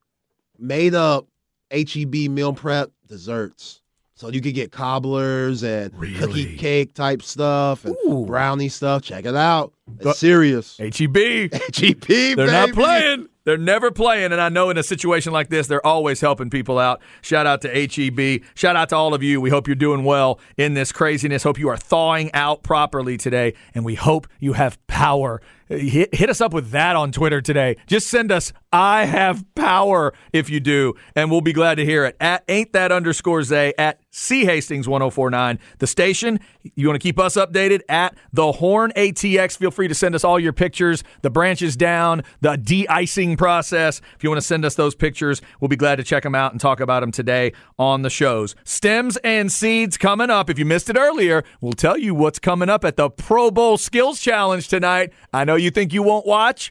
made 0.58 0.94
up 0.94 1.26
HEB 1.70 2.28
meal 2.30 2.52
prep 2.52 2.90
desserts. 3.06 3.80
So 4.14 4.28
you 4.28 4.40
could 4.40 4.54
get 4.54 4.70
cobblers 4.70 5.62
and 5.64 5.92
Really? 5.98 6.14
cookie 6.14 6.56
cake 6.56 6.94
type 6.94 7.22
stuff 7.22 7.84
and 7.84 7.96
Ooh. 8.06 8.24
brownie 8.24 8.68
stuff. 8.68 9.02
Check 9.02 9.24
it 9.26 9.34
out. 9.34 9.72
It's 10.00 10.18
serious. 10.18 10.78
HEB. 10.78 11.50
HEB, 11.74 12.06
They're 12.36 12.46
not 12.46 12.72
playing. 12.72 13.26
They're 13.44 13.58
never 13.58 13.90
playing. 13.90 14.30
And 14.30 14.40
I 14.40 14.48
know 14.48 14.70
in 14.70 14.78
a 14.78 14.84
situation 14.84 15.32
like 15.32 15.48
this, 15.48 15.66
they're 15.66 15.84
always 15.84 16.20
helping 16.20 16.50
people 16.50 16.78
out. 16.78 17.00
Shout 17.22 17.44
out 17.46 17.60
to 17.62 17.68
HEB. 17.68 18.42
Shout 18.54 18.76
out 18.76 18.90
to 18.90 18.96
all 18.96 19.12
of 19.14 19.24
you. 19.24 19.40
We 19.40 19.50
hope 19.50 19.66
you're 19.66 19.74
doing 19.74 20.04
well 20.04 20.38
in 20.56 20.74
this 20.74 20.92
craziness. 20.92 21.42
Hope 21.42 21.58
you 21.58 21.68
are 21.68 21.76
thawing 21.76 22.30
out 22.32 22.62
properly 22.62 23.16
today. 23.16 23.54
And 23.74 23.84
we 23.84 23.96
hope 23.96 24.28
you 24.38 24.52
have 24.52 24.78
power. 24.86 25.42
Hit, 25.78 26.14
hit 26.14 26.30
us 26.30 26.40
up 26.40 26.52
with 26.52 26.70
that 26.70 26.96
on 26.96 27.12
Twitter 27.12 27.40
today. 27.40 27.76
Just 27.87 28.08
send 28.08 28.30
us, 28.30 28.52
I 28.72 29.04
have 29.04 29.44
power 29.54 30.12
if 30.32 30.50
you 30.50 30.61
do. 30.61 30.94
And 31.16 31.30
we'll 31.30 31.40
be 31.40 31.52
glad 31.52 31.76
to 31.76 31.85
hear 31.85 32.04
it. 32.04 32.16
At 32.20 32.44
ain't 32.48 32.72
that 32.72 32.92
underscore 32.92 33.42
Zay 33.42 33.72
at 33.78 34.01
C 34.12 34.44
Hastings 34.44 34.87
1049. 34.87 35.59
The 35.79 35.87
station, 35.87 36.38
you 36.77 36.87
want 36.87 37.01
to 37.01 37.03
keep 37.03 37.18
us 37.18 37.35
updated 37.35 37.81
at 37.88 38.14
the 38.33 38.53
Horn 38.53 38.92
ATX. 38.94 39.57
Feel 39.57 39.70
free 39.70 39.88
to 39.88 39.94
send 39.94 40.14
us 40.14 40.22
all 40.22 40.38
your 40.38 40.53
pictures, 40.53 41.03
the 41.22 41.31
branches 41.31 41.77
down, 41.77 42.22
the 42.42 42.57
de 42.57 42.87
icing 42.88 43.37
process. 43.38 44.03
If 44.14 44.22
you 44.22 44.29
want 44.29 44.40
to 44.40 44.46
send 44.46 44.66
us 44.66 44.75
those 44.75 44.94
pictures, 44.94 45.40
we'll 45.61 45.70
be 45.70 45.77
glad 45.77 45.96
to 45.96 46.05
check 46.05 46.22
them 46.22 46.35
out 46.35 46.53
and 46.53 46.61
talk 46.61 46.79
about 46.79 47.01
them 47.01 47.11
today 47.11 47.55
on 47.79 48.03
the 48.03 48.11
shows. 48.11 48.55
Stems 48.64 49.16
and 49.25 49.51
seeds 49.51 49.96
coming 49.96 50.29
up. 50.29 50.51
If 50.51 50.59
you 50.59 50.66
missed 50.66 50.90
it 50.90 50.98
earlier, 50.98 51.42
we'll 51.62 51.72
tell 51.72 51.96
you 51.96 52.14
what's 52.14 52.38
coming 52.38 52.68
up 52.68 52.85
at 52.85 52.96
the 52.96 53.09
Pro 53.09 53.51
Bowl 53.51 53.79
Skills 53.79 54.20
Challenge 54.20 54.68
tonight. 54.68 55.12
I 55.33 55.44
know 55.44 55.57
you 55.57 55.70
think 55.70 55.94
you 55.94 56.03
won't 56.03 56.27
watch, 56.27 56.70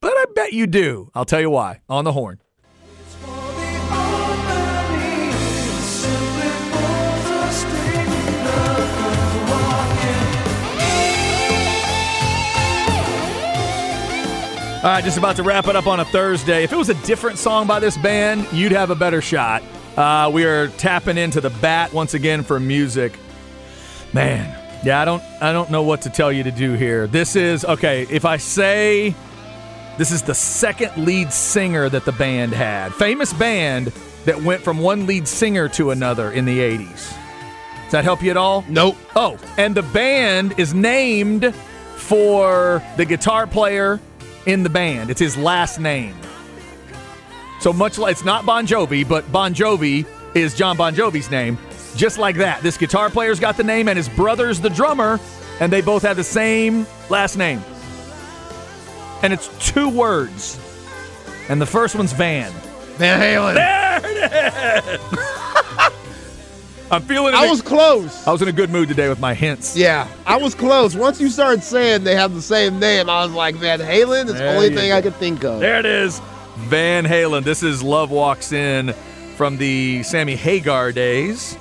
but 0.00 0.12
I 0.14 0.24
bet 0.34 0.52
you 0.52 0.66
do. 0.66 1.12
I'll 1.14 1.24
tell 1.24 1.40
you 1.40 1.50
why 1.50 1.80
on 1.88 2.02
the 2.02 2.12
horn. 2.12 2.41
All 14.82 14.88
right, 14.88 15.04
just 15.04 15.16
about 15.16 15.36
to 15.36 15.44
wrap 15.44 15.68
it 15.68 15.76
up 15.76 15.86
on 15.86 16.00
a 16.00 16.04
Thursday. 16.04 16.64
If 16.64 16.72
it 16.72 16.76
was 16.76 16.88
a 16.88 16.94
different 17.06 17.38
song 17.38 17.68
by 17.68 17.78
this 17.78 17.96
band, 17.96 18.48
you'd 18.52 18.72
have 18.72 18.90
a 18.90 18.96
better 18.96 19.22
shot. 19.22 19.62
Uh, 19.96 20.28
we 20.34 20.44
are 20.44 20.66
tapping 20.70 21.16
into 21.16 21.40
the 21.40 21.50
bat 21.50 21.92
once 21.92 22.14
again 22.14 22.42
for 22.42 22.58
music. 22.58 23.16
Man, 24.12 24.58
yeah, 24.84 25.00
I 25.00 25.04
don't, 25.04 25.22
I 25.40 25.52
don't 25.52 25.70
know 25.70 25.84
what 25.84 26.02
to 26.02 26.10
tell 26.10 26.32
you 26.32 26.42
to 26.42 26.50
do 26.50 26.72
here. 26.72 27.06
This 27.06 27.36
is 27.36 27.64
okay. 27.64 28.08
If 28.10 28.24
I 28.24 28.38
say 28.38 29.14
this 29.98 30.10
is 30.10 30.22
the 30.22 30.34
second 30.34 31.04
lead 31.04 31.32
singer 31.32 31.88
that 31.88 32.04
the 32.04 32.10
band 32.10 32.52
had, 32.52 32.92
famous 32.92 33.32
band 33.32 33.92
that 34.24 34.42
went 34.42 34.62
from 34.62 34.78
one 34.78 35.06
lead 35.06 35.28
singer 35.28 35.68
to 35.68 35.92
another 35.92 36.32
in 36.32 36.44
the 36.44 36.58
'80s. 36.58 37.14
Does 37.84 37.92
that 37.92 38.02
help 38.02 38.20
you 38.20 38.32
at 38.32 38.36
all? 38.36 38.64
Nope. 38.68 38.96
Oh, 39.14 39.38
and 39.56 39.76
the 39.76 39.82
band 39.84 40.58
is 40.58 40.74
named 40.74 41.54
for 41.54 42.82
the 42.96 43.04
guitar 43.04 43.46
player 43.46 44.00
in 44.46 44.62
the 44.62 44.70
band. 44.70 45.10
It's 45.10 45.20
his 45.20 45.36
last 45.36 45.78
name. 45.78 46.16
So 47.60 47.72
much 47.72 47.98
like 47.98 48.12
it's 48.12 48.24
not 48.24 48.44
Bon 48.44 48.66
Jovi, 48.66 49.08
but 49.08 49.30
Bon 49.30 49.54
Jovi 49.54 50.06
is 50.34 50.54
John 50.54 50.76
Bon 50.76 50.94
Jovi's 50.94 51.30
name. 51.30 51.58
Just 51.94 52.18
like 52.18 52.36
that. 52.36 52.62
This 52.62 52.76
guitar 52.76 53.10
player's 53.10 53.38
got 53.38 53.56
the 53.56 53.64
name, 53.64 53.88
and 53.88 53.96
his 53.96 54.08
brother's 54.08 54.60
the 54.60 54.70
drummer, 54.70 55.20
and 55.60 55.72
they 55.72 55.80
both 55.80 56.02
have 56.02 56.16
the 56.16 56.24
same 56.24 56.86
last 57.10 57.36
name. 57.36 57.62
And 59.22 59.32
it's 59.32 59.48
two 59.64 59.88
words. 59.88 60.58
And 61.48 61.60
the 61.60 61.66
first 61.66 61.94
one's 61.94 62.12
Van. 62.12 62.50
Van 62.96 63.20
Halen. 63.20 63.54
There 63.54 64.00
it 64.04 65.12
is! 65.12 65.18
I'm 66.92 67.00
feeling 67.00 67.32
it. 67.32 67.38
I 67.38 67.48
was 67.48 67.62
close. 67.62 68.26
I 68.26 68.32
was 68.32 68.42
in 68.42 68.48
a 68.48 68.52
good 68.52 68.68
mood 68.68 68.86
today 68.86 69.08
with 69.08 69.18
my 69.18 69.32
hints. 69.32 69.74
Yeah, 69.74 70.06
I 70.26 70.36
was 70.36 70.54
close. 70.54 70.94
Once 70.94 71.18
you 71.22 71.30
started 71.30 71.62
saying 71.62 72.04
they 72.04 72.14
have 72.14 72.34
the 72.34 72.42
same 72.42 72.78
name, 72.78 73.08
I 73.08 73.24
was 73.24 73.32
like, 73.32 73.54
Van 73.54 73.80
Halen 73.80 74.26
is 74.26 74.34
the 74.34 74.54
only 74.54 74.68
thing 74.68 74.90
go. 74.90 74.96
I 74.98 75.00
could 75.00 75.16
think 75.16 75.42
of. 75.42 75.60
There 75.60 75.78
it 75.78 75.86
is. 75.86 76.20
Van 76.58 77.04
Halen. 77.06 77.44
This 77.44 77.62
is 77.62 77.82
Love 77.82 78.10
Walks 78.10 78.52
In 78.52 78.92
from 79.36 79.56
the 79.56 80.02
Sammy 80.02 80.36
Hagar 80.36 80.92
days. 80.92 81.56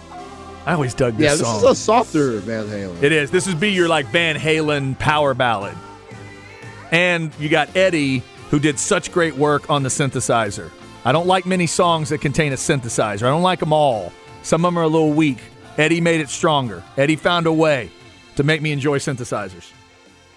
I 0.66 0.74
always 0.74 0.94
dug 0.94 1.16
this 1.16 1.24
yeah, 1.24 1.32
this 1.32 1.48
song. 1.48 1.58
is 1.58 1.64
a 1.64 1.76
softer 1.76 2.40
Van 2.40 2.66
Halen. 2.66 3.02
it 3.02 3.14
is. 3.14 3.32
This 3.32 3.48
would 3.48 3.60
be 3.60 3.72
your 3.72 3.88
like 3.88 4.08
Van 4.08 4.36
Halen 4.36 5.00
power 5.00 5.34
ballad. 5.34 5.78
And 6.92 7.32
you 7.40 7.48
got 7.48 7.74
Eddie, 7.74 8.22
who 8.50 8.60
did 8.60 8.78
such 8.78 9.14
great 9.14 9.38
work 9.38 9.70
on 9.70 9.84
the 9.84 9.90
synthesizer. 9.90 10.70
I 11.06 11.14
don't 11.14 11.26
like 11.26 11.46
many 11.46 11.68
songs 11.68 12.10
that 12.10 12.20
contain 12.20 12.52
a 12.52 12.58
synthesizer. 12.58 13.24
I 13.24 13.30
don't 13.30 13.44
like 13.44 13.62
them 13.62 13.72
all. 13.72 14.12
Some 14.44 14.66
of 14.66 14.74
them 14.74 14.80
are 14.80 14.84
a 14.84 14.88
little 14.88 15.14
weak. 15.14 15.40
Eddie 15.78 16.02
made 16.02 16.22
it 16.22 16.30
stronger. 16.30 16.84
Eddie 16.98 17.16
found 17.16 17.48
a 17.48 17.54
way 17.54 17.90
to 18.36 18.44
make 18.44 18.62
me 18.62 18.72
enjoy 18.72 18.98
synthesizers. 19.00 19.72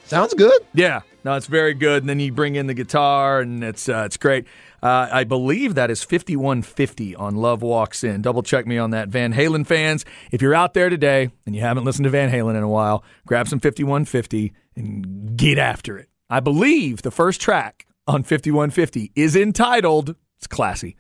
Sounds 0.04 0.34
good. 0.34 0.60
Yeah, 0.74 1.00
no, 1.24 1.34
it's 1.34 1.46
very 1.46 1.72
good. 1.72 2.02
And 2.02 2.10
then 2.10 2.20
you 2.20 2.30
bring 2.30 2.56
in 2.56 2.66
the 2.66 2.74
guitar, 2.74 3.40
and 3.40 3.64
it's 3.64 3.88
uh, 3.88 4.02
it's 4.04 4.18
great. 4.18 4.46
Uh, 4.82 5.08
I 5.10 5.24
believe 5.24 5.74
that 5.76 5.90
is 5.90 6.04
5150 6.04 7.16
on 7.16 7.36
Love 7.36 7.62
Walks 7.62 8.04
In. 8.04 8.20
Double 8.20 8.42
check 8.42 8.66
me 8.66 8.76
on 8.76 8.90
that. 8.90 9.08
Van 9.08 9.32
Halen 9.32 9.66
fans, 9.66 10.04
if 10.30 10.42
you're 10.42 10.54
out 10.54 10.74
there 10.74 10.90
today 10.90 11.30
and 11.46 11.54
you 11.56 11.62
haven't 11.62 11.84
listened 11.84 12.04
to 12.04 12.10
Van 12.10 12.30
Halen 12.30 12.54
in 12.54 12.62
a 12.62 12.68
while, 12.68 13.02
grab 13.26 13.48
some 13.48 13.60
5150 13.60 14.52
and 14.76 15.38
get 15.38 15.56
after 15.58 15.96
it. 15.96 16.10
I 16.28 16.40
believe 16.40 17.00
the 17.00 17.10
first 17.10 17.40
track 17.40 17.86
on 18.06 18.24
5150 18.24 19.12
is 19.14 19.34
entitled, 19.34 20.16
it's 20.36 20.46
classy, 20.46 20.96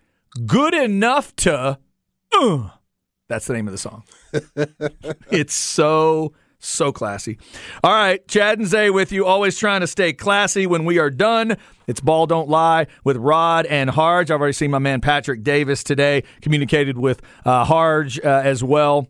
Good 0.46 0.72
Enough 0.72 1.36
to. 1.36 1.78
Uh, 2.32 2.70
that's 3.28 3.46
the 3.46 3.54
name 3.54 3.68
of 3.68 3.72
the 3.72 3.78
song. 3.78 4.04
it's 5.30 5.54
so 5.54 6.32
so 6.58 6.92
classy. 6.92 7.38
All 7.82 7.92
right, 7.92 8.26
Chad 8.26 8.58
and 8.58 8.66
Zay 8.66 8.90
with 8.90 9.12
you, 9.12 9.26
always 9.26 9.58
trying 9.58 9.82
to 9.82 9.86
stay 9.86 10.12
classy 10.12 10.66
when 10.66 10.84
we 10.84 10.98
are 10.98 11.10
done. 11.10 11.56
It's 11.86 12.00
Ball 12.00 12.26
Don't 12.26 12.48
Lie 12.48 12.86
with 13.04 13.16
Rod 13.16 13.66
and 13.66 13.90
Harge. 13.90 14.30
I've 14.30 14.40
already 14.40 14.54
seen 14.54 14.70
my 14.70 14.78
man 14.78 15.00
Patrick 15.00 15.42
Davis 15.42 15.84
today, 15.84 16.24
communicated 16.40 16.96
with 16.98 17.20
uh, 17.44 17.64
Harge 17.64 18.18
uh, 18.18 18.42
as 18.44 18.64
well. 18.64 19.08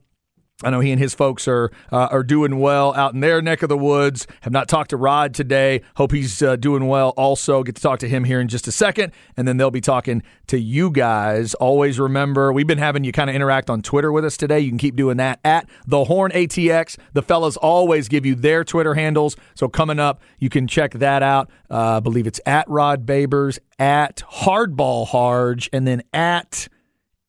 I 0.63 0.71
know 0.71 0.79
he 0.79 0.93
and 0.93 1.01
his 1.01 1.15
folks 1.15 1.49
are 1.49 1.73
uh, 1.91 2.07
are 2.13 2.23
doing 2.23 2.61
well 2.61 2.95
out 2.95 3.13
in 3.13 3.19
their 3.19 3.43
neck 3.43 3.63
of 3.65 3.69
the 3.69 3.77
woods. 3.77 4.25
Have 4.43 4.53
not 4.53 4.69
talked 4.69 4.91
to 4.91 4.97
Rod 4.97 5.35
today. 5.35 5.81
Hope 5.97 6.13
he's 6.13 6.41
uh, 6.43 6.55
doing 6.55 6.87
well. 6.87 7.09
Also, 7.17 7.65
get 7.65 7.75
to 7.75 7.83
talk 7.83 7.99
to 7.99 8.09
him 8.09 8.23
here 8.23 8.41
in 8.41 8.47
just 8.47 8.69
a 8.69 8.73
second, 8.73 9.13
and 9.37 9.49
then 9.49 9.57
they'll 9.57 9.73
be 9.73 9.81
talking 9.81 10.23
to 10.47 10.59
you 10.59 10.93
guys. 10.93 11.55
Always 11.55 11.99
remember, 11.99 12.53
we've 12.53 12.69
been 12.69 12.79
having 12.79 13.03
you 13.03 13.11
kind 13.11 13.29
of 13.29 13.35
interact 13.35 13.69
on 13.69 13.83
Twitter 13.83 14.13
with 14.13 14.25
us 14.25 14.37
today. 14.37 14.61
You 14.61 14.69
can 14.69 14.79
keep 14.79 14.95
doing 14.95 15.17
that 15.17 15.41
at 15.45 15.69
the 15.89 16.05
Horn 16.05 16.31
ATX. 16.31 16.99
The 17.15 17.23
fellas 17.23 17.57
always 17.57 18.07
give 18.07 18.25
you 18.25 18.37
their 18.37 18.63
Twitter 18.63 18.95
handles, 18.95 19.35
so 19.57 19.67
coming 19.67 19.99
up, 19.99 20.23
you 20.39 20.51
can 20.51 20.69
check 20.69 20.93
that 20.93 21.25
out. 21.25 21.51
Uh, 21.69 21.97
I 21.97 22.01
believe 22.01 22.29
it's 22.29 22.41
at 22.47 22.71
Rod 22.71 23.05
Babers, 23.05 23.59
at 23.81 24.23
Hardball 24.31 25.09
Harge, 25.09 25.69
and 25.73 25.85
then 25.85 26.05
at 26.13 26.69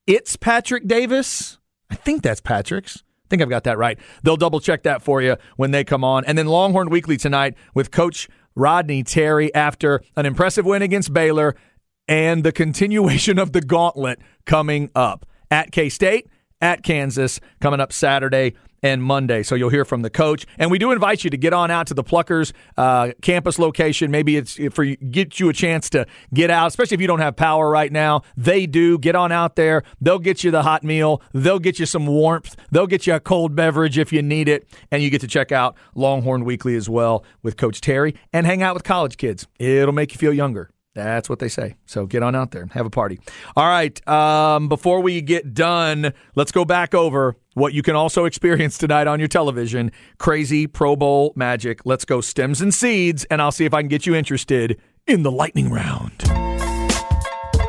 it's 0.05 0.35
Patrick 0.35 0.85
Davis. 0.85 1.57
I 1.89 1.95
think 1.95 2.21
that's 2.21 2.41
Patrick's. 2.41 3.01
I 3.25 3.27
think 3.29 3.41
I've 3.41 3.49
got 3.49 3.63
that 3.63 3.77
right. 3.77 3.97
They'll 4.23 4.37
double 4.37 4.59
check 4.59 4.83
that 4.83 5.01
for 5.01 5.21
you 5.21 5.37
when 5.57 5.71
they 5.71 5.83
come 5.83 6.03
on. 6.03 6.25
And 6.25 6.37
then 6.37 6.45
Longhorn 6.45 6.89
Weekly 6.89 7.17
tonight 7.17 7.55
with 7.73 7.89
Coach 7.89 8.29
Rodney 8.55 9.03
Terry 9.03 9.53
after 9.53 10.01
an 10.15 10.25
impressive 10.25 10.65
win 10.65 10.81
against 10.81 11.11
Baylor 11.11 11.55
and 12.07 12.43
the 12.43 12.51
continuation 12.51 13.39
of 13.39 13.51
the 13.51 13.61
gauntlet 13.61 14.19
coming 14.45 14.91
up 14.95 15.25
at 15.49 15.71
K 15.71 15.89
State, 15.89 16.27
at 16.61 16.83
Kansas, 16.83 17.39
coming 17.59 17.79
up 17.79 17.91
Saturday 17.91 18.53
and 18.83 19.03
Monday. 19.03 19.43
So 19.43 19.55
you'll 19.55 19.69
hear 19.69 19.85
from 19.85 20.01
the 20.01 20.09
coach. 20.09 20.45
And 20.57 20.71
we 20.71 20.77
do 20.77 20.91
invite 20.91 21.23
you 21.23 21.29
to 21.29 21.37
get 21.37 21.53
on 21.53 21.71
out 21.71 21.87
to 21.87 21.93
the 21.93 22.03
Pluckers 22.03 22.53
uh, 22.77 23.11
campus 23.21 23.59
location. 23.59 24.11
Maybe 24.11 24.37
it's 24.37 24.59
for 24.73 24.83
you, 24.83 24.95
get 24.95 25.39
you 25.39 25.49
a 25.49 25.53
chance 25.53 25.89
to 25.91 26.05
get 26.33 26.49
out, 26.49 26.67
especially 26.67 26.95
if 26.95 27.01
you 27.01 27.07
don't 27.07 27.19
have 27.19 27.35
power 27.35 27.69
right 27.69 27.91
now. 27.91 28.21
They 28.37 28.65
do. 28.65 28.97
Get 28.97 29.15
on 29.15 29.31
out 29.31 29.55
there. 29.55 29.83
They'll 30.01 30.19
get 30.19 30.43
you 30.43 30.51
the 30.51 30.63
hot 30.63 30.83
meal. 30.83 31.21
They'll 31.33 31.59
get 31.59 31.79
you 31.79 31.85
some 31.85 32.05
warmth. 32.05 32.55
They'll 32.71 32.87
get 32.87 33.07
you 33.07 33.15
a 33.15 33.19
cold 33.19 33.55
beverage 33.55 33.97
if 33.97 34.11
you 34.13 34.21
need 34.21 34.47
it. 34.47 34.67
And 34.91 35.01
you 35.01 35.09
get 35.09 35.21
to 35.21 35.27
check 35.27 35.51
out 35.51 35.75
Longhorn 35.95 36.45
Weekly 36.45 36.75
as 36.75 36.89
well 36.89 37.23
with 37.43 37.57
Coach 37.57 37.81
Terry 37.81 38.15
and 38.33 38.45
hang 38.45 38.61
out 38.61 38.73
with 38.73 38.83
college 38.83 39.17
kids. 39.17 39.47
It'll 39.59 39.93
make 39.93 40.13
you 40.13 40.17
feel 40.17 40.33
younger. 40.33 40.69
That's 40.95 41.29
what 41.29 41.39
they 41.39 41.49
say. 41.49 41.75
So 41.85 42.05
get 42.05 42.23
on 42.23 42.35
out 42.35 42.51
there, 42.51 42.67
have 42.71 42.85
a 42.85 42.89
party. 42.89 43.19
All 43.55 43.67
right. 43.67 44.07
Um, 44.07 44.69
before 44.69 45.01
we 45.01 45.21
get 45.21 45.53
done, 45.53 46.13
let's 46.35 46.53
go 46.53 46.63
back 46.63 46.95
over 46.95 47.35
what 47.53 47.73
you 47.73 47.83
can 47.83 47.95
also 47.95 48.25
experience 48.25 48.77
tonight 48.77 49.05
on 49.05 49.19
your 49.19 49.27
television 49.27 49.91
crazy 50.17 50.67
Pro 50.67 50.95
Bowl 50.95 51.33
magic. 51.35 51.85
Let's 51.85 52.05
go 52.05 52.21
stems 52.21 52.61
and 52.61 52.73
seeds, 52.73 53.25
and 53.25 53.41
I'll 53.41 53.51
see 53.51 53.65
if 53.65 53.73
I 53.73 53.81
can 53.81 53.89
get 53.89 54.05
you 54.05 54.15
interested 54.15 54.79
in 55.05 55.23
the 55.23 55.31
lightning 55.31 55.69
round. 55.69 56.23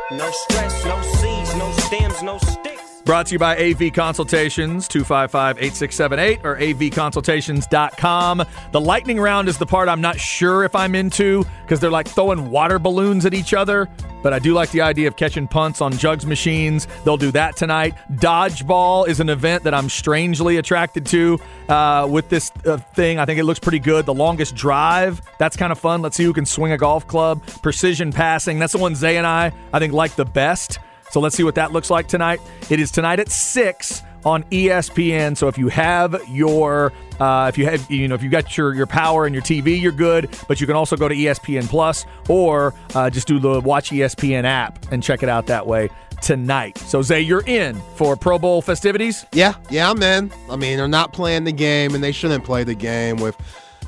No 0.09 0.31
stress, 0.31 0.85
no 0.85 1.01
seeds, 1.01 1.55
no 1.55 1.71
stems, 1.73 2.23
no 2.23 2.37
sticks. 2.37 2.76
Brought 3.07 3.27
to 3.27 3.35
you 3.35 3.39
by 3.39 3.55
AV 3.55 3.93
Consultations, 3.93 4.85
255 4.89 5.59
8678 5.59 6.41
or 6.43 6.57
avconsultations.com. 6.57 8.43
The 8.73 8.81
lightning 8.81 9.17
round 9.17 9.47
is 9.47 9.57
the 9.57 9.65
part 9.65 9.87
I'm 9.87 10.01
not 10.01 10.19
sure 10.19 10.65
if 10.65 10.75
I'm 10.75 10.93
into 10.93 11.45
because 11.61 11.79
they're 11.79 11.89
like 11.89 12.09
throwing 12.09 12.51
water 12.51 12.79
balloons 12.79 13.25
at 13.25 13.33
each 13.33 13.53
other. 13.53 13.87
But 14.21 14.33
I 14.33 14.39
do 14.39 14.53
like 14.53 14.71
the 14.71 14.81
idea 14.81 15.07
of 15.07 15.15
catching 15.15 15.47
punts 15.47 15.79
on 15.79 15.93
jugs 15.93 16.25
machines. 16.25 16.85
They'll 17.05 17.15
do 17.15 17.31
that 17.31 17.55
tonight. 17.55 17.95
Dodgeball 18.11 19.07
is 19.07 19.21
an 19.21 19.29
event 19.29 19.63
that 19.63 19.73
I'm 19.73 19.87
strangely 19.87 20.57
attracted 20.57 21.05
to 21.05 21.39
uh, 21.69 22.09
with 22.11 22.27
this 22.27 22.51
uh, 22.65 22.75
thing. 22.75 23.19
I 23.19 23.25
think 23.25 23.39
it 23.39 23.45
looks 23.45 23.59
pretty 23.59 23.79
good. 23.79 24.05
The 24.05 24.13
longest 24.13 24.53
drive, 24.53 25.21
that's 25.37 25.55
kind 25.55 25.71
of 25.71 25.79
fun. 25.79 26.01
Let's 26.01 26.17
see 26.17 26.25
who 26.25 26.33
can 26.33 26.45
swing 26.45 26.73
a 26.73 26.77
golf 26.77 27.07
club. 27.07 27.41
Precision 27.61 28.11
passing, 28.11 28.59
that's 28.59 28.73
the 28.73 28.79
one 28.79 28.95
Zay 28.95 29.15
and 29.15 29.25
I, 29.25 29.53
I 29.71 29.79
think, 29.79 29.93
like 29.93 30.17
the 30.17 30.25
best. 30.25 30.79
So 31.11 31.19
let's 31.19 31.35
see 31.35 31.43
what 31.43 31.55
that 31.55 31.71
looks 31.71 31.89
like 31.89 32.07
tonight. 32.07 32.39
It 32.69 32.79
is 32.79 32.91
tonight 32.91 33.19
at 33.19 33.29
six 33.29 34.03
on 34.25 34.43
ESPN. 34.45 35.37
So 35.37 35.47
if 35.47 35.57
you 35.57 35.69
have 35.69 36.21
your, 36.29 36.91
uh, 37.19 37.47
if 37.47 37.57
you 37.57 37.65
have, 37.65 37.89
you 37.89 38.07
know, 38.07 38.15
if 38.15 38.21
you 38.21 38.29
got 38.29 38.57
your 38.57 38.73
your 38.73 38.87
power 38.87 39.25
and 39.25 39.33
your 39.33 39.43
TV, 39.43 39.79
you're 39.79 39.91
good. 39.91 40.35
But 40.47 40.59
you 40.59 40.67
can 40.67 40.75
also 40.75 40.97
go 40.97 41.07
to 41.07 41.15
ESPN 41.15 41.67
Plus 41.69 42.05
or 42.27 42.73
uh, 42.93 43.09
just 43.09 43.27
do 43.27 43.39
the 43.39 43.61
Watch 43.61 43.91
ESPN 43.91 44.43
app 44.43 44.91
and 44.91 45.01
check 45.01 45.23
it 45.23 45.29
out 45.29 45.47
that 45.47 45.65
way 45.65 45.89
tonight. 46.21 46.77
So 46.79 47.01
Zay, 47.01 47.21
you're 47.21 47.45
in 47.45 47.75
for 47.95 48.15
Pro 48.15 48.39
Bowl 48.39 48.61
festivities. 48.61 49.25
Yeah, 49.31 49.53
yeah, 49.69 49.89
I'm 49.89 50.01
in. 50.01 50.31
I 50.49 50.55
mean, 50.55 50.77
they're 50.77 50.87
not 50.87 51.13
playing 51.13 51.43
the 51.43 51.51
game, 51.51 51.95
and 51.95 52.03
they 52.03 52.11
shouldn't 52.11 52.43
play 52.43 52.63
the 52.63 52.75
game 52.75 53.17
with 53.17 53.35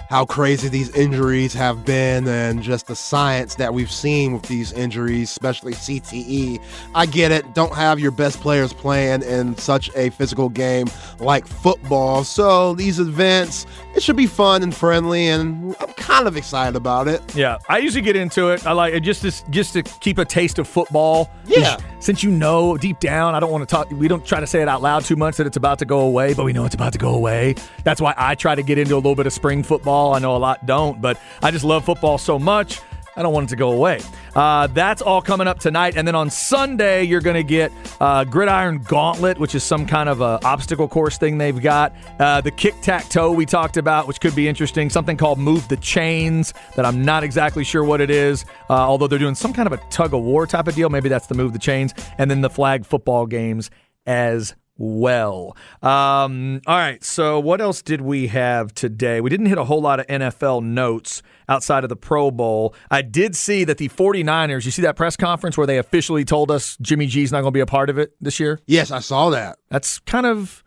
how 0.10 0.26
crazy 0.26 0.68
these 0.68 0.90
injuries 0.96 1.54
have 1.54 1.86
been 1.86 2.28
and 2.28 2.64
just 2.64 2.88
the 2.88 2.96
science 2.96 3.54
that 3.56 3.72
we've 3.72 3.92
seen 3.92 4.34
with 4.34 4.42
these 4.44 4.74
injuries, 4.74 5.30
especially 5.30 5.74
CTE. 5.74 6.60
I 6.96 7.06
get 7.06 7.32
it. 7.32 7.54
Don't 7.54 7.76
have 7.76 8.00
your 8.00 8.10
best 8.10 8.40
players 8.42 8.74
playing 8.74 9.22
in 9.22 9.56
such 9.58 9.92
a 9.96 10.10
physical 10.10 10.50
game 10.50 10.88
like 11.20 11.46
football. 11.46 12.24
So 12.24 12.74
these 12.74 13.00
events, 13.00 13.68
it 13.96 14.02
should 14.02 14.16
be 14.16 14.26
fun 14.26 14.64
and 14.64 14.74
friendly, 14.74 15.28
and 15.28 15.76
I'm 15.80 15.94
kind 15.94 16.28
of 16.28 16.36
excited 16.36 16.76
about 16.76 17.08
it. 17.08 17.22
Yeah, 17.36 17.60
I 17.70 17.78
usually 17.78 18.02
get 18.02 18.16
into 18.16 18.50
it. 18.50 18.66
I 18.66 18.72
like 18.72 18.96
it 18.96 19.02
just 19.02 19.22
to, 19.22 19.52
just 19.52 19.74
to 19.74 19.84
keep 19.84 20.18
a 20.18 20.26
taste 20.26 20.58
of 20.58 20.68
football. 20.68 21.30
Yeah. 21.46 21.78
Since 22.00 22.24
you 22.24 22.32
know 22.32 22.78
deep 22.78 23.00
down, 23.00 23.36
I 23.36 23.40
don't 23.40 23.52
want 23.52 23.68
to 23.68 23.76
talk. 23.76 23.92
We 23.92 24.08
don't 24.08 24.26
try 24.26 24.40
to 24.40 24.48
say 24.48 24.62
it 24.62 24.68
out 24.68 24.82
loud 24.82 25.06
too 25.06 25.18
much 25.18 25.38
that 25.38 25.46
it's 25.46 25.58
about 25.58 25.78
to 25.80 25.86
go 25.86 26.00
away, 26.00 26.34
but 26.34 26.46
we 26.46 26.54
know 26.54 26.66
it's 26.66 26.76
about 26.76 26.94
to 26.94 27.00
go 27.00 27.14
away. 27.14 27.56
That's 27.84 28.02
why 28.02 28.16
I 28.18 28.34
try 28.34 28.56
to 28.56 28.64
get 28.64 28.80
into 28.80 28.96
a 28.96 28.98
little 28.98 29.16
bit 29.16 29.28
of 29.28 29.34
spring 29.34 29.62
football. 29.62 29.99
I 30.08 30.20
know 30.20 30.36
a 30.36 30.38
lot 30.38 30.66
don't, 30.66 31.02
but 31.02 31.20
I 31.42 31.52
just 31.52 31.66
love 31.66 31.86
football 31.86 32.18
so 32.18 32.40
much. 32.40 32.82
I 33.16 33.22
don't 33.22 33.34
want 33.34 33.48
it 33.48 33.50
to 33.50 33.58
go 33.58 33.72
away. 33.74 34.00
Uh, 34.34 34.68
that's 34.68 35.02
all 35.02 35.22
coming 35.22 35.46
up 35.46 35.60
tonight, 35.60 35.98
and 35.98 36.08
then 36.08 36.16
on 36.16 36.30
Sunday 36.30 37.04
you're 37.04 37.20
going 37.20 37.36
to 37.36 37.44
get 37.44 37.70
uh, 38.00 38.24
Gridiron 38.24 38.80
Gauntlet, 38.80 39.38
which 39.38 39.56
is 39.56 39.64
some 39.64 39.86
kind 39.86 40.08
of 40.08 40.22
a 40.22 40.40
obstacle 40.46 40.88
course 40.88 41.18
thing 41.18 41.38
they've 41.38 41.62
got. 41.62 41.94
Uh, 42.18 42.40
the 42.40 42.52
kick 42.52 42.76
tack 42.82 43.10
toe 43.10 43.32
we 43.32 43.46
talked 43.46 43.76
about, 43.76 44.08
which 44.08 44.22
could 44.22 44.36
be 44.36 44.48
interesting. 44.48 44.90
Something 44.90 45.18
called 45.18 45.38
Move 45.38 45.68
the 45.68 45.76
Chains 45.78 46.54
that 46.78 46.86
I'm 46.86 47.04
not 47.04 47.24
exactly 47.24 47.66
sure 47.66 47.84
what 47.84 48.00
it 48.00 48.10
is, 48.10 48.46
uh, 48.70 48.74
although 48.74 49.08
they're 49.08 49.20
doing 49.20 49.36
some 49.36 49.52
kind 49.52 49.68
of 49.68 49.74
a 49.74 49.84
tug 49.90 50.14
of 50.14 50.22
war 50.24 50.48
type 50.48 50.68
of 50.68 50.76
deal. 50.76 50.90
Maybe 50.90 51.10
that's 51.10 51.28
the 51.28 51.36
Move 51.36 51.52
the 51.52 51.60
Chains, 51.60 51.94
and 52.18 52.32
then 52.32 52.40
the 52.40 52.50
flag 52.50 52.86
football 52.86 53.26
games 53.26 53.70
as 54.06 54.56
well. 54.80 55.56
Um, 55.84 56.62
all 56.66 56.78
right. 56.78 57.04
So, 57.04 57.40
what 57.40 57.62
else 57.62 57.84
did 57.84 58.02
we 58.02 58.28
have 58.28 58.74
today? 58.74 59.22
We 59.22 59.30
didn't 59.30 59.46
hit 59.46 59.60
a 59.60 59.66
whole 59.66 59.82
lot 59.82 60.00
of 60.00 60.08
NFL 60.08 60.64
notes 60.64 61.22
outside 61.48 61.84
of 61.84 61.90
the 61.90 61.96
Pro 61.96 62.32
Bowl. 62.32 62.74
I 62.90 63.02
did 63.02 63.36
see 63.36 63.66
that 63.66 63.78
the 63.78 63.90
49ers, 63.90 64.66
you 64.66 64.72
see 64.72 64.82
that 64.84 64.96
press 64.96 65.16
conference 65.16 65.58
where 65.58 65.68
they 65.68 65.78
officially 65.78 66.26
told 66.26 66.50
us 66.50 66.78
Jimmy 66.82 67.06
G's 67.06 67.32
not 67.32 67.42
going 67.42 67.52
to 67.52 67.58
be 67.58 67.60
a 67.60 67.68
part 67.68 67.90
of 67.90 68.00
it 68.00 68.14
this 68.22 68.40
year? 68.40 68.60
Yes, 68.66 68.90
I 68.90 69.00
saw 69.00 69.30
that. 69.32 69.60
That's 69.70 70.00
kind 70.00 70.26
of 70.26 70.64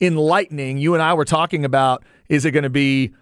enlightening. 0.00 0.78
You 0.78 0.94
and 0.94 1.02
I 1.02 1.14
were 1.14 1.24
talking 1.24 1.64
about 1.64 2.02
is 2.28 2.44
it 2.44 2.52
going 2.52 2.64
to 2.64 2.70
be 2.70 3.12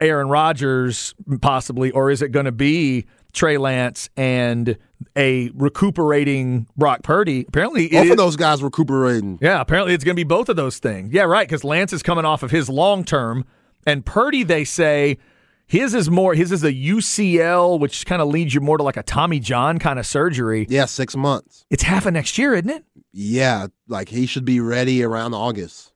Aaron 0.00 0.28
Rodgers 0.28 1.14
possibly, 1.42 1.90
or 1.90 2.10
is 2.10 2.22
it 2.22 2.30
going 2.30 2.46
to 2.46 2.52
be 2.52 3.06
Trey 3.32 3.58
Lance 3.58 4.08
and 4.16 4.76
a 5.16 5.50
recuperating 5.54 6.66
Brock 6.76 7.02
Purdy? 7.02 7.44
Apparently, 7.48 7.88
Both 7.88 8.04
is- 8.06 8.10
of 8.12 8.16
those 8.16 8.36
guys 8.36 8.62
recuperating. 8.62 9.38
yeah, 9.42 9.60
apparently 9.60 9.94
it's 9.94 10.04
going 10.04 10.14
to 10.14 10.20
be 10.20 10.24
both 10.24 10.48
of 10.48 10.56
those 10.56 10.78
things. 10.78 11.12
Yeah, 11.12 11.22
right. 11.24 11.46
Because 11.46 11.64
Lance 11.64 11.92
is 11.92 12.02
coming 12.02 12.24
off 12.24 12.42
of 12.42 12.50
his 12.50 12.68
long 12.68 13.04
term, 13.04 13.44
and 13.86 14.04
Purdy, 14.04 14.42
they 14.42 14.64
say 14.64 15.18
his 15.66 15.94
is 15.94 16.08
more. 16.10 16.34
His 16.34 16.52
is 16.52 16.64
a 16.64 16.72
UCL, 16.72 17.78
which 17.78 18.06
kind 18.06 18.22
of 18.22 18.28
leads 18.28 18.54
you 18.54 18.60
more 18.60 18.78
to 18.78 18.82
like 18.84 18.96
a 18.96 19.02
Tommy 19.02 19.40
John 19.40 19.78
kind 19.78 19.98
of 19.98 20.06
surgery. 20.06 20.66
Yeah, 20.68 20.86
six 20.86 21.14
months. 21.16 21.66
It's 21.70 21.82
half 21.82 22.06
of 22.06 22.12
next 22.14 22.38
year, 22.38 22.54
isn't 22.54 22.70
it? 22.70 22.84
Yeah, 23.12 23.66
like 23.88 24.08
he 24.08 24.26
should 24.26 24.44
be 24.44 24.60
ready 24.60 25.02
around 25.02 25.34
August. 25.34 25.92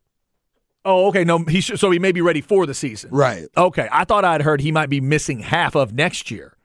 Oh, 0.84 1.08
okay. 1.08 1.24
No, 1.24 1.38
he 1.44 1.60
should, 1.60 1.78
so 1.78 1.90
he 1.90 1.98
may 1.98 2.10
be 2.12 2.22
ready 2.22 2.40
for 2.40 2.64
the 2.64 2.72
season. 2.74 3.10
Right. 3.12 3.46
Okay, 3.56 3.86
I 3.92 4.04
thought 4.04 4.24
I'd 4.24 4.40
heard 4.42 4.60
he 4.62 4.72
might 4.72 4.88
be 4.88 5.00
missing 5.00 5.40
half 5.40 5.74
of 5.74 5.92
next 5.92 6.30
year. 6.30 6.56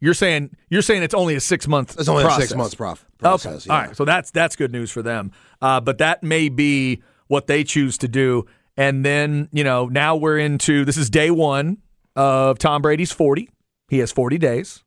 You're 0.00 0.14
saying 0.14 0.50
you're 0.68 0.82
saying 0.82 1.02
it's 1.02 1.14
only 1.14 1.34
a 1.34 1.40
six 1.40 1.66
month. 1.66 1.96
It's 1.98 2.08
only 2.08 2.22
process. 2.24 2.44
a 2.44 2.48
six 2.48 2.56
months 2.56 2.74
prof- 2.74 3.04
Okay, 3.14 3.20
process. 3.22 3.68
all 3.68 3.76
yeah. 3.76 3.86
right. 3.86 3.96
So 3.96 4.04
that's 4.04 4.30
that's 4.30 4.56
good 4.56 4.72
news 4.72 4.90
for 4.90 5.02
them. 5.02 5.32
Uh, 5.62 5.80
but 5.80 5.98
that 5.98 6.22
may 6.22 6.48
be 6.48 7.02
what 7.28 7.46
they 7.46 7.64
choose 7.64 7.98
to 7.98 8.08
do. 8.08 8.46
And 8.76 9.04
then 9.04 9.48
you 9.52 9.64
know 9.64 9.86
now 9.86 10.16
we're 10.16 10.38
into 10.38 10.84
this 10.84 10.96
is 10.98 11.08
day 11.08 11.30
one 11.30 11.78
of 12.14 12.58
Tom 12.58 12.82
Brady's 12.82 13.12
forty. 13.12 13.48
He 13.88 13.98
has 14.00 14.12
forty 14.12 14.36
days. 14.38 14.82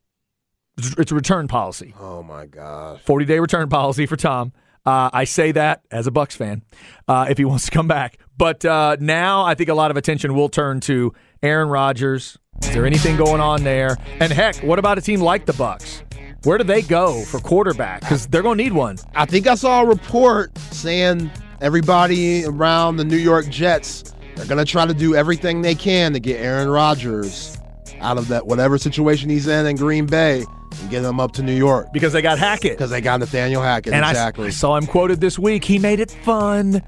It's 0.97 1.11
a 1.11 1.15
return 1.15 1.47
policy. 1.49 1.93
Oh 1.99 2.23
my 2.23 2.45
gosh. 2.45 3.01
40 3.01 3.25
day 3.25 3.39
return 3.39 3.67
policy 3.67 4.05
for 4.05 4.15
Tom. 4.15 4.53
Uh, 4.85 5.09
I 5.11 5.25
say 5.25 5.51
that 5.51 5.81
as 5.91 6.07
a 6.07 6.11
Bucs 6.11 6.31
fan, 6.37 6.63
uh, 7.05 7.27
if 7.29 7.37
he 7.37 7.43
wants 7.43 7.65
to 7.65 7.71
come 7.71 7.87
back. 7.89 8.17
But 8.37 8.63
uh, 8.63 8.95
now 9.01 9.43
I 9.43 9.55
think 9.55 9.69
a 9.69 9.73
lot 9.73 9.91
of 9.91 9.97
attention 9.97 10.33
will 10.35 10.47
turn 10.47 10.79
to 10.81 11.13
Aaron 11.43 11.67
Rodgers. 11.67 12.37
Is 12.63 12.73
there 12.73 12.85
anything 12.85 13.17
going 13.17 13.41
on 13.41 13.63
there? 13.63 13.97
And 14.19 14.31
heck, 14.31 14.55
what 14.57 14.79
about 14.79 14.97
a 14.97 15.01
team 15.01 15.21
like 15.21 15.45
the 15.45 15.53
Bucs? 15.53 16.01
Where 16.45 16.57
do 16.57 16.63
they 16.63 16.81
go 16.81 17.21
for 17.23 17.39
quarterback? 17.39 18.01
Because 18.01 18.27
they're 18.27 18.41
going 18.43 18.57
to 18.57 18.63
need 18.63 18.73
one. 18.73 18.97
I 19.15 19.25
think 19.25 19.47
I 19.47 19.55
saw 19.55 19.81
a 19.81 19.85
report 19.85 20.57
saying 20.57 21.29
everybody 21.61 22.45
around 22.45 22.97
the 22.97 23.03
New 23.05 23.17
York 23.17 23.49
Jets 23.49 24.13
they're 24.35 24.47
gonna 24.47 24.63
try 24.63 24.85
to 24.85 24.93
do 24.93 25.15
everything 25.15 25.61
they 25.61 25.75
can 25.75 26.13
to 26.13 26.19
get 26.21 26.39
Aaron 26.39 26.69
Rodgers 26.69 27.57
out 27.99 28.17
of 28.17 28.29
that 28.29 28.47
whatever 28.47 28.77
situation 28.77 29.29
he's 29.29 29.47
in 29.49 29.65
in 29.65 29.75
Green 29.75 30.05
Bay 30.05 30.45
and 30.79 30.89
get 30.89 31.03
him 31.03 31.19
up 31.19 31.33
to 31.33 31.43
New 31.43 31.53
York 31.53 31.91
Because 31.91 32.13
they 32.13 32.21
got 32.21 32.39
Hackett. 32.39 32.77
because 32.77 32.89
they 32.89 33.01
got 33.01 33.19
Nathaniel 33.19 33.61
Hackett. 33.61 33.91
And 33.93 34.05
I- 34.05 34.11
exactly. 34.11 34.47
I, 34.47 34.51
saw 34.51 34.77
him 34.77 34.85
quoted 34.87 35.19
this 35.19 35.37
week. 35.37 35.65
He 35.65 35.77
made 35.77 35.99
it 35.99 36.09
fun. 36.23 36.81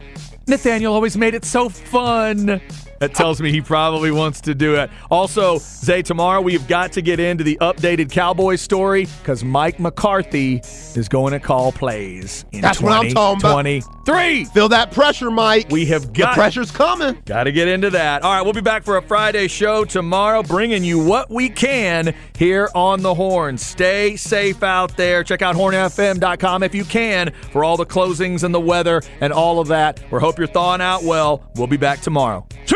Nathaniel 0.48 0.94
always 0.94 1.18
made 1.18 1.34
it 1.34 1.44
so 1.44 1.68
fun. 1.68 2.62
That 3.02 3.16
tells 3.16 3.42
me 3.42 3.52
he 3.52 3.62
probably 3.62 4.12
wants 4.12 4.42
to 4.42 4.54
do 4.54 4.76
it. 4.76 4.92
Also, 5.10 5.58
Zay, 5.58 6.04
tomorrow 6.04 6.40
we've 6.40 6.68
got 6.68 6.92
to 6.92 7.02
get 7.02 7.20
into 7.20 7.44
the 7.44 7.58
updated 7.60 8.12
Cowboys 8.12 8.62
story 8.62 9.08
because 9.24 9.44
Mike 9.44 9.80
McCarthy 9.80 10.62
is 10.96 11.10
going 11.10 11.34
to 11.34 11.40
call 11.40 11.72
plays 11.72 12.46
in 12.52 12.62
That's 12.62 12.80
what 12.80 12.92
I'm 12.92 13.10
talking 13.10 13.42
about. 13.42 13.64
2023. 13.64 14.46
Feel 14.46 14.70
that 14.70 14.92
pressure, 14.92 15.32
Mike. 15.32 15.70
We 15.72 15.88
have 15.88 16.14
the 16.14 16.20
got 16.20 16.36
pressure's 16.36 16.70
coming. 16.70 17.20
Got 17.26 17.46
to 17.46 17.52
get 17.52 17.68
into 17.68 17.90
that. 17.90 18.22
All 18.22 18.34
right, 18.34 18.44
we'll 18.44 18.54
be 18.54 18.62
back 18.62 18.84
for 18.84 18.98
a 18.98 19.02
Friday 19.02 19.48
show 19.48 19.84
tomorrow, 19.84 20.44
bringing 20.44 20.84
you 20.84 21.04
what 21.04 21.32
we 21.32 21.50
can 21.50 22.14
here 22.38 22.70
on 22.76 23.02
the 23.02 23.16
Horn. 23.16 23.58
Stay 23.58 24.16
safe 24.16 24.62
out 24.62 24.96
there. 24.96 25.24
Check 25.24 25.42
out 25.42 25.56
hornfm.com 25.56 26.62
if 26.62 26.76
you 26.76 26.86
can 26.86 27.34
for 27.52 27.64
all 27.64 27.78
the 27.78 27.86
closings 27.86 28.44
and 28.44 28.54
the 28.54 28.62
weather 28.62 29.02
and 29.22 29.34
all 29.34 29.60
of 29.60 29.70
that. 29.70 30.00
We 30.12 30.20
hope 30.20 30.38
you're 30.38 30.46
thawing 30.46 30.82
out 30.82 31.04
well. 31.04 31.50
We'll 31.56 31.66
be 31.66 31.78
back 31.78 32.02
tomorrow. 32.02 32.46
See 32.66 32.76